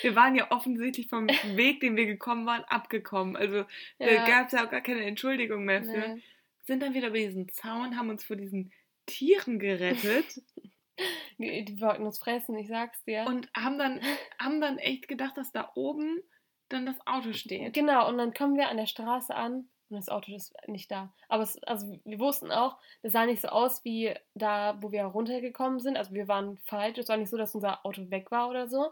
Wir 0.02 0.14
waren 0.14 0.34
ja 0.36 0.50
offensichtlich 0.50 1.08
vom 1.08 1.26
Weg, 1.28 1.80
den 1.80 1.96
wir 1.96 2.06
gekommen 2.06 2.46
waren, 2.46 2.64
abgekommen. 2.64 3.34
Also 3.36 3.64
da 3.98 4.06
Ja. 4.06 4.26
gab 4.26 4.46
es 4.46 4.52
ja 4.52 4.64
auch 4.66 4.70
gar 4.70 4.82
keine 4.82 5.04
Entschuldigung 5.04 5.64
mehr 5.64 5.82
für. 5.82 6.14
Nee. 6.14 6.22
Sind 6.64 6.82
dann 6.82 6.94
wieder 6.94 7.08
über 7.08 7.18
diesen 7.18 7.48
Zaun, 7.48 7.96
haben 7.96 8.10
uns 8.10 8.24
vor 8.24 8.36
diesen 8.36 8.72
Tieren 9.06 9.58
gerettet 9.58 10.40
Die, 11.38 11.64
die 11.64 11.80
wollten 11.80 12.04
uns 12.06 12.18
fressen, 12.18 12.56
ich 12.56 12.68
sag's 12.68 13.02
dir. 13.04 13.24
und 13.26 13.48
haben 13.54 13.78
dann, 13.78 14.00
haben 14.38 14.60
dann 14.62 14.78
echt 14.78 15.08
gedacht, 15.08 15.36
dass 15.36 15.52
da 15.52 15.70
oben 15.74 16.22
dann 16.68 16.86
das 16.86 16.96
Auto 17.06 17.32
steht. 17.32 17.72
Genau, 17.72 18.08
und 18.08 18.18
dann 18.18 18.34
kommen 18.34 18.56
wir 18.56 18.68
an 18.68 18.76
der 18.76 18.86
Straße 18.86 19.34
an 19.34 19.68
und 19.88 19.96
das 19.96 20.08
Auto 20.08 20.34
ist 20.34 20.54
nicht 20.66 20.90
da. 20.90 21.12
Aber 21.28 21.44
es, 21.44 21.62
also 21.62 21.98
wir 22.04 22.18
wussten 22.18 22.50
auch, 22.50 22.76
das 23.02 23.12
sah 23.12 23.24
nicht 23.24 23.40
so 23.40 23.48
aus 23.48 23.84
wie 23.84 24.14
da, 24.34 24.76
wo 24.80 24.90
wir 24.90 25.04
runtergekommen 25.04 25.78
sind. 25.78 25.96
Also 25.96 26.12
wir 26.12 26.26
waren 26.26 26.58
falsch. 26.64 26.98
Es 26.98 27.08
war 27.08 27.16
nicht 27.16 27.30
so, 27.30 27.36
dass 27.36 27.54
unser 27.54 27.86
Auto 27.86 28.10
weg 28.10 28.30
war 28.30 28.48
oder 28.48 28.66
so, 28.66 28.90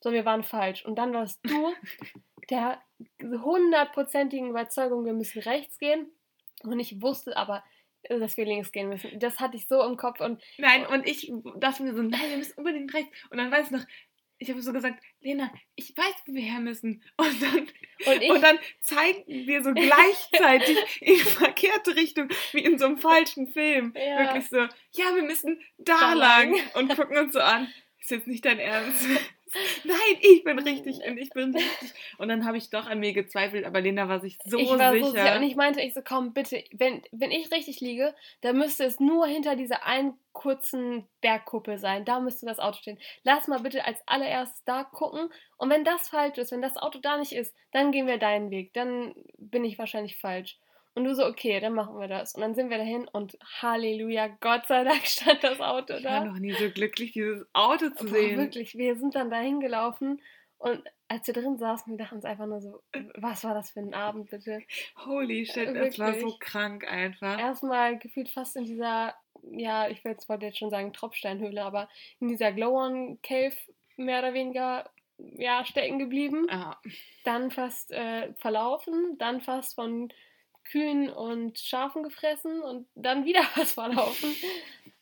sondern 0.00 0.22
wir 0.22 0.24
waren 0.24 0.44
falsch. 0.44 0.84
Und 0.84 0.96
dann 0.96 1.12
warst 1.12 1.40
du 1.42 1.72
der 2.50 2.80
hundertprozentigen 3.20 4.50
Überzeugung, 4.50 5.04
wir 5.04 5.14
müssen 5.14 5.42
rechts 5.42 5.78
gehen. 5.78 6.06
Und 6.62 6.78
ich 6.78 7.02
wusste 7.02 7.36
aber, 7.36 7.64
dass 8.08 8.36
wir 8.36 8.44
links 8.44 8.70
gehen 8.70 8.88
müssen. 8.88 9.18
Das 9.18 9.40
hatte 9.40 9.56
ich 9.56 9.66
so 9.66 9.82
im 9.82 9.96
Kopf 9.96 10.20
und. 10.20 10.40
Nein, 10.58 10.86
und 10.86 11.06
ich 11.06 11.32
dachte 11.56 11.82
mir 11.82 11.94
so, 11.94 12.02
nein, 12.02 12.30
wir 12.30 12.36
müssen 12.36 12.58
unbedingt 12.58 12.94
rechts. 12.94 13.10
Und 13.30 13.38
dann 13.38 13.50
weiß 13.50 13.66
ich 13.66 13.72
noch, 13.72 13.84
ich 14.38 14.50
habe 14.50 14.60
so 14.60 14.72
gesagt, 14.72 15.02
Lena, 15.20 15.50
ich 15.74 15.96
weiß, 15.96 16.14
wo 16.26 16.34
wir 16.34 16.42
her 16.42 16.60
müssen. 16.60 17.02
Und 17.16 17.42
dann, 17.42 17.68
und, 18.06 18.22
ich, 18.22 18.30
und 18.30 18.42
dann 18.42 18.58
zeigten 18.80 19.46
wir 19.46 19.62
so 19.62 19.72
gleichzeitig 19.72 20.78
in 21.00 21.16
verkehrte 21.16 21.96
Richtung, 21.96 22.28
wie 22.52 22.64
in 22.64 22.78
so 22.78 22.86
einem 22.86 22.98
falschen 22.98 23.48
Film. 23.48 23.94
Ja. 23.96 24.20
Wirklich 24.20 24.48
so, 24.48 24.58
ja, 24.58 25.14
wir 25.14 25.22
müssen 25.22 25.60
da, 25.78 25.98
da 25.98 26.12
lang. 26.12 26.52
lang. 26.52 26.62
Und 26.74 26.94
gucken 26.94 27.16
uns 27.16 27.32
so 27.32 27.40
an. 27.40 27.68
Ist 27.98 28.10
jetzt 28.10 28.26
nicht 28.26 28.44
dein 28.44 28.58
Ernst. 28.58 29.04
Nein, 29.84 30.18
ich 30.20 30.44
bin 30.44 30.58
richtig 30.58 30.96
und 31.06 31.18
ich 31.18 31.30
bin 31.30 31.54
richtig. 31.54 31.92
Und 32.18 32.28
dann 32.28 32.44
habe 32.44 32.56
ich 32.56 32.70
doch 32.70 32.86
an 32.86 33.00
mir 33.00 33.12
gezweifelt, 33.12 33.64
aber 33.64 33.80
Lena 33.80 34.08
war 34.08 34.20
sich 34.20 34.38
so 34.44 34.58
ich 34.58 34.68
war 34.70 34.92
sicher. 34.92 35.06
So 35.06 35.12
sicher. 35.12 35.36
Und 35.36 35.42
ich 35.42 35.56
meinte, 35.56 35.80
ich 35.80 35.94
so, 35.94 36.02
komm, 36.02 36.32
bitte, 36.32 36.62
wenn, 36.72 37.02
wenn 37.12 37.30
ich 37.30 37.50
richtig 37.52 37.80
liege, 37.80 38.14
dann 38.40 38.58
müsste 38.58 38.84
es 38.84 39.00
nur 39.00 39.26
hinter 39.26 39.56
dieser 39.56 39.84
einen 39.84 40.14
kurzen 40.32 41.06
Bergkuppel 41.20 41.78
sein. 41.78 42.04
Da 42.04 42.20
müsste 42.20 42.46
das 42.46 42.58
Auto 42.58 42.78
stehen. 42.78 42.98
Lass 43.22 43.48
mal 43.48 43.60
bitte 43.60 43.84
als 43.84 44.00
allererstes 44.06 44.64
da 44.64 44.84
gucken. 44.84 45.30
Und 45.56 45.70
wenn 45.70 45.84
das 45.84 46.08
falsch 46.08 46.38
ist, 46.38 46.52
wenn 46.52 46.62
das 46.62 46.76
Auto 46.76 46.98
da 46.98 47.16
nicht 47.16 47.32
ist, 47.32 47.54
dann 47.72 47.92
gehen 47.92 48.06
wir 48.06 48.18
deinen 48.18 48.50
Weg. 48.50 48.74
Dann 48.74 49.14
bin 49.38 49.64
ich 49.64 49.78
wahrscheinlich 49.78 50.16
falsch. 50.16 50.58
Und 50.96 51.04
du 51.04 51.14
so, 51.14 51.26
okay, 51.26 51.60
dann 51.60 51.74
machen 51.74 52.00
wir 52.00 52.08
das. 52.08 52.34
Und 52.34 52.40
dann 52.40 52.54
sind 52.54 52.70
wir 52.70 52.78
dahin 52.78 53.06
und 53.06 53.38
Halleluja, 53.60 54.28
Gott 54.40 54.66
sei 54.66 54.82
Dank 54.82 55.04
stand 55.06 55.44
das 55.44 55.60
Auto 55.60 55.92
da. 55.92 55.98
Ich 55.98 56.04
war 56.04 56.24
noch 56.24 56.38
nie 56.38 56.52
so 56.52 56.70
glücklich, 56.70 57.12
dieses 57.12 57.46
Auto 57.52 57.90
zu 57.90 58.06
Boah, 58.06 58.14
sehen. 58.14 58.38
Wirklich, 58.38 58.76
wir 58.78 58.96
sind 58.96 59.14
dann 59.14 59.30
dahin 59.30 59.60
gelaufen 59.60 60.22
und 60.56 60.82
als 61.08 61.26
wir 61.26 61.34
drin 61.34 61.58
saßen, 61.58 61.92
wir 61.92 61.98
dachten 61.98 62.16
uns 62.16 62.24
einfach 62.24 62.46
nur 62.46 62.62
so, 62.62 62.82
was 63.14 63.44
war 63.44 63.52
das 63.52 63.70
für 63.70 63.80
ein 63.80 63.92
Abend, 63.92 64.30
bitte? 64.30 64.62
Holy 65.04 65.44
shit, 65.44 65.68
äh, 65.68 65.74
das 65.74 65.98
war 65.98 66.14
so 66.14 66.34
krank 66.40 66.90
einfach. 66.90 67.38
Erstmal 67.38 67.98
gefühlt 67.98 68.30
fast 68.30 68.56
in 68.56 68.64
dieser, 68.64 69.14
ja, 69.50 69.88
ich 69.88 70.02
wollte 70.02 70.46
jetzt 70.46 70.58
schon 70.58 70.70
sagen 70.70 70.94
Tropfsteinhöhle, 70.94 71.62
aber 71.62 71.90
in 72.20 72.28
dieser 72.28 72.52
Glow-On-Cave 72.52 73.54
mehr 73.96 74.20
oder 74.20 74.32
weniger 74.32 74.90
ja, 75.18 75.64
stecken 75.64 75.98
geblieben. 75.98 76.46
Ah. 76.50 76.80
Dann 77.24 77.50
fast 77.50 77.92
äh, 77.92 78.32
verlaufen, 78.34 79.16
dann 79.18 79.40
fast 79.40 79.74
von 79.74 80.08
Kühen 80.70 81.10
und 81.10 81.58
Schafen 81.58 82.02
gefressen 82.02 82.60
und 82.62 82.86
dann 82.94 83.24
wieder 83.24 83.40
was 83.56 83.72
verlaufen. 83.72 84.34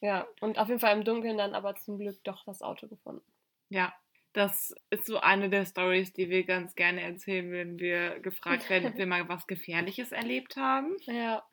ja, 0.01 0.27
und 0.41 0.59
auf 0.59 0.69
jeden 0.69 0.81
Fall 0.81 0.97
im 0.97 1.05
Dunkeln 1.05 1.39
dann 1.39 1.55
aber 1.55 1.77
zum 1.77 1.99
Glück 1.99 2.23
doch 2.25 2.45
das 2.45 2.63
Auto 2.63 2.89
gefunden. 2.89 3.25
Ja, 3.69 3.93
das 4.33 4.75
ist 4.91 5.07
so 5.07 5.21
eine 5.21 5.49
der 5.49 5.65
Stories, 5.65 6.13
die 6.13 6.29
wir 6.29 6.45
ganz 6.45 6.75
gerne 6.75 7.03
erzählen, 7.03 7.51
wenn 7.53 7.79
wir 7.79 8.19
gefragt 8.21 8.69
werden, 8.69 8.87
ob 8.87 8.99
wir 8.99 9.07
mal 9.07 9.29
was 9.29 9.47
Gefährliches 9.47 10.13
erlebt 10.13 10.57
haben. 10.57 10.97
Ja. 11.03 11.45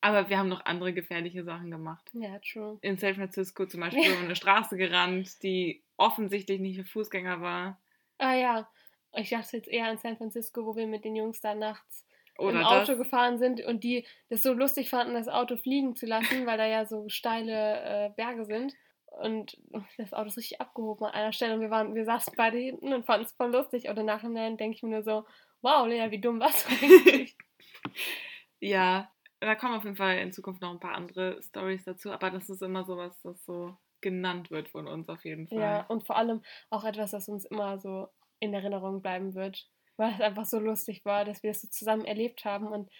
Aber 0.00 0.28
wir 0.28 0.36
haben 0.36 0.48
noch 0.48 0.66
andere 0.66 0.92
gefährliche 0.92 1.44
Sachen 1.44 1.70
gemacht. 1.70 2.10
Ja, 2.12 2.38
true. 2.40 2.78
In 2.82 2.98
San 2.98 3.14
Francisco 3.14 3.66
zum 3.66 3.80
Beispiel 3.80 4.02
ja. 4.02 4.18
eine 4.18 4.36
Straße 4.36 4.76
gerannt, 4.76 5.42
die 5.42 5.82
offensichtlich 5.96 6.60
nicht 6.60 6.76
für 6.76 6.84
Fußgänger 6.84 7.40
war. 7.40 7.80
Ah 8.18 8.34
ja, 8.34 8.68
ich 9.16 9.30
dachte 9.30 9.56
jetzt 9.56 9.68
eher 9.68 9.86
an 9.86 9.98
San 9.98 10.16
Francisco, 10.16 10.66
wo 10.66 10.76
wir 10.76 10.86
mit 10.86 11.04
den 11.04 11.16
Jungs 11.16 11.40
da 11.40 11.54
nachts 11.54 12.04
oder 12.38 12.60
im 12.60 12.66
Auto 12.66 12.92
das. 12.92 12.98
gefahren 12.98 13.38
sind 13.38 13.64
und 13.64 13.84
die 13.84 14.06
das 14.28 14.42
so 14.42 14.52
lustig 14.52 14.90
fanden, 14.90 15.14
das 15.14 15.28
Auto 15.28 15.56
fliegen 15.56 15.94
zu 15.94 16.06
lassen, 16.06 16.46
weil 16.46 16.58
da 16.58 16.66
ja 16.66 16.84
so 16.84 17.08
steile 17.08 18.06
äh, 18.06 18.10
Berge 18.16 18.44
sind. 18.44 18.74
Und 19.20 19.56
das 19.96 20.12
Auto 20.12 20.26
ist 20.26 20.36
richtig 20.36 20.60
abgehoben 20.60 21.06
an 21.06 21.12
einer 21.12 21.32
Stelle 21.32 21.54
und 21.54 21.60
wir, 21.60 21.70
waren, 21.70 21.94
wir 21.94 22.04
saßen 22.04 22.34
beide 22.36 22.58
hinten 22.58 22.92
und 22.92 23.06
fanden 23.06 23.26
es 23.26 23.32
voll 23.32 23.52
lustig. 23.52 23.88
Und 23.88 23.96
im 23.96 24.06
Nachhinein 24.06 24.56
denke 24.56 24.76
ich 24.76 24.82
mir 24.82 24.90
nur 24.90 25.02
so, 25.04 25.24
wow, 25.62 25.86
Lea, 25.86 26.10
wie 26.10 26.20
dumm 26.20 26.40
warst 26.40 26.68
du 26.68 26.74
eigentlich? 26.74 27.36
ja, 28.60 29.08
da 29.40 29.54
kommen 29.54 29.74
auf 29.74 29.84
jeden 29.84 29.96
Fall 29.96 30.18
in 30.18 30.32
Zukunft 30.32 30.62
noch 30.62 30.70
ein 30.70 30.80
paar 30.80 30.94
andere 30.94 31.40
Stories 31.42 31.84
dazu, 31.84 32.10
aber 32.10 32.30
das 32.30 32.48
ist 32.48 32.62
immer 32.62 32.84
sowas, 32.84 33.20
das 33.22 33.44
so 33.44 33.76
genannt 34.00 34.50
wird 34.50 34.68
von 34.68 34.86
uns 34.86 35.08
auf 35.08 35.24
jeden 35.24 35.46
Fall. 35.48 35.58
Ja, 35.58 35.86
und 35.86 36.06
vor 36.06 36.16
allem 36.16 36.42
auch 36.70 36.84
etwas, 36.84 37.12
das 37.12 37.28
uns 37.28 37.44
immer 37.44 37.78
so 37.78 38.08
in 38.40 38.52
Erinnerung 38.52 39.00
bleiben 39.00 39.34
wird 39.34 39.66
weil 39.96 40.12
es 40.12 40.20
einfach 40.20 40.44
so 40.44 40.58
lustig 40.58 41.04
war, 41.04 41.24
dass 41.24 41.42
wir 41.42 41.50
das 41.50 41.62
so 41.62 41.68
zusammen 41.68 42.04
erlebt 42.04 42.44
haben 42.44 42.66
und 42.68 42.90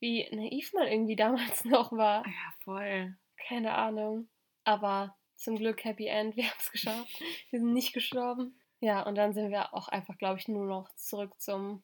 wie 0.00 0.28
naiv 0.34 0.72
man 0.72 0.86
irgendwie 0.86 1.16
damals 1.16 1.64
noch 1.64 1.92
war. 1.92 2.26
Ja, 2.26 2.54
voll. 2.64 3.16
Keine 3.48 3.74
Ahnung. 3.74 4.28
Aber 4.64 5.16
zum 5.36 5.56
Glück 5.56 5.84
Happy 5.84 6.06
End, 6.06 6.36
wir 6.36 6.44
haben 6.50 6.58
es 6.58 6.70
geschafft. 6.70 7.20
Wir 7.50 7.60
sind 7.60 7.72
nicht 7.72 7.92
gestorben. 7.92 8.58
Ja, 8.80 9.02
und 9.02 9.14
dann 9.14 9.32
sind 9.32 9.50
wir 9.50 9.74
auch 9.74 9.88
einfach, 9.88 10.18
glaube 10.18 10.38
ich, 10.38 10.48
nur 10.48 10.66
noch 10.66 10.94
zurück 10.96 11.40
zum 11.40 11.82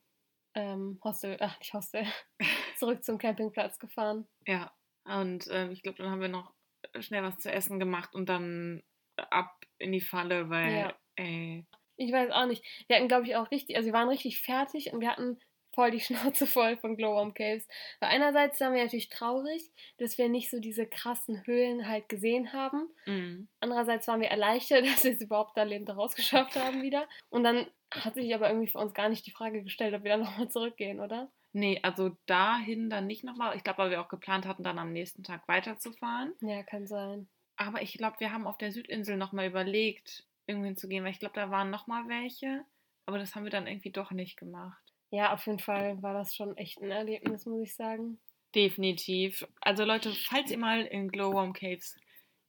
ähm, 0.55 1.01
Hostel, 1.03 1.39
ach 1.41 1.59
nicht 1.59 1.73
Hostel, 1.73 2.07
zurück 2.79 3.03
zum 3.03 3.19
Campingplatz 3.19 3.79
gefahren. 3.79 4.29
Ja, 4.47 4.73
und 5.05 5.47
ähm, 5.51 5.73
ich 5.73 5.83
glaube, 5.83 5.99
dann 5.99 6.11
haben 6.11 6.21
wir 6.21 6.29
noch 6.29 6.53
schnell 7.01 7.23
was 7.23 7.39
zu 7.39 7.51
essen 7.51 7.79
gemacht 7.79 8.15
und 8.15 8.29
dann 8.29 8.83
ab 9.17 9.65
in 9.79 9.93
die 9.93 10.01
Falle, 10.01 10.51
weil, 10.51 10.73
ja. 10.73 10.97
ey, 11.17 11.67
ich 12.03 12.13
weiß 12.13 12.31
auch 12.31 12.47
nicht. 12.47 12.65
Wir 12.87 12.97
hatten, 12.97 13.09
glaube 13.09 13.27
ich, 13.27 13.37
auch 13.37 13.51
richtig, 13.51 13.77
also 13.77 13.87
wir 13.87 13.93
waren 13.93 14.09
richtig 14.09 14.41
fertig 14.41 14.93
und 14.93 15.01
wir 15.01 15.11
hatten 15.11 15.39
voll 15.75 15.91
die 15.91 16.01
Schnauze 16.01 16.47
voll 16.47 16.77
von 16.77 16.97
Glowworm 16.97 17.35
Caves. 17.35 17.67
Weil 18.01 18.11
einerseits 18.11 18.61
waren 18.61 18.75
wir 18.75 18.83
natürlich 18.83 19.09
traurig, 19.09 19.71
dass 19.99 20.19
wir 20.19 20.29
nicht 20.29 20.51
so 20.51 20.61
diese 20.61 20.87
krassen 20.87 21.47
Höhlen 21.47 21.89
halt 21.89 22.09
gesehen 22.09 22.53
haben. 22.53 22.89
Mhm. 23.07 23.49
Andererseits 23.61 24.07
waren 24.09 24.21
wir 24.21 24.29
erleichtert, 24.29 24.85
dass 24.87 25.05
wir 25.05 25.13
es 25.13 25.21
überhaupt 25.21 25.57
da 25.57 25.63
lebend 25.63 25.91
rausgeschafft 25.91 26.57
haben 26.57 26.83
wieder. 26.83 27.09
Und 27.31 27.45
dann 27.45 27.67
hat 27.91 28.15
sich 28.15 28.35
aber 28.35 28.49
irgendwie 28.49 28.71
für 28.71 28.79
uns 28.79 28.95
gar 28.95 29.09
nicht 29.09 29.27
die 29.27 29.33
Frage 29.33 29.63
gestellt, 29.63 29.95
ob 29.95 30.05
wir 30.05 30.13
dann 30.13 30.21
nochmal 30.21 30.49
zurückgehen, 30.49 31.01
oder? 31.01 31.31
Nee, 31.55 31.79
also 31.83 32.17
dahin 32.25 32.89
dann 32.89 33.07
nicht 33.07 33.25
nochmal. 33.25 33.55
Ich 33.57 33.65
glaube, 33.65 33.79
weil 33.79 33.91
wir 33.91 34.01
auch 34.01 34.09
geplant 34.09 34.47
hatten, 34.47 34.63
dann 34.63 34.79
am 34.79 34.93
nächsten 34.93 35.23
Tag 35.23 35.47
weiterzufahren. 35.49 36.33
Ja, 36.41 36.63
kann 36.63 36.87
sein. 36.87 37.29
Aber 37.57 37.83
ich 37.83 37.93
glaube, 37.93 38.21
wir 38.21 38.33
haben 38.33 38.47
auf 38.47 38.57
der 38.57 38.73
Südinsel 38.73 39.19
nochmal 39.19 39.47
überlegt, 39.47 40.25
irgendwo 40.47 40.67
hinzugehen, 40.67 41.05
weil 41.05 41.13
ich 41.13 41.21
glaube, 41.21 41.35
da 41.35 41.51
waren 41.51 41.71
noch 41.71 41.87
mal 41.87 42.09
welche, 42.09 42.65
aber 43.07 43.19
das 43.19 43.35
haben 43.35 43.45
wir 43.45 43.51
dann 43.51 43.67
irgendwie 43.67 43.93
doch 43.93 44.11
nicht 44.11 44.37
gemacht. 44.37 44.83
Ja, 45.11 45.33
auf 45.33 45.47
jeden 45.47 45.59
Fall 45.59 46.03
war 46.03 46.15
das 46.15 46.35
schon 46.35 46.57
echt 46.57 46.81
ein 46.81 46.91
Erlebnis, 46.91 47.47
muss 47.47 47.63
ich 47.63 47.75
sagen. 47.75 48.19
Definitiv. 48.55 49.47
Also 49.61 49.85
Leute, 49.85 50.13
falls 50.13 50.51
ihr 50.51 50.59
mal 50.59 50.83
in 50.83 51.09
Glowworm 51.09 51.53
Caves 51.53 51.97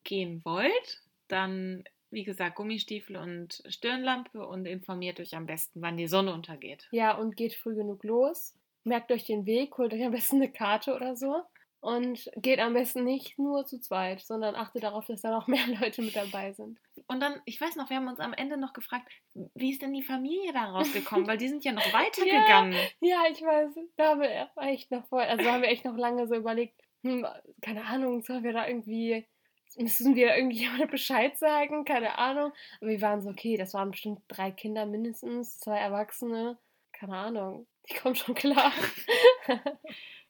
gehen 0.04 0.44
wollt, 0.44 1.02
dann 1.28 1.84
wie 2.10 2.24
gesagt 2.24 2.56
Gummistiefel 2.56 3.18
und 3.18 3.64
Stirnlampe 3.68 4.46
und 4.46 4.66
informiert 4.66 5.20
euch 5.20 5.36
am 5.36 5.46
besten, 5.46 5.82
wann 5.82 5.98
die 5.98 6.08
Sonne 6.08 6.34
untergeht. 6.34 6.88
Ja, 6.92 7.18
und 7.18 7.36
geht 7.36 7.56
früh 7.56 7.76
genug 7.76 8.04
los. 8.04 8.58
Merkt 8.84 9.12
euch 9.12 9.26
den 9.26 9.46
Weg, 9.46 9.78
holt 9.78 9.94
euch 9.94 10.04
am 10.04 10.12
besten 10.12 10.38
eine 10.38 10.52
Karte 10.52 10.94
oder 10.94 11.16
so. 11.16 11.44
Und 11.84 12.32
geht 12.38 12.60
am 12.60 12.76
besten 12.76 13.04
nicht 13.04 13.38
nur 13.38 13.66
zu 13.66 13.78
zweit, 13.78 14.22
sondern 14.22 14.56
achtet 14.56 14.84
darauf, 14.84 15.06
dass 15.06 15.20
da 15.20 15.32
noch 15.32 15.48
mehr 15.48 15.68
Leute 15.82 16.02
mit 16.02 16.16
dabei 16.16 16.54
sind. 16.54 16.80
Und 17.08 17.20
dann, 17.20 17.42
ich 17.44 17.60
weiß 17.60 17.76
noch, 17.76 17.90
wir 17.90 17.98
haben 17.98 18.08
uns 18.08 18.22
am 18.22 18.32
Ende 18.32 18.56
noch 18.56 18.72
gefragt, 18.72 19.12
wie 19.34 19.72
ist 19.72 19.82
denn 19.82 19.92
die 19.92 20.02
Familie 20.02 20.54
da 20.54 20.64
rausgekommen? 20.64 21.28
Weil 21.28 21.38
die 21.38 21.50
sind 21.50 21.66
ja 21.66 21.74
noch 21.74 21.84
weitergegangen. 21.94 22.72
ja, 23.02 23.10
ja, 23.10 23.24
ich 23.30 23.42
weiß. 23.42 23.72
Da 23.98 24.12
haben 24.12 24.22
wir 24.22 24.48
echt 24.60 24.92
noch 24.92 25.06
voll, 25.08 25.24
also 25.24 25.44
haben 25.44 25.62
wir 25.62 25.68
echt 25.68 25.84
noch 25.84 25.98
lange 25.98 26.26
so 26.26 26.36
überlegt, 26.36 26.80
hm, 27.04 27.28
keine 27.60 27.84
Ahnung, 27.84 28.24
sollen 28.24 28.46
wir 28.46 28.54
da 28.54 28.66
irgendwie, 28.66 29.28
müssen 29.76 30.16
wir 30.16 30.28
da 30.28 30.38
irgendjemandem 30.38 30.88
Bescheid 30.90 31.38
sagen? 31.38 31.84
Keine 31.84 32.18
Ahnung. 32.18 32.54
Aber 32.80 32.92
wir 32.92 33.02
waren 33.02 33.22
so, 33.22 33.30
okay, 33.30 33.58
das 33.58 33.74
waren 33.74 33.92
bestimmt 33.92 34.22
drei 34.30 34.52
Kinder 34.52 34.86
mindestens, 34.86 35.60
zwei 35.60 35.80
Erwachsene. 35.80 36.58
Keine 36.94 37.18
Ahnung. 37.18 37.68
Die 37.90 37.96
kommen 37.96 38.16
schon 38.16 38.36
klar. 38.36 38.72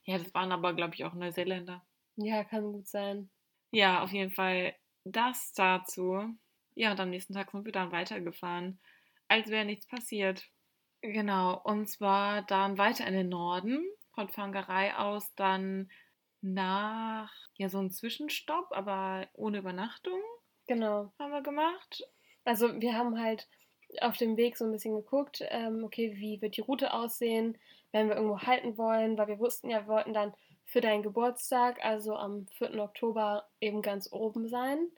Ja, 0.04 0.18
das 0.18 0.32
waren 0.34 0.52
aber, 0.52 0.74
glaube 0.74 0.94
ich, 0.94 1.04
auch 1.04 1.14
Neuseeländer. 1.14 1.84
Ja, 2.16 2.44
kann 2.44 2.72
gut 2.72 2.86
sein. 2.86 3.30
Ja, 3.70 4.02
auf 4.02 4.12
jeden 4.12 4.30
Fall 4.30 4.74
das 5.04 5.52
dazu. 5.52 6.28
Ja, 6.74 6.92
und 6.92 7.00
am 7.00 7.10
nächsten 7.10 7.34
Tag 7.34 7.50
sind 7.50 7.64
wir 7.64 7.72
dann 7.72 7.92
weitergefahren, 7.92 8.80
als 9.28 9.48
wäre 9.48 9.64
nichts 9.64 9.86
passiert. 9.86 10.44
Genau, 11.00 11.60
und 11.62 11.88
zwar 11.88 12.42
dann 12.42 12.78
weiter 12.78 13.06
in 13.06 13.14
den 13.14 13.28
Norden, 13.28 13.84
von 14.14 14.28
Fangerei 14.28 14.96
aus 14.96 15.34
dann 15.34 15.90
nach, 16.40 17.32
ja, 17.56 17.68
so 17.68 17.78
ein 17.78 17.90
Zwischenstopp, 17.90 18.68
aber 18.70 19.28
ohne 19.34 19.58
Übernachtung. 19.58 20.20
Genau. 20.66 21.12
Haben 21.18 21.32
wir 21.32 21.42
gemacht. 21.42 22.02
Also 22.44 22.80
wir 22.80 22.94
haben 22.94 23.20
halt 23.20 23.48
auf 24.00 24.16
dem 24.16 24.36
Weg 24.36 24.56
so 24.56 24.64
ein 24.64 24.72
bisschen 24.72 24.94
geguckt, 24.94 25.44
ähm, 25.50 25.84
okay, 25.84 26.14
wie 26.16 26.40
wird 26.40 26.56
die 26.56 26.62
Route 26.62 26.92
aussehen, 26.92 27.58
wenn 27.92 28.08
wir 28.08 28.16
irgendwo 28.16 28.40
halten 28.40 28.76
wollen, 28.78 29.16
weil 29.18 29.28
wir 29.28 29.38
wussten 29.38 29.70
ja, 29.70 29.82
wir 29.82 29.88
wollten 29.88 30.14
dann 30.14 30.34
für 30.66 30.80
deinen 30.80 31.02
Geburtstag, 31.02 31.84
also 31.84 32.16
am 32.16 32.46
4. 32.58 32.82
Oktober, 32.82 33.46
eben 33.60 33.82
ganz 33.82 34.12
oben 34.12 34.48
sein, 34.48 34.88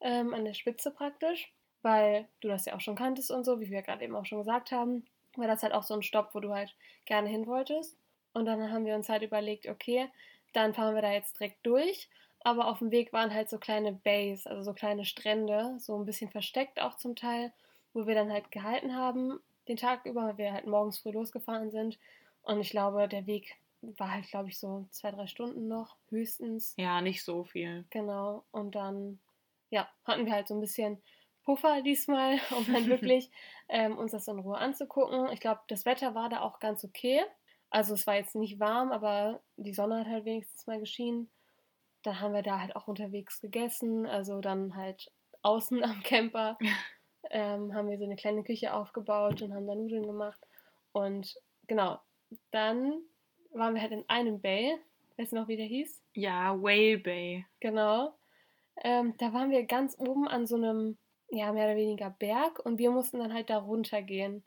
ähm, 0.00 0.32
an 0.34 0.44
der 0.44 0.54
Spitze 0.54 0.90
praktisch, 0.90 1.52
weil 1.82 2.28
du 2.40 2.48
das 2.48 2.64
ja 2.64 2.74
auch 2.74 2.80
schon 2.80 2.96
kanntest 2.96 3.30
und 3.30 3.44
so, 3.44 3.60
wie 3.60 3.70
wir 3.70 3.82
gerade 3.82 4.04
eben 4.04 4.16
auch 4.16 4.26
schon 4.26 4.38
gesagt 4.38 4.72
haben, 4.72 5.04
war 5.36 5.46
das 5.46 5.62
halt 5.62 5.72
auch 5.72 5.82
so 5.82 5.94
ein 5.94 6.02
Stopp, 6.02 6.34
wo 6.34 6.40
du 6.40 6.52
halt 6.54 6.74
gerne 7.04 7.28
hin 7.28 7.46
wolltest. 7.46 7.98
Und 8.32 8.46
dann 8.46 8.70
haben 8.70 8.84
wir 8.84 8.94
uns 8.94 9.08
halt 9.08 9.22
überlegt, 9.22 9.66
okay, 9.66 10.08
dann 10.52 10.74
fahren 10.74 10.94
wir 10.94 11.02
da 11.02 11.12
jetzt 11.12 11.38
direkt 11.38 11.66
durch. 11.66 12.08
Aber 12.40 12.68
auf 12.68 12.78
dem 12.78 12.90
Weg 12.90 13.12
waren 13.12 13.34
halt 13.34 13.50
so 13.50 13.58
kleine 13.58 13.92
Bays, 13.92 14.46
also 14.46 14.62
so 14.62 14.72
kleine 14.72 15.04
Strände, 15.04 15.76
so 15.78 15.98
ein 15.98 16.04
bisschen 16.04 16.30
versteckt 16.30 16.80
auch 16.80 16.96
zum 16.96 17.16
Teil 17.16 17.52
wo 17.96 18.06
wir 18.06 18.14
dann 18.14 18.30
halt 18.30 18.50
gehalten 18.50 18.94
haben 18.94 19.40
den 19.68 19.76
Tag 19.76 20.04
über, 20.06 20.26
weil 20.26 20.38
wir 20.38 20.52
halt 20.52 20.66
morgens 20.66 20.98
früh 20.98 21.10
losgefahren 21.10 21.70
sind. 21.70 21.98
Und 22.42 22.60
ich 22.60 22.70
glaube, 22.70 23.08
der 23.08 23.26
Weg 23.26 23.56
war 23.80 24.12
halt, 24.12 24.28
glaube 24.28 24.48
ich, 24.48 24.58
so 24.58 24.86
zwei, 24.90 25.10
drei 25.10 25.26
Stunden 25.26 25.68
noch, 25.68 25.96
höchstens. 26.08 26.74
Ja, 26.76 27.00
nicht 27.00 27.24
so 27.24 27.44
viel. 27.44 27.84
Genau. 27.90 28.44
Und 28.50 28.74
dann, 28.74 29.18
ja, 29.70 29.88
hatten 30.04 30.26
wir 30.26 30.32
halt 30.32 30.48
so 30.48 30.54
ein 30.54 30.60
bisschen 30.60 31.02
Puffer 31.44 31.82
diesmal, 31.82 32.38
um 32.56 32.72
dann 32.72 32.86
wirklich 32.86 33.30
ähm, 33.68 33.98
uns 33.98 34.12
das 34.12 34.28
in 34.28 34.38
Ruhe 34.38 34.58
anzugucken. 34.58 35.30
Ich 35.32 35.40
glaube, 35.40 35.60
das 35.68 35.84
Wetter 35.84 36.14
war 36.14 36.28
da 36.28 36.42
auch 36.42 36.60
ganz 36.60 36.84
okay. 36.84 37.22
Also 37.70 37.94
es 37.94 38.06
war 38.06 38.14
jetzt 38.14 38.36
nicht 38.36 38.60
warm, 38.60 38.92
aber 38.92 39.42
die 39.56 39.74
Sonne 39.74 40.00
hat 40.00 40.06
halt 40.06 40.24
wenigstens 40.24 40.66
mal 40.66 40.78
geschienen. 40.78 41.28
Dann 42.02 42.20
haben 42.20 42.34
wir 42.34 42.42
da 42.42 42.60
halt 42.60 42.76
auch 42.76 42.86
unterwegs 42.86 43.40
gegessen, 43.40 44.06
also 44.06 44.40
dann 44.40 44.76
halt 44.76 45.10
außen 45.42 45.82
am 45.82 46.02
Camper 46.04 46.56
ähm, 47.30 47.74
haben 47.74 47.88
wir 47.88 47.98
so 47.98 48.04
eine 48.04 48.16
kleine 48.16 48.42
Küche 48.44 48.72
aufgebaut 48.72 49.42
und 49.42 49.54
haben 49.54 49.66
da 49.66 49.74
Nudeln 49.74 50.06
gemacht. 50.06 50.40
Und 50.92 51.34
genau, 51.66 51.98
dann 52.50 53.02
waren 53.52 53.74
wir 53.74 53.82
halt 53.82 53.92
in 53.92 54.08
einem 54.08 54.40
Bay. 54.40 54.76
Weißt 55.16 55.32
du 55.32 55.36
noch, 55.36 55.48
wie 55.48 55.56
der 55.56 55.66
hieß? 55.66 56.02
Ja, 56.14 56.60
Whale 56.60 56.98
Bay. 56.98 57.46
Genau. 57.60 58.14
Ähm, 58.82 59.14
da 59.18 59.32
waren 59.32 59.50
wir 59.50 59.64
ganz 59.64 59.96
oben 59.98 60.28
an 60.28 60.46
so 60.46 60.56
einem, 60.56 60.98
ja, 61.30 61.52
mehr 61.52 61.66
oder 61.66 61.76
weniger 61.76 62.10
Berg 62.10 62.58
und 62.64 62.78
wir 62.78 62.90
mussten 62.90 63.18
dann 63.18 63.32
halt 63.32 63.48
da 63.48 63.58
runtergehen, 63.58 64.44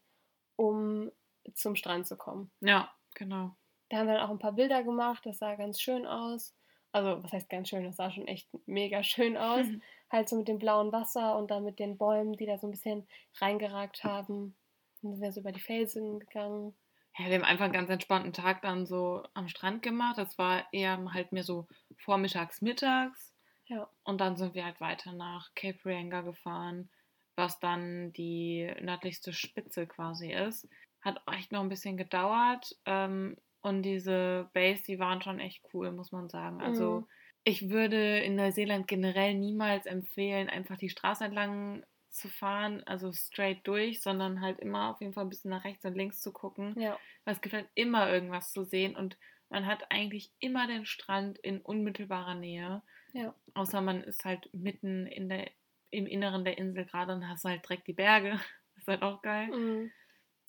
um 0.56 1.12
zum 1.56 1.76
Strand 1.76 2.08
zu 2.08 2.16
kommen. 2.16 2.52
Ja, 2.62 2.92
genau. 3.16 3.56
Da 3.90 3.98
haben 3.98 4.08
wir 4.08 4.16
dann 4.16 4.26
auch 4.26 4.30
ein 4.30 4.40
paar 4.40 4.54
Bilder 4.54 4.84
gemacht, 4.84 5.26
das 5.26 5.40
sah 5.40 5.56
ganz 5.56 5.82
schön 5.82 6.06
aus. 6.06 6.54
Also, 6.92 7.24
was 7.24 7.32
heißt 7.32 7.50
ganz 7.50 7.70
schön? 7.70 7.84
Das 7.84 7.96
sah 7.96 8.12
schon 8.12 8.28
echt 8.28 8.48
mega 8.66 9.04
schön 9.04 9.38
aus. 9.38 9.66
halt 10.12 10.30
so 10.30 10.36
mit 10.38 10.48
dem 10.48 10.60
blauen 10.60 10.92
Wasser 10.92 11.38
und 11.38 11.52
dann 11.52 11.64
mit 11.64 11.80
den 11.80 11.98
Bäumen, 11.98 12.34
die 12.34 12.46
da 12.46 12.58
so 12.58 12.68
ein 12.68 12.72
bisschen 12.72 13.08
reingeragt 13.40 14.04
haben. 14.04 14.56
Dann 15.02 15.14
sind 15.14 15.22
wir 15.22 15.32
so 15.32 15.42
über 15.42 15.52
die 15.52 15.60
Felsen 15.60 16.20
gegangen. 16.20 16.76
Ja, 17.18 17.28
wir 17.28 17.36
haben 17.36 17.44
einfach 17.44 17.66
einen 17.66 17.74
ganz 17.74 17.90
entspannten 17.90 18.34
Tag 18.34 18.62
dann 18.62 18.86
so 18.86 19.24
am 19.34 19.48
Strand 19.48 19.82
gemacht. 19.84 20.18
Das 20.18 20.38
war 20.38 20.64
eher 20.72 21.04
halt 21.14 21.32
mehr 21.32 21.44
so 21.44 21.68
vormittags, 21.98 22.62
mittags. 22.62 23.34
Ja. 23.68 23.90
Und 24.04 24.20
dann 24.20 24.36
sind 24.38 24.56
wir 24.56 24.66
halt 24.66 24.82
weiter 24.82 25.14
nach 25.14 25.54
Cape 25.54 25.80
Reinga 25.86 26.22
gefahren, 26.22 26.90
was 27.36 27.60
dann 27.60 28.14
die 28.14 28.72
nördlichste 28.82 29.34
Spitze 29.34 29.86
quasi 29.86 30.32
ist. 30.32 30.68
Hat 31.02 31.22
echt 31.32 31.52
noch 31.52 31.62
ein 31.62 31.70
bisschen 31.70 31.98
gedauert. 31.98 32.76
Ähm, 32.86 33.38
und 33.62 33.84
diese 33.84 34.50
Bays, 34.54 34.84
die 34.84 35.00
waren 35.00 35.22
schon 35.22 35.40
echt 35.40 35.64
cool, 35.74 35.92
muss 35.92 36.12
man 36.12 36.30
sagen. 36.30 36.62
Also 36.62 37.02
Mhm. 37.02 37.08
Ich 37.44 37.70
würde 37.70 38.20
in 38.20 38.36
Neuseeland 38.36 38.88
generell 38.88 39.34
niemals 39.34 39.86
empfehlen, 39.86 40.50
einfach 40.50 40.78
die 40.78 40.90
Straße 40.90 41.24
entlang 41.24 41.84
zu 42.10 42.28
fahren, 42.28 42.84
also 42.86 43.12
straight 43.14 43.66
durch, 43.68 44.02
sondern 44.02 44.42
halt 44.42 44.60
immer 44.60 44.92
auf 44.92 45.00
jeden 45.02 45.14
Fall 45.14 45.26
ein 45.26 45.30
bisschen 45.30 45.52
nach 45.52 45.64
rechts 45.64 45.86
und 45.86 45.96
links 45.96 46.22
zu 46.22 46.34
gucken. 46.34 46.80
Ja. 46.80 47.00
Weil 47.24 47.36
es 47.36 47.42
gibt 47.42 47.54
halt 47.54 47.70
immer 47.76 48.12
irgendwas 48.12 48.52
zu 48.52 48.64
sehen 48.64 48.96
und 48.96 49.18
man 49.50 49.66
hat 49.66 49.92
eigentlich 49.92 50.32
immer 50.40 50.68
den 50.68 50.86
Strand 50.86 51.40
in 51.40 51.62
unmittelbarer 51.62 52.36
Nähe. 52.36 52.82
Ja. 53.14 53.34
Außer 53.54 53.82
man 53.82 54.04
ist 54.04 54.26
halt 54.26 54.50
mitten 54.54 55.08
in 55.08 55.30
der, 55.30 55.50
im 55.92 56.06
Inneren 56.06 56.46
der 56.46 56.58
Insel 56.58 56.86
gerade 56.86 57.14
und 57.14 57.28
hast 57.28 57.46
halt 57.46 57.64
direkt 57.64 57.88
die 57.88 57.94
Berge. 57.94 58.40
ist 58.76 58.88
halt 58.88 59.02
auch 59.02 59.22
geil. 59.22 59.48
Mhm. 59.48 59.92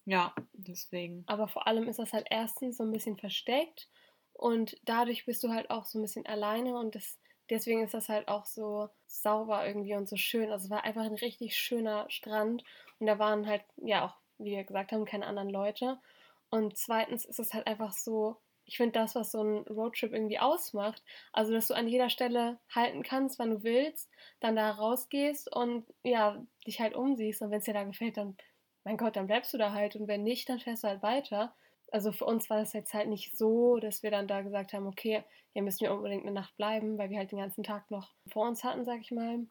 Ja, 0.04 0.34
deswegen. 0.52 1.24
Aber 1.26 1.48
vor 1.48 1.66
allem 1.66 1.88
ist 1.88 1.98
das 1.98 2.12
halt 2.12 2.26
erstens 2.30 2.78
so 2.78 2.84
ein 2.84 2.90
bisschen 2.90 3.16
versteckt 3.16 3.88
und 4.40 4.78
dadurch 4.84 5.26
bist 5.26 5.44
du 5.44 5.50
halt 5.50 5.68
auch 5.68 5.84
so 5.84 5.98
ein 5.98 6.02
bisschen 6.02 6.24
alleine 6.24 6.78
und 6.78 6.94
das, 6.94 7.18
deswegen 7.50 7.82
ist 7.82 7.92
das 7.92 8.08
halt 8.08 8.26
auch 8.28 8.46
so 8.46 8.88
sauber 9.06 9.66
irgendwie 9.66 9.94
und 9.94 10.08
so 10.08 10.16
schön. 10.16 10.50
Also 10.50 10.64
es 10.64 10.70
war 10.70 10.82
einfach 10.84 11.04
ein 11.04 11.14
richtig 11.14 11.56
schöner 11.58 12.06
Strand 12.08 12.64
und 12.98 13.06
da 13.06 13.18
waren 13.18 13.46
halt, 13.46 13.62
ja 13.76 14.06
auch, 14.06 14.14
wie 14.38 14.52
wir 14.52 14.64
gesagt 14.64 14.92
haben, 14.92 15.04
keine 15.04 15.26
anderen 15.26 15.50
Leute. 15.50 15.98
Und 16.48 16.78
zweitens 16.78 17.26
ist 17.26 17.38
es 17.38 17.52
halt 17.52 17.66
einfach 17.66 17.92
so, 17.92 18.38
ich 18.64 18.78
finde 18.78 18.92
das, 18.92 19.14
was 19.14 19.30
so 19.30 19.42
ein 19.42 19.58
Roadtrip 19.68 20.14
irgendwie 20.14 20.38
ausmacht, 20.38 21.02
also 21.34 21.52
dass 21.52 21.66
du 21.66 21.74
an 21.74 21.86
jeder 21.86 22.08
Stelle 22.08 22.58
halten 22.74 23.02
kannst, 23.02 23.38
wann 23.38 23.50
du 23.50 23.62
willst, 23.62 24.08
dann 24.40 24.56
da 24.56 24.70
rausgehst 24.70 25.54
und 25.54 25.84
ja, 26.02 26.42
dich 26.66 26.80
halt 26.80 26.94
umsiehst 26.94 27.42
und 27.42 27.50
wenn 27.50 27.58
es 27.58 27.66
dir 27.66 27.74
da 27.74 27.84
gefällt, 27.84 28.16
dann, 28.16 28.38
mein 28.84 28.96
Gott, 28.96 29.16
dann 29.16 29.26
bleibst 29.26 29.52
du 29.52 29.58
da 29.58 29.72
halt 29.74 29.96
und 29.96 30.08
wenn 30.08 30.22
nicht, 30.22 30.48
dann 30.48 30.60
fährst 30.60 30.82
du 30.84 30.88
halt 30.88 31.02
weiter. 31.02 31.54
Also 31.92 32.12
für 32.12 32.24
uns 32.24 32.48
war 32.50 32.58
das 32.58 32.72
jetzt 32.72 32.94
halt 32.94 33.08
nicht 33.08 33.36
so, 33.36 33.78
dass 33.78 34.02
wir 34.02 34.10
dann 34.10 34.28
da 34.28 34.42
gesagt 34.42 34.72
haben, 34.72 34.86
okay, 34.86 35.24
hier 35.52 35.62
müssen 35.62 35.80
wir 35.80 35.92
unbedingt 35.92 36.22
eine 36.24 36.32
Nacht 36.32 36.56
bleiben, 36.56 36.98
weil 36.98 37.10
wir 37.10 37.18
halt 37.18 37.32
den 37.32 37.38
ganzen 37.38 37.64
Tag 37.64 37.90
noch 37.90 38.14
vor 38.32 38.46
uns 38.48 38.62
hatten, 38.64 38.84
sag 38.84 39.00
ich 39.00 39.10
mal. 39.10 39.46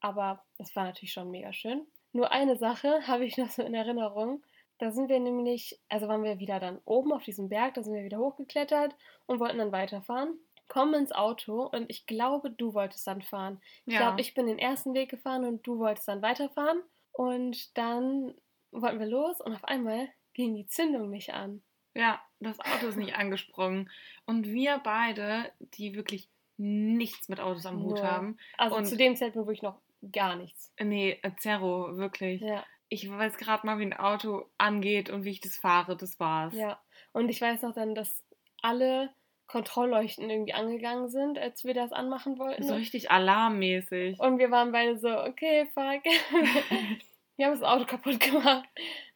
Aber 0.00 0.44
es 0.58 0.74
war 0.76 0.84
natürlich 0.84 1.12
schon 1.12 1.30
mega 1.30 1.52
schön. 1.52 1.86
Nur 2.12 2.30
eine 2.32 2.56
Sache 2.56 3.00
habe 3.06 3.24
ich 3.24 3.36
noch 3.38 3.50
so 3.50 3.62
in 3.62 3.74
Erinnerung. 3.74 4.42
Da 4.78 4.92
sind 4.92 5.08
wir 5.08 5.20
nämlich, 5.20 5.78
also 5.88 6.08
waren 6.08 6.22
wir 6.22 6.38
wieder 6.38 6.58
dann 6.58 6.80
oben 6.86 7.12
auf 7.12 7.22
diesem 7.22 7.48
Berg, 7.50 7.74
da 7.74 7.82
sind 7.82 7.94
wir 7.94 8.04
wieder 8.04 8.18
hochgeklettert 8.18 8.94
und 9.26 9.38
wollten 9.40 9.58
dann 9.58 9.72
weiterfahren. 9.72 10.38
Kommen 10.68 10.94
ins 10.94 11.12
Auto 11.12 11.64
und 11.66 11.90
ich 11.90 12.06
glaube, 12.06 12.50
du 12.50 12.72
wolltest 12.74 13.06
dann 13.06 13.20
fahren. 13.22 13.60
Ich 13.86 13.94
Ja. 13.94 13.98
glaube, 13.98 14.20
ich 14.22 14.32
bin 14.34 14.46
den 14.46 14.58
ersten 14.58 14.94
Weg 14.94 15.10
gefahren 15.10 15.44
und 15.44 15.66
du 15.66 15.78
wolltest 15.78 16.08
dann 16.08 16.22
weiterfahren. 16.22 16.82
Und 17.12 17.76
dann 17.76 18.34
wollten 18.70 19.00
wir 19.00 19.06
los 19.06 19.40
und 19.40 19.52
auf 19.54 19.64
einmal 19.64 20.08
ging 20.32 20.54
die 20.54 20.66
Zündung 20.68 21.10
nicht 21.10 21.34
an. 21.34 21.62
Ja, 21.94 22.20
das 22.40 22.58
Auto 22.60 22.86
ist 22.88 22.96
nicht 22.96 23.14
angesprungen. 23.16 23.90
Und 24.26 24.46
wir 24.46 24.78
beide, 24.84 25.50
die 25.74 25.94
wirklich 25.94 26.28
nichts 26.56 27.28
mit 27.28 27.40
Autos 27.40 27.66
am 27.66 27.82
Hut 27.82 27.96
Null. 27.96 28.02
haben. 28.06 28.38
Also 28.58 28.76
Und- 28.76 28.84
zu 28.86 28.96
dem 28.96 29.16
Zeitpunkt 29.16 29.48
wirklich 29.48 29.62
noch 29.62 29.80
gar 30.12 30.36
nichts. 30.36 30.72
Nee, 30.80 31.18
äh, 31.22 31.30
Zero, 31.38 31.96
wirklich. 31.96 32.40
Ja, 32.42 32.64
Ich 32.92 33.08
weiß 33.08 33.36
gerade 33.38 33.64
mal, 33.66 33.78
wie 33.78 33.84
ein 33.84 33.92
Auto 33.92 34.46
angeht 34.58 35.10
und 35.10 35.24
wie 35.24 35.30
ich 35.30 35.40
das 35.40 35.56
fahre. 35.56 35.96
Das 35.96 36.18
war's. 36.18 36.54
ja. 36.54 36.80
Und 37.12 37.28
ich 37.28 37.40
weiß 37.40 37.62
noch 37.62 37.72
dann, 37.74 37.94
dass 37.94 38.24
alle 38.62 39.10
Kontrollleuchten 39.46 40.28
irgendwie 40.30 40.52
angegangen 40.54 41.08
sind, 41.08 41.38
als 41.38 41.64
wir 41.64 41.74
das 41.74 41.92
anmachen 41.92 42.38
wollten. 42.38 42.62
So 42.62 42.74
richtig 42.74 43.10
alarmmäßig. 43.10 44.18
Und 44.20 44.38
wir 44.38 44.50
waren 44.50 44.70
beide 44.72 44.96
so, 44.98 45.08
okay, 45.08 45.66
fuck. 45.74 46.04
wir 47.36 47.46
haben 47.46 47.58
das 47.58 47.62
Auto 47.62 47.84
kaputt 47.84 48.20
gemacht. 48.20 48.68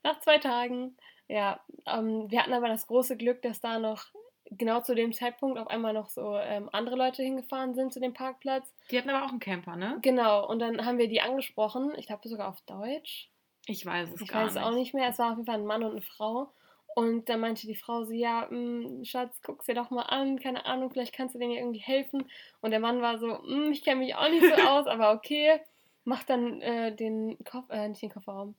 Nach 0.03 0.18
zwei 0.20 0.39
Tagen. 0.39 0.97
Ja, 1.29 1.61
ähm, 1.87 2.31
wir 2.31 2.41
hatten 2.43 2.53
aber 2.53 2.68
das 2.68 2.87
große 2.87 3.16
Glück, 3.16 3.43
dass 3.43 3.61
da 3.61 3.79
noch 3.79 4.07
genau 4.51 4.81
zu 4.81 4.95
dem 4.95 5.12
Zeitpunkt 5.12 5.59
auf 5.59 5.68
einmal 5.68 5.93
noch 5.93 6.09
so 6.09 6.37
ähm, 6.37 6.68
andere 6.72 6.97
Leute 6.97 7.22
hingefahren 7.22 7.75
sind 7.75 7.93
zu 7.93 8.01
dem 8.01 8.12
Parkplatz. 8.12 8.72
Die 8.91 8.99
hatten 8.99 9.11
aber 9.11 9.25
auch 9.25 9.31
einen 9.31 9.41
Camper, 9.41 9.77
ne? 9.77 9.99
Genau, 10.03 10.47
und 10.49 10.59
dann 10.59 10.85
haben 10.85 10.99
wir 10.99 11.09
die 11.09 11.20
angesprochen. 11.20 11.93
Ich 11.97 12.07
glaube 12.07 12.29
sogar 12.29 12.49
auf 12.49 12.61
Deutsch. 12.62 13.31
Ich 13.66 13.85
weiß 13.87 14.11
es 14.12 14.20
Ich 14.20 14.29
gar 14.29 14.45
weiß 14.45 14.53
es 14.53 14.57
auch 14.59 14.72
nicht 14.72 14.93
mehr. 14.95 15.09
Es 15.09 15.18
war 15.18 15.31
auf 15.33 15.37
jeden 15.39 15.47
Fall 15.47 15.59
ein 15.59 15.66
Mann 15.66 15.83
und 15.83 15.93
eine 15.93 16.03
Frau. 16.03 16.53
Und 16.95 17.29
dann 17.29 17.41
meinte 17.41 17.66
die 17.66 17.75
Frau 17.75 18.05
so, 18.05 18.12
ja, 18.12 18.47
mh, 18.51 19.05
Schatz, 19.05 19.41
guck's 19.43 19.66
dir 19.66 19.75
doch 19.75 19.91
mal 19.91 20.03
an, 20.03 20.39
keine 20.39 20.64
Ahnung, 20.66 20.91
vielleicht 20.93 21.12
kannst 21.14 21.35
du 21.35 21.39
denen 21.41 21.51
ja 21.53 21.59
irgendwie 21.59 21.81
helfen. 21.81 22.31
Und 22.61 22.70
der 22.70 22.79
Mann 22.79 23.03
war 23.03 23.18
so, 23.18 23.27
"Mh, 23.43 23.70
ich 23.72 23.83
kenne 23.83 24.01
mich 24.01 24.14
auch 24.14 24.29
nicht 24.29 24.45
so 24.45 24.55
aus, 24.68 24.87
aber 24.87 25.12
okay. 25.12 25.61
Macht 26.05 26.29
dann 26.31 26.61
äh, 26.61 26.95
den 26.95 27.39
Kopf, 27.45 27.70
äh, 27.70 27.89
nicht 27.89 28.03
den 28.03 28.11
Kofferraum, 28.11 28.55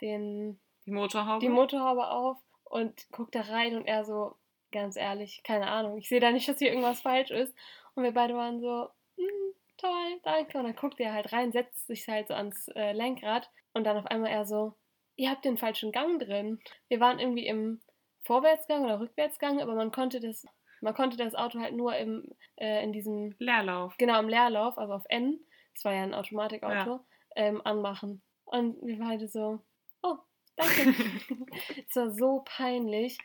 den, 0.00 0.58
Die 0.86 0.92
Motorhaube? 0.92 1.40
die 1.40 1.48
Motorhaube 1.48 2.08
auf 2.10 2.38
und 2.64 3.06
guckt 3.12 3.34
da 3.34 3.42
rein 3.42 3.76
und 3.76 3.86
er 3.86 4.04
so, 4.04 4.36
ganz 4.72 4.96
ehrlich, 4.96 5.42
keine 5.44 5.68
Ahnung, 5.68 5.98
ich 5.98 6.08
sehe 6.08 6.20
da 6.20 6.30
nicht, 6.30 6.48
dass 6.48 6.58
hier 6.58 6.68
irgendwas 6.70 7.00
falsch 7.00 7.30
ist. 7.30 7.54
Und 7.94 8.02
wir 8.04 8.12
beide 8.12 8.34
waren 8.34 8.60
so, 8.60 8.88
"Mm, 9.16 9.52
toll, 9.78 10.20
danke. 10.22 10.58
Und 10.58 10.64
dann 10.64 10.76
guckt 10.76 11.00
er 11.00 11.12
halt 11.12 11.32
rein, 11.32 11.52
setzt 11.52 11.86
sich 11.86 12.06
halt 12.08 12.28
so 12.28 12.34
ans 12.34 12.68
äh, 12.74 12.92
Lenkrad 12.92 13.50
und 13.74 13.84
dann 13.84 13.96
auf 13.96 14.06
einmal 14.06 14.30
er 14.30 14.44
so, 14.46 14.74
ihr 15.16 15.30
habt 15.30 15.44
den 15.44 15.56
falschen 15.58 15.92
Gang 15.92 16.20
drin. 16.20 16.60
Wir 16.88 17.00
waren 17.00 17.18
irgendwie 17.18 17.46
im 17.46 17.80
Vorwärtsgang 18.24 18.84
oder 18.84 19.00
Rückwärtsgang, 19.00 19.60
aber 19.62 19.74
man 19.74 19.92
konnte 19.92 20.20
das, 20.20 20.44
man 20.80 20.94
konnte 20.94 21.16
das 21.16 21.34
Auto 21.34 21.58
halt 21.60 21.74
nur 21.74 21.96
im, 21.96 22.32
äh, 22.56 22.82
in 22.84 22.92
diesem, 22.92 23.34
Leerlauf. 23.38 23.96
genau 23.98 24.18
im 24.20 24.28
Leerlauf, 24.28 24.76
also 24.78 24.92
auf 24.94 25.04
N, 25.08 25.40
das 25.74 25.84
war 25.84 25.92
ja 25.94 26.02
ein 26.02 26.14
Automatikauto, 26.14 26.74
Ja. 26.90 27.04
ähm, 27.36 27.62
anmachen. 27.64 28.20
Und 28.44 28.76
wir 28.84 28.98
beide 28.98 29.28
so, 29.28 29.60
danke. 30.56 30.94
es 31.88 31.96
war 31.96 32.10
so 32.10 32.42
peinlich, 32.44 33.18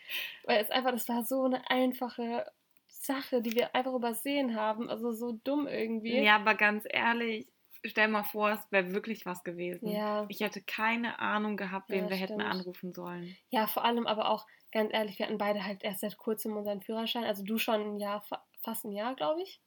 weil 0.46 0.62
es 0.62 0.70
einfach, 0.70 0.92
das 0.92 1.08
war 1.10 1.24
so 1.24 1.44
eine 1.44 1.70
einfache 1.70 2.46
Sache, 2.88 3.42
die 3.42 3.56
wir 3.56 3.74
einfach 3.76 3.94
übersehen 3.94 4.56
haben, 4.56 4.90
also 4.90 5.12
so 5.12 5.32
dumm 5.44 5.68
irgendwie. 5.68 6.20
Ja, 6.22 6.36
aber 6.36 6.54
ganz 6.56 6.86
ehrlich, 6.88 7.48
stell 7.84 8.08
mal 8.10 8.24
vor, 8.24 8.52
es 8.52 8.72
wäre 8.72 8.94
wirklich 8.94 9.26
was 9.26 9.44
gewesen. 9.44 9.90
Ja. 9.90 10.26
Ich 10.30 10.42
hätte 10.42 10.62
keine 10.62 11.20
Ahnung 11.20 11.58
gehabt, 11.58 11.90
wen 11.90 12.04
Ja, 12.06 12.10
wir 12.12 12.18
hätten 12.18 12.40
stimmt. 12.42 12.54
anrufen 12.54 12.94
sollen. 12.94 13.36
Ja, 13.50 13.66
vor 13.68 13.84
allem 13.86 14.06
aber 14.06 14.30
auch, 14.30 14.46
ganz 14.72 14.94
ehrlich, 14.94 15.18
wir 15.18 15.26
hatten 15.26 15.38
beide 15.40 15.66
halt 15.66 15.84
erst 15.84 16.02
seit 16.02 16.18
kurzem 16.18 16.56
unseren 16.56 16.82
Führerschein. 16.82 17.24
Also 17.24 17.44
du 17.44 17.58
schon 17.58 17.82
ein 17.96 18.00
Jahr, 18.00 18.22
fa- 18.22 18.46
fast 18.62 18.86
ein 18.86 18.92
Jahr, 18.92 19.16
glaube 19.16 19.42
ich. 19.42 19.60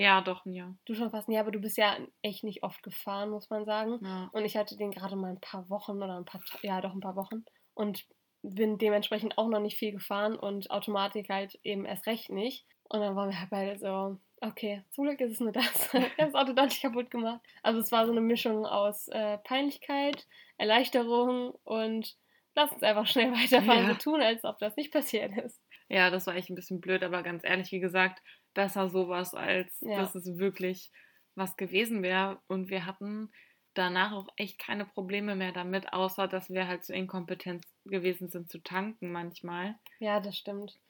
Ja, 0.00 0.20
doch, 0.20 0.42
ja. 0.46 0.72
Du 0.84 0.94
schon 0.94 1.10
fast 1.10 1.28
ein 1.28 1.32
Jahr, 1.32 1.42
aber 1.42 1.50
du 1.50 1.58
bist 1.60 1.76
ja 1.76 1.96
echt 2.22 2.44
nicht 2.44 2.62
oft 2.62 2.82
gefahren, 2.84 3.30
muss 3.30 3.50
man 3.50 3.64
sagen. 3.64 3.98
ja. 4.00 4.30
Und 4.32 4.44
ich 4.44 4.56
hatte 4.56 4.76
den 4.76 4.92
gerade 4.92 5.16
mal 5.16 5.30
ein 5.30 5.40
paar 5.40 5.68
Wochen 5.70 5.96
oder 6.02 6.16
ein 6.16 6.24
paar, 6.24 6.40
ja 6.62 6.80
doch 6.80 6.94
ein 6.94 7.00
paar 7.00 7.16
Wochen. 7.16 7.44
Und 7.74 8.06
bin 8.42 8.78
dementsprechend 8.78 9.36
auch 9.38 9.48
noch 9.48 9.58
nicht 9.60 9.76
viel 9.76 9.90
gefahren 9.90 10.36
und 10.38 10.70
Automatik 10.70 11.28
halt 11.28 11.58
eben 11.64 11.84
erst 11.84 12.06
recht 12.06 12.30
nicht. 12.30 12.64
Und 12.88 13.00
dann 13.00 13.16
waren 13.16 13.30
wir 13.30 13.40
halt 13.40 13.50
beide 13.50 13.76
so, 13.76 14.18
okay, 14.40 14.84
zum 14.92 15.04
Glück 15.04 15.20
ist 15.20 15.32
es 15.32 15.40
nur 15.40 15.50
das. 15.50 15.92
Wir 15.92 16.02
haben 16.02 16.10
das 16.32 16.34
Auto 16.34 16.52
nicht 16.64 16.80
kaputt 16.80 17.10
gemacht. 17.10 17.40
Also 17.64 17.80
es 17.80 17.90
war 17.90 18.06
so 18.06 18.12
eine 18.12 18.20
Mischung 18.20 18.66
aus 18.66 19.08
äh, 19.08 19.38
Peinlichkeit, 19.38 20.26
Erleichterung 20.58 21.50
und 21.64 22.16
lass 22.54 22.70
uns 22.72 22.82
einfach 22.84 23.06
schnell 23.06 23.32
weiterfahren, 23.32 23.88
Ja. 23.88 23.94
so 23.94 23.98
tun, 23.98 24.22
als 24.22 24.44
ob 24.44 24.58
das 24.58 24.76
nicht 24.76 24.92
passiert 24.92 25.36
ist. 25.38 25.60
Ja, 25.88 26.10
das 26.10 26.26
war 26.26 26.36
echt 26.36 26.50
ein 26.50 26.54
bisschen 26.54 26.80
blöd, 26.80 27.02
aber 27.02 27.22
ganz 27.22 27.42
ehrlich, 27.44 27.72
wie 27.72 27.80
gesagt, 27.80 28.22
besser 28.58 28.88
sowas, 28.88 29.34
als 29.34 29.78
Ja. 29.80 29.98
dass 30.00 30.16
es 30.16 30.26
wirklich 30.38 30.90
was 31.36 31.56
gewesen 31.56 32.02
wäre. 32.02 32.40
Und 32.48 32.70
wir 32.70 32.84
hatten 32.86 33.30
danach 33.74 34.12
auch 34.12 34.26
echt 34.36 34.58
keine 34.58 34.84
Probleme 34.84 35.36
mehr 35.36 35.52
damit, 35.52 35.92
außer 35.92 36.26
dass 36.26 36.50
wir 36.50 36.66
halt 36.66 36.84
so 36.84 36.92
inkompetent 36.92 37.64
gewesen 37.84 38.28
sind 38.28 38.50
zu 38.50 38.58
tanken 38.58 39.12
manchmal. 39.12 39.76
Ja, 40.00 40.18
das 40.18 40.36
stimmt. 40.36 40.80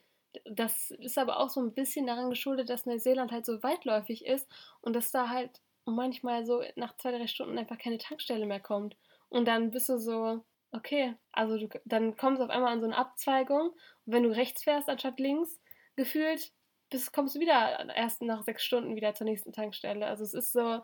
Das 0.45 0.91
ist 0.91 1.19
aber 1.19 1.39
auch 1.41 1.51
so 1.51 1.61
ein 1.61 1.75
bisschen 1.75 2.07
daran 2.07 2.31
geschuldet, 2.31 2.71
dass 2.71 2.87
Neuseeland 2.87 3.33
halt 3.33 3.45
so 3.45 3.63
weitläufig 3.63 4.25
ist 4.25 4.49
und 4.81 4.95
dass 4.97 5.11
da 5.11 5.29
halt 5.29 5.61
manchmal 5.85 6.47
so 6.47 6.63
nach 6.77 6.97
zwei, 6.97 7.13
drei 7.13 7.27
Stunden 7.27 7.59
einfach 7.59 7.79
keine 7.79 7.99
Tankstelle 7.99 8.47
mehr 8.47 8.61
kommt. 8.61 8.97
Und 9.29 9.47
dann 9.47 9.71
bist 9.71 9.89
du 9.91 9.99
so, 9.99 10.45
okay, 10.73 11.15
also 11.33 11.59
du, 11.59 11.69
dann 11.85 12.17
kommst 12.17 12.41
du 12.41 12.45
auf 12.45 12.51
einmal 12.51 12.73
an 12.73 12.81
so 12.81 12.87
eine 12.87 12.97
Abzweigung 12.97 13.71
und 13.71 13.77
wenn 14.13 14.23
du 14.23 14.31
rechts 14.31 14.63
fährst 14.65 14.89
anstatt 14.89 15.19
links, 15.21 15.61
gefühlt, 15.97 16.53
bist, 16.91 17.13
kommst 17.13 17.37
du 17.37 17.41
wieder 17.41 17.95
erst 17.95 18.23
nach 18.23 18.43
sechs 18.43 18.65
Stunden 18.65 18.97
wieder 18.97 19.15
zur 19.15 19.27
nächsten 19.27 19.53
Tankstelle. 19.53 20.07
Also 20.07 20.25
es 20.25 20.35
ist 20.35 20.53
so 20.53 20.81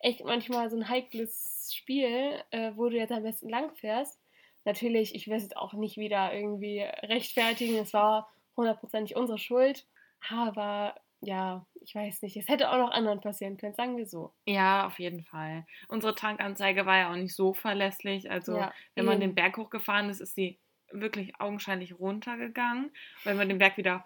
echt 0.00 0.24
manchmal 0.24 0.70
so 0.70 0.76
ein 0.76 0.88
heikles 0.88 1.72
Spiel, 1.74 2.42
äh, 2.50 2.72
wo 2.76 2.88
du 2.88 2.96
jetzt 2.96 3.12
am 3.12 3.22
besten 3.22 3.48
lang 3.48 3.74
fährst. 3.74 4.20
Natürlich, 4.64 5.14
ich 5.14 5.26
will 5.28 5.36
es 5.36 5.42
jetzt 5.44 5.56
auch 5.56 5.72
nicht 5.72 5.96
wieder 5.96 6.32
irgendwie 6.34 6.80
rechtfertigen. 6.80 7.76
Es 7.76 7.92
war 7.92 8.28
hundertprozentig 8.56 9.16
unsere 9.16 9.38
Schuld. 9.38 9.86
Aber 10.28 10.94
ja, 11.20 11.66
ich 11.80 11.94
weiß 11.94 12.22
nicht. 12.22 12.36
Es 12.36 12.48
hätte 12.48 12.70
auch 12.70 12.76
noch 12.76 12.90
anderen 12.90 13.20
passieren 13.20 13.56
können, 13.56 13.74
sagen 13.74 13.96
wir 13.96 14.06
so. 14.06 14.34
Ja, 14.46 14.86
auf 14.86 14.98
jeden 14.98 15.24
Fall. 15.24 15.66
Unsere 15.88 16.14
Tankanzeige 16.14 16.86
war 16.86 16.98
ja 16.98 17.10
auch 17.10 17.16
nicht 17.16 17.34
so 17.34 17.54
verlässlich. 17.54 18.30
Also, 18.30 18.56
Ja, 18.56 18.72
wenn 18.94 19.04
man 19.04 19.20
den 19.20 19.34
Berg 19.34 19.56
hochgefahren 19.56 20.10
ist, 20.10 20.20
ist 20.20 20.34
sie 20.34 20.58
wirklich 20.90 21.40
augenscheinlich 21.40 21.98
runtergegangen. 21.98 22.92
Wenn 23.24 23.36
man 23.36 23.48
den 23.48 23.58
Berg 23.58 23.76
wieder 23.76 24.04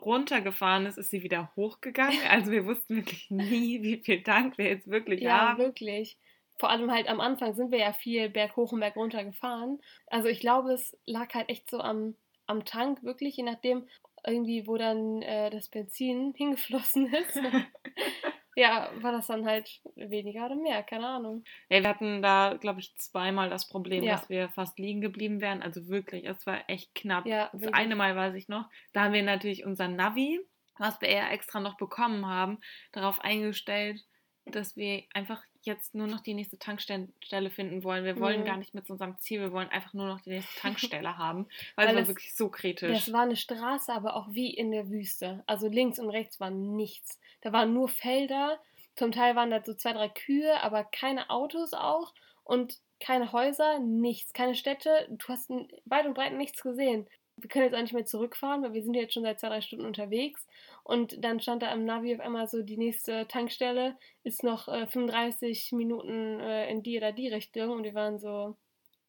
runtergefahren 0.00 0.86
ist, 0.86 0.98
ist 0.98 1.10
sie 1.10 1.22
wieder 1.22 1.52
hochgegangen. 1.56 2.20
Also, 2.28 2.50
wir 2.50 2.64
wussten 2.66 2.96
wirklich 2.96 3.30
nie, 3.30 3.82
wie 3.82 3.98
viel 4.02 4.22
Tank 4.22 4.58
wir 4.58 4.66
jetzt 4.66 4.88
wirklich 4.90 5.20
Ja, 5.20 5.50
haben. 5.50 5.58
wirklich. 5.58 6.18
Vor 6.58 6.70
allem 6.70 6.90
halt 6.92 7.08
am 7.08 7.20
Anfang 7.20 7.54
sind 7.54 7.70
wir 7.72 7.78
ja 7.78 7.92
viel 7.92 8.28
Berg 8.28 8.56
hoch 8.56 8.72
und 8.72 8.80
Berg 8.80 8.96
runter 8.96 9.24
gefahren. 9.24 9.80
Also 10.06 10.28
ich 10.28 10.40
glaube, 10.40 10.72
es 10.72 10.96
lag 11.06 11.32
halt 11.34 11.48
echt 11.48 11.68
so 11.70 11.80
am, 11.80 12.14
am 12.46 12.64
Tank, 12.64 13.02
wirklich, 13.02 13.36
je 13.36 13.42
nachdem 13.42 13.88
irgendwie, 14.24 14.66
wo 14.66 14.76
dann 14.76 15.22
äh, 15.22 15.50
das 15.50 15.68
Benzin 15.68 16.34
hingeflossen 16.36 17.12
ist. 17.12 17.40
ja, 18.54 18.90
war 19.00 19.12
das 19.12 19.26
dann 19.28 19.46
halt 19.46 19.80
weniger 19.96 20.46
oder 20.46 20.56
mehr, 20.56 20.82
keine 20.82 21.06
Ahnung. 21.06 21.44
Ja, 21.68 21.82
wir 21.82 21.88
hatten 21.88 22.22
da, 22.22 22.56
glaube 22.60 22.80
ich, 22.80 22.94
zweimal 22.96 23.48
das 23.50 23.68
Problem, 23.68 24.04
Ja. 24.04 24.12
dass 24.12 24.28
wir 24.28 24.48
fast 24.50 24.78
liegen 24.78 25.00
geblieben 25.00 25.40
wären. 25.40 25.62
Also 25.62 25.88
wirklich, 25.88 26.24
es 26.26 26.46
war 26.46 26.68
echt 26.68 26.94
knapp. 26.94 27.26
Ja, 27.26 27.50
das 27.52 27.72
eine 27.72 27.96
Mal 27.96 28.14
weiß 28.16 28.34
ich 28.34 28.48
noch, 28.48 28.68
da 28.92 29.04
haben 29.04 29.12
wir 29.14 29.22
natürlich 29.22 29.64
unser 29.64 29.88
Navi, 29.88 30.40
was 30.78 31.00
wir 31.00 31.10
ja 31.10 31.28
extra 31.30 31.60
noch 31.60 31.76
bekommen 31.76 32.26
haben, 32.26 32.58
darauf 32.92 33.20
eingestellt, 33.20 34.04
dass 34.44 34.76
wir 34.76 35.04
einfach 35.14 35.42
jetzt 35.66 35.94
nur 35.94 36.06
noch 36.06 36.20
die 36.20 36.34
nächste 36.34 36.58
Tankstelle 36.58 37.50
finden 37.50 37.84
wollen. 37.84 38.04
Wir 38.04 38.18
wollen 38.18 38.40
Mhm. 38.40 38.44
gar 38.44 38.56
nicht 38.56 38.74
mit 38.74 38.86
zu 38.86 38.92
unserem 38.92 39.18
Ziel, 39.18 39.40
wir 39.40 39.52
wollen 39.52 39.68
einfach 39.68 39.92
nur 39.94 40.06
noch 40.06 40.20
die 40.20 40.30
nächste 40.30 40.60
Tankstelle 41.00 41.18
haben, 41.18 41.46
weil, 41.76 41.86
Weil 41.86 41.88
es 41.88 41.94
war 41.94 42.00
das- 42.02 42.08
wirklich 42.08 42.34
so 42.34 42.48
kritisch. 42.48 42.92
Das 43.04 43.12
war 43.12 43.22
eine 43.22 43.36
Straße, 43.36 43.92
aber 43.92 44.16
auch 44.16 44.28
wie 44.30 44.52
in 44.52 44.70
der 44.70 44.88
Wüste. 44.90 45.42
Also 45.46 45.68
links 45.68 45.98
und 45.98 46.10
rechts 46.10 46.40
war 46.40 46.50
nichts. 46.50 47.18
Da 47.40 47.52
waren 47.52 47.72
nur 47.72 47.88
Felder. 47.88 48.60
Zum 48.94 49.10
Teil 49.12 49.34
waren 49.36 49.50
da 49.50 49.62
so 49.64 49.74
zwei, 49.74 49.92
drei 49.94 50.08
Kühe, 50.08 50.62
aber 50.62 50.84
keine 50.84 51.30
Autos 51.30 51.72
auch. 51.72 52.12
Und 52.44 52.78
keine 53.00 53.32
Häuser, 53.32 53.78
nichts. 53.78 54.32
Keine 54.32 54.54
Städte. 54.54 55.06
Du 55.10 55.26
hast 55.28 55.50
weit 55.86 56.06
und 56.06 56.14
breit 56.14 56.34
nichts 56.34 56.62
gesehen. 56.62 57.08
Wir 57.36 57.48
können 57.48 57.64
jetzt 57.64 57.74
auch 57.74 57.80
nicht 57.80 57.92
mehr 57.94 58.04
zurückfahren, 58.04 58.62
weil 58.62 58.72
wir 58.74 58.82
sind 58.82 58.94
jetzt 58.94 59.14
schon 59.14 59.22
seit 59.22 59.40
zwei, 59.40 59.48
drei 59.48 59.60
Stunden 59.60 59.86
unterwegs. 59.86 60.46
Und 60.84 61.24
dann 61.24 61.40
stand 61.40 61.62
da 61.62 61.72
am 61.72 61.84
Navi 61.84 62.14
auf 62.14 62.20
einmal 62.20 62.46
so, 62.46 62.62
die 62.62 62.76
nächste 62.76 63.26
Tankstelle 63.28 63.96
ist 64.22 64.42
noch 64.44 64.68
äh, 64.68 64.86
35 64.86 65.72
Minuten 65.72 66.40
äh, 66.40 66.70
in 66.70 66.82
die 66.82 66.96
oder 66.98 67.12
die 67.12 67.28
Richtung. 67.28 67.70
Und 67.70 67.84
wir 67.84 67.94
waren 67.94 68.18
so, 68.18 68.56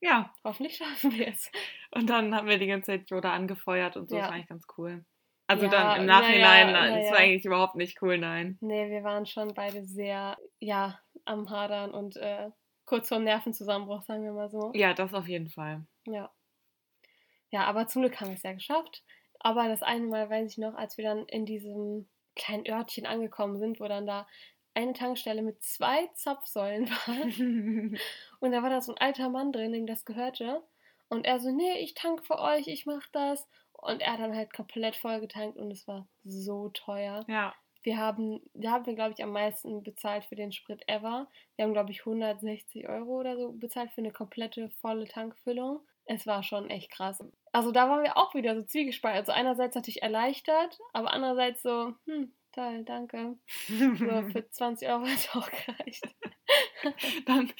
ja, 0.02 0.34
hoffentlich 0.44 0.78
schaffen 0.78 1.14
wir 1.14 1.28
es. 1.28 1.52
und 1.92 2.10
dann 2.10 2.36
haben 2.36 2.48
wir 2.48 2.58
die 2.58 2.68
ganze 2.68 2.92
Zeit 2.92 3.10
Yoda 3.10 3.34
angefeuert 3.34 3.98
und 3.98 4.10
so, 4.10 4.16
das 4.16 4.24
Ja. 4.24 4.28
war 4.30 4.36
eigentlich 4.36 4.50
ganz 4.50 4.66
cool. 4.78 5.06
Also 5.48 5.66
Ja, 5.66 5.72
dann 5.72 6.02
im 6.02 6.06
na 6.06 6.14
ja, 6.14 6.22
Nachhinein, 6.22 6.72
na 6.74 7.00
es 7.00 7.06
ja. 7.06 7.12
war 7.12 7.20
eigentlich 7.20 7.46
überhaupt 7.46 7.76
nicht 7.76 8.02
cool, 8.02 8.18
nein. 8.18 8.58
Nee, 8.62 8.90
wir 8.90 9.04
waren 9.04 9.26
schon 9.26 9.54
beide 9.54 9.84
sehr, 9.84 10.38
ja, 10.60 11.00
am 11.26 11.50
Hadern 11.50 11.92
und 11.92 12.16
äh, 12.18 12.50
kurz 12.86 13.10
vorm 13.10 13.24
Nervenzusammenbruch, 13.24 14.04
sagen 14.04 14.24
wir 14.24 14.32
mal 14.32 14.50
so. 14.50 14.72
Ja, 14.74 14.94
das 14.94 15.14
auf 15.14 15.28
jeden 15.28 15.50
Fall. 15.50 15.86
Ja. 16.06 16.32
Ja, 17.54 17.66
aber 17.66 17.86
zum 17.86 18.02
Glück 18.02 18.20
haben 18.20 18.30
wir 18.30 18.36
es 18.36 18.42
ja 18.42 18.54
geschafft. 18.54 19.04
Aber 19.40 19.68
das 19.68 19.84
eine 19.84 20.08
Mal 20.08 20.28
weiß 20.28 20.54
ich 20.54 20.58
noch, 20.58 20.74
als 20.74 20.98
wir 20.98 21.06
dann 21.06 21.28
in 21.28 21.46
diesem 21.46 22.10
kleinen 22.36 22.68
Örtchen 22.68 23.06
angekommen 23.06 23.60
sind, 23.60 23.80
wo 23.80 23.88
dann 23.88 24.08
da 24.08 24.28
eine 24.74 24.94
Tankstelle 24.94 25.44
mit 25.44 25.62
zwei 25.62 26.08
Zapfsäulen 26.16 26.90
war. 26.90 28.00
Und 28.40 28.52
da 28.52 28.64
war 28.64 28.72
da 28.72 28.82
so 28.82 28.92
ein 28.96 28.98
alter 28.98 29.30
Mann 29.30 29.52
drin, 29.52 29.72
dem 29.72 29.86
das 29.86 30.04
gehörte. 30.04 30.64
Und 31.10 31.28
er 31.28 31.40
so, 31.40 31.52
nee, 31.52 31.78
ich 31.78 31.94
tank 31.94 32.26
für 32.26 32.40
euch, 32.40 32.68
ich 32.68 32.88
mach 32.88 33.06
das. 33.12 33.48
Und 33.74 34.02
er 34.02 34.14
hat 34.14 34.20
dann 34.20 34.36
halt 34.36 34.52
komplett 34.52 34.96
voll 34.96 35.20
getankt 35.20 35.58
und 35.58 35.70
es 35.70 35.88
war 35.88 36.08
so 36.24 36.70
teuer. 36.70 37.24
ja, 37.28 37.54
Wir 37.84 37.98
haben, 37.98 38.42
da 38.56 38.72
haben 38.72 38.88
wir, 38.88 38.96
glaube 38.96 39.14
ich, 39.16 39.24
am 39.24 39.32
meisten 39.32 39.84
bezahlt 39.84 40.26
für 40.26 40.36
den 40.36 40.54
Sprit 40.54 40.82
ever. 40.88 41.28
Wir 41.56 41.66
haben, 41.66 41.74
glaube 41.74 41.92
ich, 41.92 42.00
160 42.00 42.90
Euro 42.90 43.20
oder 43.20 43.38
so 43.38 43.52
bezahlt 43.52 43.92
für 43.92 44.02
eine 44.02 44.12
komplette 44.12 44.72
volle 44.82 45.08
Tankfüllung. 45.08 45.82
Es 46.06 46.26
war 46.26 46.42
schon 46.42 46.70
echt 46.72 46.90
krass. 46.92 47.24
Also 47.54 47.72
da 47.72 47.88
waren 47.90 48.04
wir 48.04 48.18
auch 48.18 48.34
wieder 48.36 48.56
so 48.56 48.64
zwiegespalten. 48.64 49.20
Also 49.20 49.32
einerseits 49.32 49.76
natürlich 49.76 50.02
erleichtert, 50.04 50.80
aber 50.92 51.14
andererseits 51.14 51.62
so, 51.64 51.94
hm, 52.06 52.34
toll, 52.52 52.84
danke. 52.84 53.38
So, 53.68 53.76
für 54.32 54.50
20 54.50 54.90
Euro 54.90 55.02
hat 55.06 55.14
es 55.16 55.30
auch 55.36 55.50
gereicht. 55.50 56.04
dann 57.26 57.52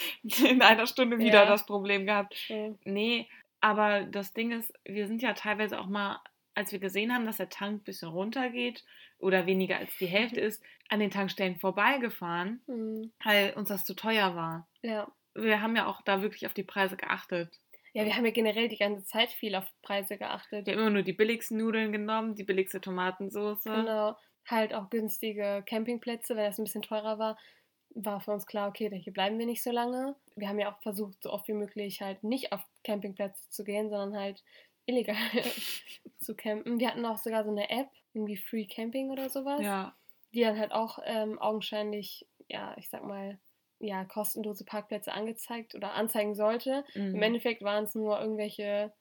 in 0.44 0.62
einer 0.62 0.88
Stunde 0.88 1.20
wieder 1.20 1.44
Ja. 1.44 1.46
das 1.46 1.66
Problem 1.66 2.06
gehabt. 2.06 2.36
So. 2.48 2.78
Nee, 2.84 3.30
aber 3.62 4.04
das 4.04 4.34
Ding 4.34 4.52
ist, 4.52 4.74
wir 4.84 5.08
sind 5.08 5.22
ja 5.22 5.34
teilweise 5.34 5.80
auch 5.80 5.88
mal, 5.88 6.20
als 6.56 6.72
wir 6.72 6.80
gesehen 6.80 7.14
haben, 7.14 7.26
dass 7.26 7.38
der 7.38 7.50
Tank 7.50 7.82
ein 7.82 7.84
bisschen 7.84 8.10
runtergeht 8.10 8.84
oder 9.20 9.46
weniger 9.46 9.78
als 9.78 9.96
die 9.98 10.06
Hälfte 10.08 10.40
ist, 10.42 10.64
an 10.90 11.00
den 11.00 11.12
Tankstellen 11.12 11.56
vorbeigefahren, 11.58 12.62
Hm, 12.68 13.12
weil 13.24 13.54
uns 13.56 13.70
das 13.70 13.86
zu 13.86 13.96
teuer 13.96 14.36
war. 14.36 14.68
ja. 14.82 15.08
Wir 15.36 15.62
haben 15.64 15.76
ja 15.76 15.88
auch 15.88 16.04
da 16.04 16.22
wirklich 16.22 16.46
auf 16.46 16.54
die 16.54 16.62
Preise 16.62 16.96
geachtet. 16.96 17.60
Ja, 17.94 18.06
wir 18.06 18.16
haben 18.16 18.26
ja 18.26 18.32
generell 18.32 18.68
die 18.68 18.78
ganze 18.78 19.06
Zeit 19.06 19.30
viel 19.30 19.56
auf 19.56 19.66
Preise 19.84 20.18
geachtet. 20.18 20.66
Wir 20.66 20.74
haben 20.74 20.82
immer 20.82 20.90
nur 20.90 21.04
die 21.04 21.14
billigsten 21.14 21.58
Nudeln 21.58 21.92
genommen, 21.92 22.36
die 22.36 22.44
billigste 22.44 22.82
Tomatensauce. 22.82 23.64
Genau. 23.64 24.18
Halt 24.46 24.74
auch 24.74 24.90
günstige 24.90 25.64
Campingplätze, 25.66 26.36
wenn 26.36 26.46
das 26.46 26.58
ein 26.58 26.66
bisschen 26.66 26.82
teurer 26.82 27.18
war, 27.20 27.38
war 27.96 28.20
für 28.20 28.32
uns 28.32 28.46
klar, 28.46 28.70
okay, 28.70 28.90
hier 29.00 29.14
bleiben 29.14 29.38
wir 29.38 29.46
nicht 29.46 29.64
so 29.64 29.72
lange. 29.72 30.16
Wir 30.36 30.50
haben 30.50 30.60
ja 30.60 30.74
auch 30.74 30.82
versucht, 30.82 31.22
so 31.22 31.32
oft 31.32 31.48
wie 31.48 31.54
möglich 31.54 32.02
halt 32.02 32.24
nicht 32.24 32.52
auf 32.52 32.62
Campingplätze 32.84 33.50
zu 33.50 33.64
gehen, 33.64 33.90
sondern 33.90 34.20
halt 34.20 34.44
illegal 34.86 35.16
zu 36.20 36.36
campen. 36.36 36.80
Wir 36.80 36.90
hatten 36.90 37.06
auch 37.06 37.18
sogar 37.18 37.44
so 37.44 37.52
eine 37.52 37.70
App, 37.70 37.90
irgendwie 38.14 38.38
Free 38.38 38.66
Camping 38.66 39.12
oder 39.12 39.30
sowas, 39.30 39.62
Ja, 39.62 39.96
die 40.34 40.42
dann 40.42 40.60
halt 40.60 40.72
auch 40.72 41.00
ähm, 41.06 41.40
augenscheinlich, 41.40 42.28
ja, 42.48 42.76
ich 42.78 42.90
sag 42.90 43.04
mal, 43.04 43.40
ja, 43.84 44.06
kostenlose 44.06 44.66
Parkplätze 44.66 45.14
angezeigt 45.14 45.76
oder 45.76 45.94
anzeigen 45.94 46.36
sollte. 46.36 46.86
mhm. 46.96 47.14
Im 47.14 47.22
Endeffekt 47.22 47.62
waren 47.64 47.86
es 47.86 47.96
nur 47.96 48.20
irgendwelche, 48.20 48.94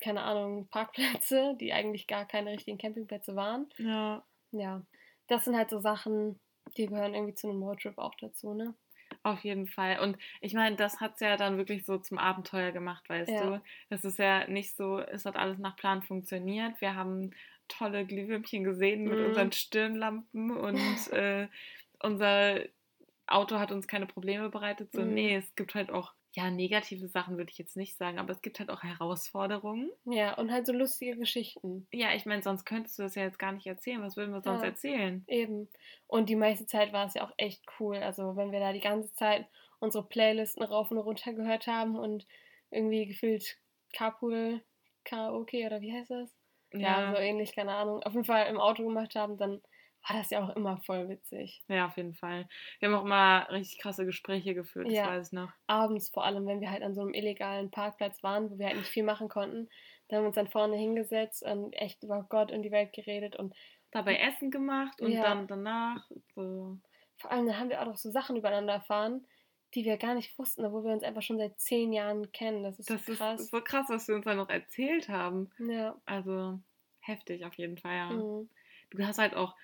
keine 0.00 0.22
Ahnung, 0.22 0.68
Parkplätze, 0.68 1.56
die 1.60 1.72
eigentlich 1.72 2.06
gar 2.06 2.26
keine 2.26 2.50
richtigen 2.52 2.78
Campingplätze 2.78 3.36
waren. 3.36 3.68
ja, 3.78 4.24
Ja, 4.52 4.86
das 5.28 5.44
sind 5.44 5.56
halt 5.56 5.70
so 5.70 5.80
Sachen, 5.80 6.40
die 6.76 6.86
gehören 6.86 7.14
irgendwie 7.14 7.34
zu 7.34 7.48
einem 7.50 7.62
Roadtrip 7.62 7.98
auch 7.98 8.14
dazu, 8.16 8.54
ne? 8.54 8.74
auf 9.22 9.44
jeden 9.44 9.66
Fall. 9.66 10.00
Und 10.00 10.18
ich 10.40 10.54
meine, 10.54 10.76
das 10.76 11.00
hat 11.00 11.14
es 11.14 11.20
ja 11.20 11.36
dann 11.36 11.56
wirklich 11.56 11.84
so 11.86 11.98
zum 11.98 12.18
Abenteuer 12.18 12.72
gemacht, 12.72 13.08
weißt 13.08 13.32
Ja. 13.32 13.40
du. 13.40 13.62
Das 13.90 14.04
ist 14.04 14.18
ja 14.18 14.46
nicht 14.48 14.76
so, 14.76 14.98
es 14.98 15.24
hat 15.24 15.36
alles 15.36 15.58
nach 15.58 15.76
Plan 15.76 16.02
funktioniert. 16.02 16.80
Wir 16.80 16.94
haben 16.94 17.30
tolle 17.68 18.06
Glühwürmchen 18.06 18.64
gesehen 18.64 19.08
mit 19.08 19.20
Mhm. 19.20 19.22
unseren 19.22 19.52
Stirnlampen 19.52 20.50
und 20.56 21.06
äh, 21.12 21.48
unser 22.02 22.60
Auto 23.26 23.58
hat 23.58 23.72
uns 23.72 23.86
keine 23.88 24.06
Probleme 24.06 24.50
bereitet. 24.50 24.92
So, 24.94 25.04
Mhm. 25.04 25.04
nee, 25.04 25.36
es 25.36 25.54
gibt 25.54 25.74
halt 25.74 25.90
auch, 25.90 26.14
ja, 26.32 26.50
negative 26.50 27.08
Sachen 27.08 27.36
würde 27.36 27.50
ich 27.50 27.58
jetzt 27.58 27.76
nicht 27.76 27.96
sagen, 27.96 28.18
aber 28.18 28.32
es 28.32 28.42
gibt 28.42 28.58
halt 28.60 28.70
auch 28.70 28.82
Herausforderungen. 28.82 29.90
Ja, 30.06 30.32
und 30.38 30.50
halt 30.50 30.66
so 30.66 30.72
lustige 30.72 31.18
Geschichten. 31.18 31.88
Ja, 31.94 32.12
ich 32.14 32.26
meine, 32.26 32.42
sonst 32.42 32.64
könntest 32.66 32.98
du 32.98 33.02
das 33.04 33.14
ja 33.14 33.22
jetzt 33.22 33.38
gar 33.38 33.52
nicht 33.52 33.66
erzählen. 33.66 34.02
Was 34.02 34.16
würden 34.18 34.32
wir 34.34 34.42
sonst 34.42 34.62
Ja. 34.62 34.64
erzählen? 34.64 35.26
Eben. 35.26 35.68
Und 36.06 36.28
die 36.28 36.36
meiste 36.36 36.66
Zeit 36.66 36.92
war 36.92 37.06
es 37.06 37.14
ja 37.14 37.24
auch 37.26 37.32
echt 37.38 37.64
cool. 37.80 37.96
Also, 37.98 38.36
wenn 38.36 38.52
wir 38.52 38.60
da 38.60 38.72
die 38.72 38.80
ganze 38.80 39.12
Zeit 39.14 39.48
unsere 39.80 40.06
Playlisten 40.08 40.62
rauf 40.62 40.90
und 40.90 40.98
runter 40.98 41.32
gehört 41.32 41.66
haben 41.66 41.96
und 41.98 42.26
irgendwie 42.70 43.06
gefühlt 43.06 43.58
Carpool, 43.92 44.62
Karaoke 45.04 45.66
oder 45.66 45.80
wie 45.80 45.92
heißt 45.92 46.10
das? 46.10 46.36
Ja, 46.72 47.06
so 47.08 47.16
ähnlich, 47.16 47.54
keine 47.54 47.74
Ahnung. 47.74 48.02
Auf 48.02 48.12
jeden 48.14 48.24
Fall 48.24 48.46
im 48.48 48.60
Auto 48.60 48.84
gemacht 48.84 49.14
haben, 49.14 49.36
dann 49.38 49.62
war 50.08 50.16
das 50.16 50.30
ja 50.30 50.44
auch 50.44 50.54
immer 50.56 50.78
voll 50.78 51.08
witzig. 51.08 51.62
Ja, 51.68 51.86
auf 51.86 51.96
jeden 51.96 52.14
Fall. 52.14 52.48
Wir 52.78 52.88
haben 52.88 52.94
auch 52.96 53.04
immer 53.04 53.48
richtig 53.50 53.78
krasse 53.80 54.04
Gespräche 54.04 54.54
geführt, 54.54 54.86
das 54.90 54.94
Ja. 54.94 55.04
weiß 55.04 55.26
ich 55.28 55.32
noch. 55.32 55.52
Abends 55.66 56.10
vor 56.10 56.24
allem, 56.24 56.46
wenn 56.46 56.60
wir 56.60 56.70
halt 56.70 56.82
an 56.82 56.94
so 56.94 57.00
einem 57.00 57.14
illegalen 57.14 57.70
Parkplatz 57.70 58.22
waren, 58.22 58.50
wo 58.50 58.58
wir 58.58 58.66
halt 58.66 58.76
nicht 58.76 58.90
viel 58.90 59.02
machen 59.04 59.28
konnten. 59.28 59.68
Da 60.08 60.16
haben 60.16 60.24
wir 60.24 60.26
uns 60.28 60.36
dann 60.36 60.48
vorne 60.48 60.76
hingesetzt 60.76 61.42
und 61.42 61.72
echt 61.72 62.02
über 62.02 62.22
Gott 62.28 62.52
und 62.52 62.62
die 62.62 62.70
Welt 62.70 62.92
geredet 62.92 63.36
und 63.36 63.54
Dabei 63.90 64.16
Essen 64.16 64.50
gemacht 64.50 65.00
und 65.00 65.12
Ja. 65.12 65.22
dann 65.22 65.46
danach 65.46 66.10
so. 66.34 66.78
vor 67.16 67.30
allem 67.30 67.46
dann 67.46 67.58
haben 67.58 67.70
wir 67.70 67.80
auch 67.80 67.86
noch 67.86 67.96
so 67.96 68.10
Sachen 68.10 68.36
übereinander 68.36 68.74
erfahren, 68.74 69.26
die 69.74 69.84
wir 69.84 69.96
gar 69.96 70.14
nicht 70.14 70.38
wussten, 70.38 70.64
obwohl 70.64 70.84
wir 70.84 70.92
uns 70.92 71.02
einfach 71.04 71.22
schon 71.22 71.38
seit 71.38 71.58
zehn 71.60 71.92
Jahren 71.92 72.30
kennen. 72.32 72.62
Das 72.62 72.78
ist 72.78 72.90
Das 72.90 73.04
so 73.06 73.12
ist 73.12 73.18
krass. 73.18 73.48
so 73.50 73.60
krass, 73.62 73.86
was 73.88 74.08
wir 74.08 74.14
uns 74.16 74.24
da 74.24 74.34
noch 74.34 74.48
erzählt 74.50 75.08
haben. 75.08 75.50
ja. 75.58 75.96
Also 76.06 76.60
heftig 77.00 77.44
auf 77.44 77.54
jeden 77.54 77.78
Fall, 77.78 77.96
ja. 77.96 78.10
Mhm. 78.10 78.48
Du 78.90 79.06
hast 79.06 79.18
halt 79.18 79.34
auch 79.34 79.54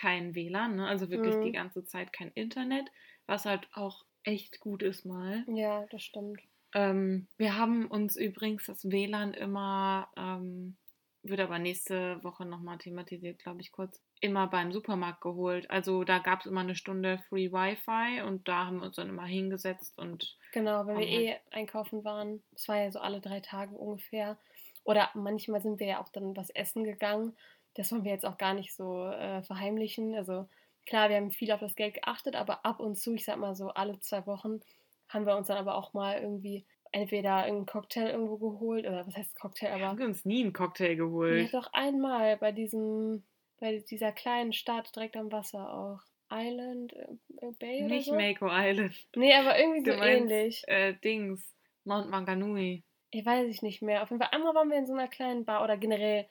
kein 0.00 0.34
WLAN, 0.34 0.76
ne? 0.76 0.86
Also 0.88 1.10
wirklich 1.10 1.38
Mhm. 1.38 1.40
die 1.40 1.52
ganze 1.52 1.84
Zeit 1.84 2.12
kein 2.12 2.30
Internet, 2.32 2.90
was 3.26 3.44
halt 3.44 3.68
auch 3.74 4.04
echt 4.24 4.60
gut 4.60 4.82
ist 4.82 5.04
mal. 5.04 5.46
ja, 5.46 5.86
das 5.90 6.02
stimmt. 6.02 6.40
Ähm, 6.72 7.28
wir 7.36 7.56
haben 7.56 7.86
uns 7.86 8.16
übrigens 8.16 8.66
das 8.66 8.84
WLAN 8.84 9.34
immer, 9.34 10.08
ähm, 10.16 10.76
wird 11.22 11.40
aber 11.40 11.58
nächste 11.58 12.22
Woche 12.24 12.44
nochmal 12.46 12.78
thematisiert, 12.78 13.38
glaube 13.40 13.60
ich, 13.60 13.72
kurz, 13.72 14.02
immer 14.20 14.46
beim 14.46 14.72
Supermarkt 14.72 15.20
geholt. 15.22 15.70
Also 15.70 16.04
da 16.04 16.18
gab 16.18 16.40
es 16.40 16.46
immer 16.46 16.60
eine 16.60 16.74
Stunde 16.76 17.18
Free 17.28 17.50
Wi-Fi 17.52 18.22
und 18.22 18.46
da 18.48 18.66
haben 18.66 18.78
wir 18.78 18.86
uns 18.86 18.96
dann 18.96 19.08
immer 19.08 19.24
hingesetzt 19.26 19.98
und 19.98 20.38
Genau, 20.52 20.86
wenn 20.86 20.98
wir 20.98 21.08
eh 21.08 21.36
einkaufen 21.50 22.04
waren, 22.04 22.42
es 22.54 22.68
war 22.68 22.78
ja 22.78 22.90
so 22.90 22.98
alle 23.00 23.20
drei 23.20 23.40
Tage 23.40 23.74
ungefähr. 23.76 24.38
Oder 24.84 25.10
manchmal 25.14 25.60
sind 25.60 25.78
wir 25.78 25.86
ja 25.86 26.00
auch 26.02 26.08
dann 26.08 26.36
was 26.36 26.50
essen 26.50 26.82
gegangen. 26.84 27.36
Das 27.74 27.90
wollen 27.92 28.04
wir 28.04 28.12
jetzt 28.12 28.26
auch 28.26 28.38
gar 28.38 28.54
nicht 28.54 28.74
so 28.74 29.06
äh, 29.06 29.42
verheimlichen. 29.42 30.14
Also 30.14 30.48
klar, 30.86 31.08
wir 31.08 31.16
haben 31.16 31.30
viel 31.30 31.52
auf 31.52 31.60
das 31.60 31.76
Geld 31.76 31.94
geachtet, 31.94 32.34
aber 32.34 32.64
ab 32.64 32.80
und 32.80 32.96
zu, 32.96 33.14
ich 33.14 33.24
sag 33.24 33.38
mal 33.38 33.54
so 33.54 33.68
alle 33.70 33.98
zwei 34.00 34.26
Wochen, 34.26 34.60
haben 35.08 35.26
wir 35.26 35.36
uns 35.36 35.48
dann 35.48 35.58
aber 35.58 35.76
auch 35.76 35.92
mal 35.92 36.20
irgendwie 36.20 36.64
entweder 36.92 37.46
irgendeinen 37.46 37.66
Cocktail 37.66 38.10
irgendwo 38.10 38.36
geholt 38.38 38.86
oder 38.86 39.06
was 39.06 39.16
heißt 39.16 39.38
Cocktail, 39.38 39.72
aber 39.72 39.86
haben 39.88 39.98
wir 39.98 40.06
uns 40.06 40.24
nie 40.24 40.42
einen 40.42 40.52
Cocktail 40.52 40.90
ja, 40.90 40.94
geholt. 40.96 41.54
doch 41.54 41.72
einmal 41.72 42.36
bei 42.36 42.52
diesem, 42.52 43.22
bei 43.60 43.78
dieser 43.78 44.12
kleinen 44.12 44.52
Stadt 44.52 44.94
direkt 44.94 45.16
am 45.16 45.30
Wasser 45.30 45.72
auch. 45.72 46.00
Island 46.32 46.92
äh, 46.92 47.52
Bay 47.58 47.84
oder 47.84 47.94
Nicht 47.94 48.06
so? 48.06 48.14
Mako 48.14 48.48
Island. 48.50 48.94
Nee, 49.16 49.34
aber 49.34 49.58
irgendwie 49.58 49.82
Du 49.82 49.92
so 49.92 49.98
meinst, 49.98 50.30
ähnlich. 50.30 50.62
Äh, 50.68 50.94
Dings. 50.94 51.56
Mount 51.84 52.08
Manganui. 52.10 52.84
Ich 53.10 53.26
weiß 53.26 53.48
ich 53.48 53.62
nicht 53.62 53.82
mehr. 53.82 54.02
Auf 54.02 54.10
jeden 54.10 54.22
Fall 54.22 54.32
einmal 54.32 54.54
waren 54.54 54.70
wir 54.70 54.78
in 54.78 54.86
so 54.86 54.92
einer 54.92 55.08
kleinen 55.08 55.44
Bar 55.44 55.64
oder 55.64 55.76
generell, 55.76 56.26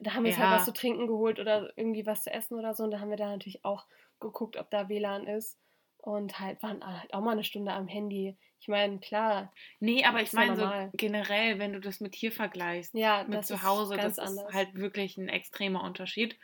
da 0.00 0.14
haben 0.14 0.24
wir 0.24 0.28
uns 0.30 0.36
Ja. 0.36 0.42
halt 0.50 0.50
was 0.50 0.64
zu 0.64 0.72
trinken 0.72 1.06
geholt 1.06 1.38
oder 1.38 1.72
irgendwie 1.76 2.06
was 2.06 2.24
zu 2.24 2.30
essen 2.32 2.58
oder 2.58 2.74
so. 2.74 2.84
Und 2.84 2.90
da 2.92 3.00
haben 3.00 3.10
wir 3.10 3.16
da 3.16 3.28
natürlich 3.30 3.64
auch 3.64 3.86
geguckt, 4.20 4.56
ob 4.56 4.70
da 4.70 4.88
WLAN 4.88 5.26
ist. 5.26 5.58
Und 5.98 6.40
halt 6.40 6.62
waren 6.62 6.82
halt 6.84 7.12
auch 7.12 7.20
mal 7.20 7.32
eine 7.32 7.44
Stunde 7.44 7.72
am 7.72 7.86
Handy. 7.86 8.36
Ich 8.58 8.68
meine, 8.68 8.98
klar, 9.00 9.52
Nee, 9.80 10.04
aber 10.04 10.22
ich 10.22 10.32
meine 10.32 10.56
so 10.56 10.70
generell, 10.96 11.58
wenn 11.58 11.72
du 11.72 11.80
das 11.80 12.00
mit 12.00 12.14
hier 12.14 12.32
vergleichst, 12.32 12.94
ja, 12.94 13.24
mit 13.28 13.44
zu 13.44 13.62
Hause, 13.62 13.96
das 13.96 14.18
anders. 14.18 14.46
ist 14.48 14.54
halt 14.54 14.74
wirklich 14.74 15.16
ein 15.18 15.28
extremer 15.28 15.82
Unterschied. 15.84 16.38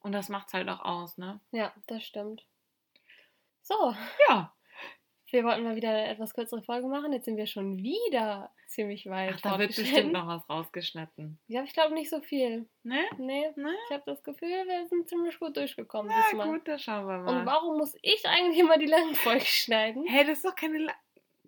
Und 0.00 0.12
das 0.12 0.28
macht 0.28 0.48
es 0.48 0.54
halt 0.54 0.68
auch 0.68 0.80
aus, 0.80 1.18
ne? 1.18 1.40
Ja, 1.52 1.72
das 1.86 2.04
stimmt. 2.04 2.46
So, 3.62 3.94
Ja. 4.28 4.52
Wir 5.32 5.44
wollten 5.44 5.62
mal 5.64 5.76
wieder 5.76 5.90
eine 5.90 6.08
etwas 6.08 6.34
kürzere 6.34 6.62
Folge 6.62 6.86
machen. 6.88 7.12
Jetzt 7.12 7.24
sind 7.24 7.36
wir 7.36 7.46
schon 7.46 7.78
wieder 7.78 8.50
ziemlich 8.66 9.06
weit. 9.06 9.34
Ach, 9.36 9.40
da 9.40 9.58
wird 9.58 9.74
bestimmt 9.76 10.12
noch 10.12 10.26
was 10.26 10.48
rausgeschnitten. 10.48 11.38
Ja, 11.48 11.62
ich 11.64 11.72
glaube 11.72 11.94
nicht 11.94 12.10
so 12.10 12.20
viel. 12.20 12.68
Ne? 12.82 13.00
Nee, 13.18 13.46
Ne? 13.56 13.74
ich 13.88 13.94
habe 13.94 14.02
das 14.06 14.22
Gefühl, 14.22 14.48
wir 14.48 14.86
sind 14.88 15.08
ziemlich 15.08 15.38
gut 15.38 15.56
durchgekommen 15.56 16.12
Na 16.14 16.22
diesmal. 16.30 16.48
gut, 16.48 16.68
dann 16.68 16.78
schauen 16.78 17.06
wir 17.06 17.18
Und 17.18 17.24
mal. 17.24 17.46
warum 17.46 17.78
muss 17.78 17.96
ich 18.02 18.24
eigentlich 18.26 18.58
immer 18.58 18.78
die 18.78 18.86
langen 18.86 19.14
Folgen 19.14 19.40
schneiden? 19.44 20.06
Hey, 20.06 20.24
das 20.24 20.38
ist 20.38 20.44
doch 20.44 20.54
keine. 20.56 20.78
La 20.78 20.92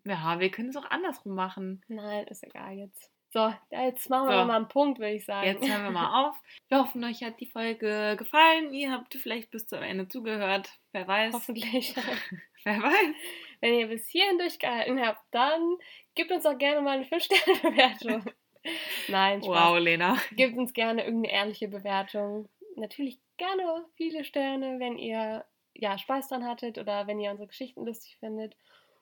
ja, 0.05 0.41
wir 0.41 0.51
können 0.51 0.70
es 0.70 0.76
auch 0.76 0.91
andersrum 0.91 1.35
machen. 1.35 1.83
Nein, 1.87 2.26
ist 2.26 2.43
egal 2.43 2.72
jetzt. 2.74 3.09
So, 3.30 3.51
jetzt 3.70 4.11
machen 4.11 4.28
wir 4.28 4.41
So. 4.41 4.45
mal 4.45 4.57
einen 4.57 4.68
Punkt, 4.68 4.99
würde 4.99 5.14
ich 5.14 5.24
sagen. 5.24 5.47
Jetzt 5.47 5.66
hören 5.66 5.85
wir 5.85 5.91
mal 5.91 6.28
auf. 6.28 6.37
Wir 6.68 6.80
hoffen, 6.80 7.03
euch 7.05 7.22
hat 7.22 7.41
die 7.41 7.47
Folge 7.47 8.16
gefallen. 8.18 8.74
Ihr 8.74 8.91
habt 8.93 9.14
vielleicht 9.14 9.51
bis 9.51 9.66
zum 9.66 9.80
Ende 9.80 10.07
zugehört. 10.09 10.68
Wer 10.93 11.07
weiß. 11.09 11.33
Hoffentlich. 11.33 11.95
Wer 12.64 12.83
weiß. 12.83 13.14
Wenn 13.62 13.74
ihr 13.74 13.86
bis 13.86 14.06
hierhin 14.06 14.38
durchgehalten 14.38 15.00
habt, 15.00 15.20
dann 15.30 15.78
gebt 16.14 16.30
uns 16.30 16.44
auch 16.44 16.58
gerne 16.58 16.82
mal 16.82 16.98
eine 16.98 17.06
5-Sterne-Bewertung. 17.06 18.24
Nein, 19.08 19.42
Spaß. 19.42 19.70
Wow, 19.70 19.78
Lena. 19.78 20.18
Gebt 20.32 20.58
uns 20.58 20.74
gerne 20.74 21.04
irgendeine 21.04 21.32
ehrliche 21.32 21.68
Bewertung. 21.68 22.50
Natürlich 22.76 23.18
gerne 23.38 23.86
viele 23.94 24.24
Sterne, 24.24 24.78
wenn 24.78 24.98
ihr 24.98 25.46
ja, 25.74 25.96
Spaß 25.96 26.28
dran 26.28 26.46
hattet 26.46 26.76
oder 26.76 27.06
wenn 27.06 27.18
ihr 27.18 27.30
unsere 27.30 27.48
Geschichten 27.48 27.86
lustig 27.86 28.18
findet. 28.18 28.56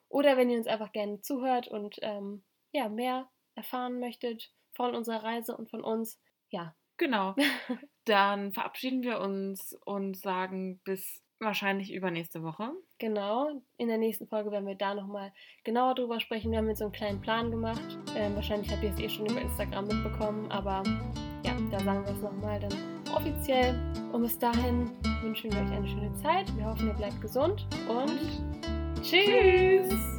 Oder 0.07 0.37
wenn 0.37 0.49
ihr 0.49 0.57
uns 0.57 0.67
einfach 0.67 0.93
gerne 0.93 1.19
zuhört 1.21 1.67
und 1.67 1.97
ähm, 2.01 2.43
ja, 2.71 2.87
mehr 2.87 3.29
erfahren 3.55 3.99
möchtet 3.99 4.53
von 4.73 4.95
unserer 4.95 5.23
Reise 5.23 5.57
und 5.57 5.69
von 5.69 5.83
uns. 5.83 6.21
Ja, 6.49 6.75
Genau. 7.01 7.33
Dann 8.05 8.53
verabschieden 8.53 9.01
wir 9.01 9.21
uns 9.21 9.75
und 9.85 10.15
sagen 10.15 10.79
bis 10.83 11.23
wahrscheinlich 11.41 11.93
übernächste 11.93 12.43
Woche. 12.43 12.71
Genau, 12.99 13.49
in 13.77 13.87
der 13.87 13.97
nächsten 13.97 14.27
Folge 14.27 14.51
werden 14.51 14.67
wir 14.67 14.75
da 14.75 14.93
nochmal 14.93 15.31
genauer 15.63 15.95
drüber 15.95 16.19
sprechen. 16.19 16.51
Wir 16.51 16.59
haben 16.59 16.67
jetzt 16.67 16.79
so 16.79 16.85
einen 16.85 16.93
kleinen 16.93 17.21
Plan 17.21 17.51
gemacht. 17.51 17.81
Ähm, 18.15 18.35
wahrscheinlich 18.35 18.71
habt 18.71 18.83
ihr 18.83 18.91
es 18.91 18.99
eh 18.99 19.09
schon 19.09 19.25
über 19.25 19.41
Instagram 19.41 19.87
mitbekommen, 19.87 20.51
aber 20.51 20.83
ja, 21.45 21.55
da 21.71 21.79
sagen 21.79 22.05
wir 22.05 22.13
es 22.13 22.21
nochmal 22.21 22.59
dann 22.59 22.73
offiziell. 23.13 23.75
Und 24.11 24.21
bis 24.21 24.37
dahin 24.37 24.91
wünschen 25.21 25.51
wir 25.51 25.61
euch 25.61 25.71
eine 25.71 25.87
schöne 25.87 26.13
Zeit. 26.15 26.55
Wir 26.55 26.65
hoffen, 26.65 26.87
ihr 26.87 26.93
bleibt 26.93 27.19
gesund 27.21 27.65
und 27.87 29.01
tschüss. 29.01 30.10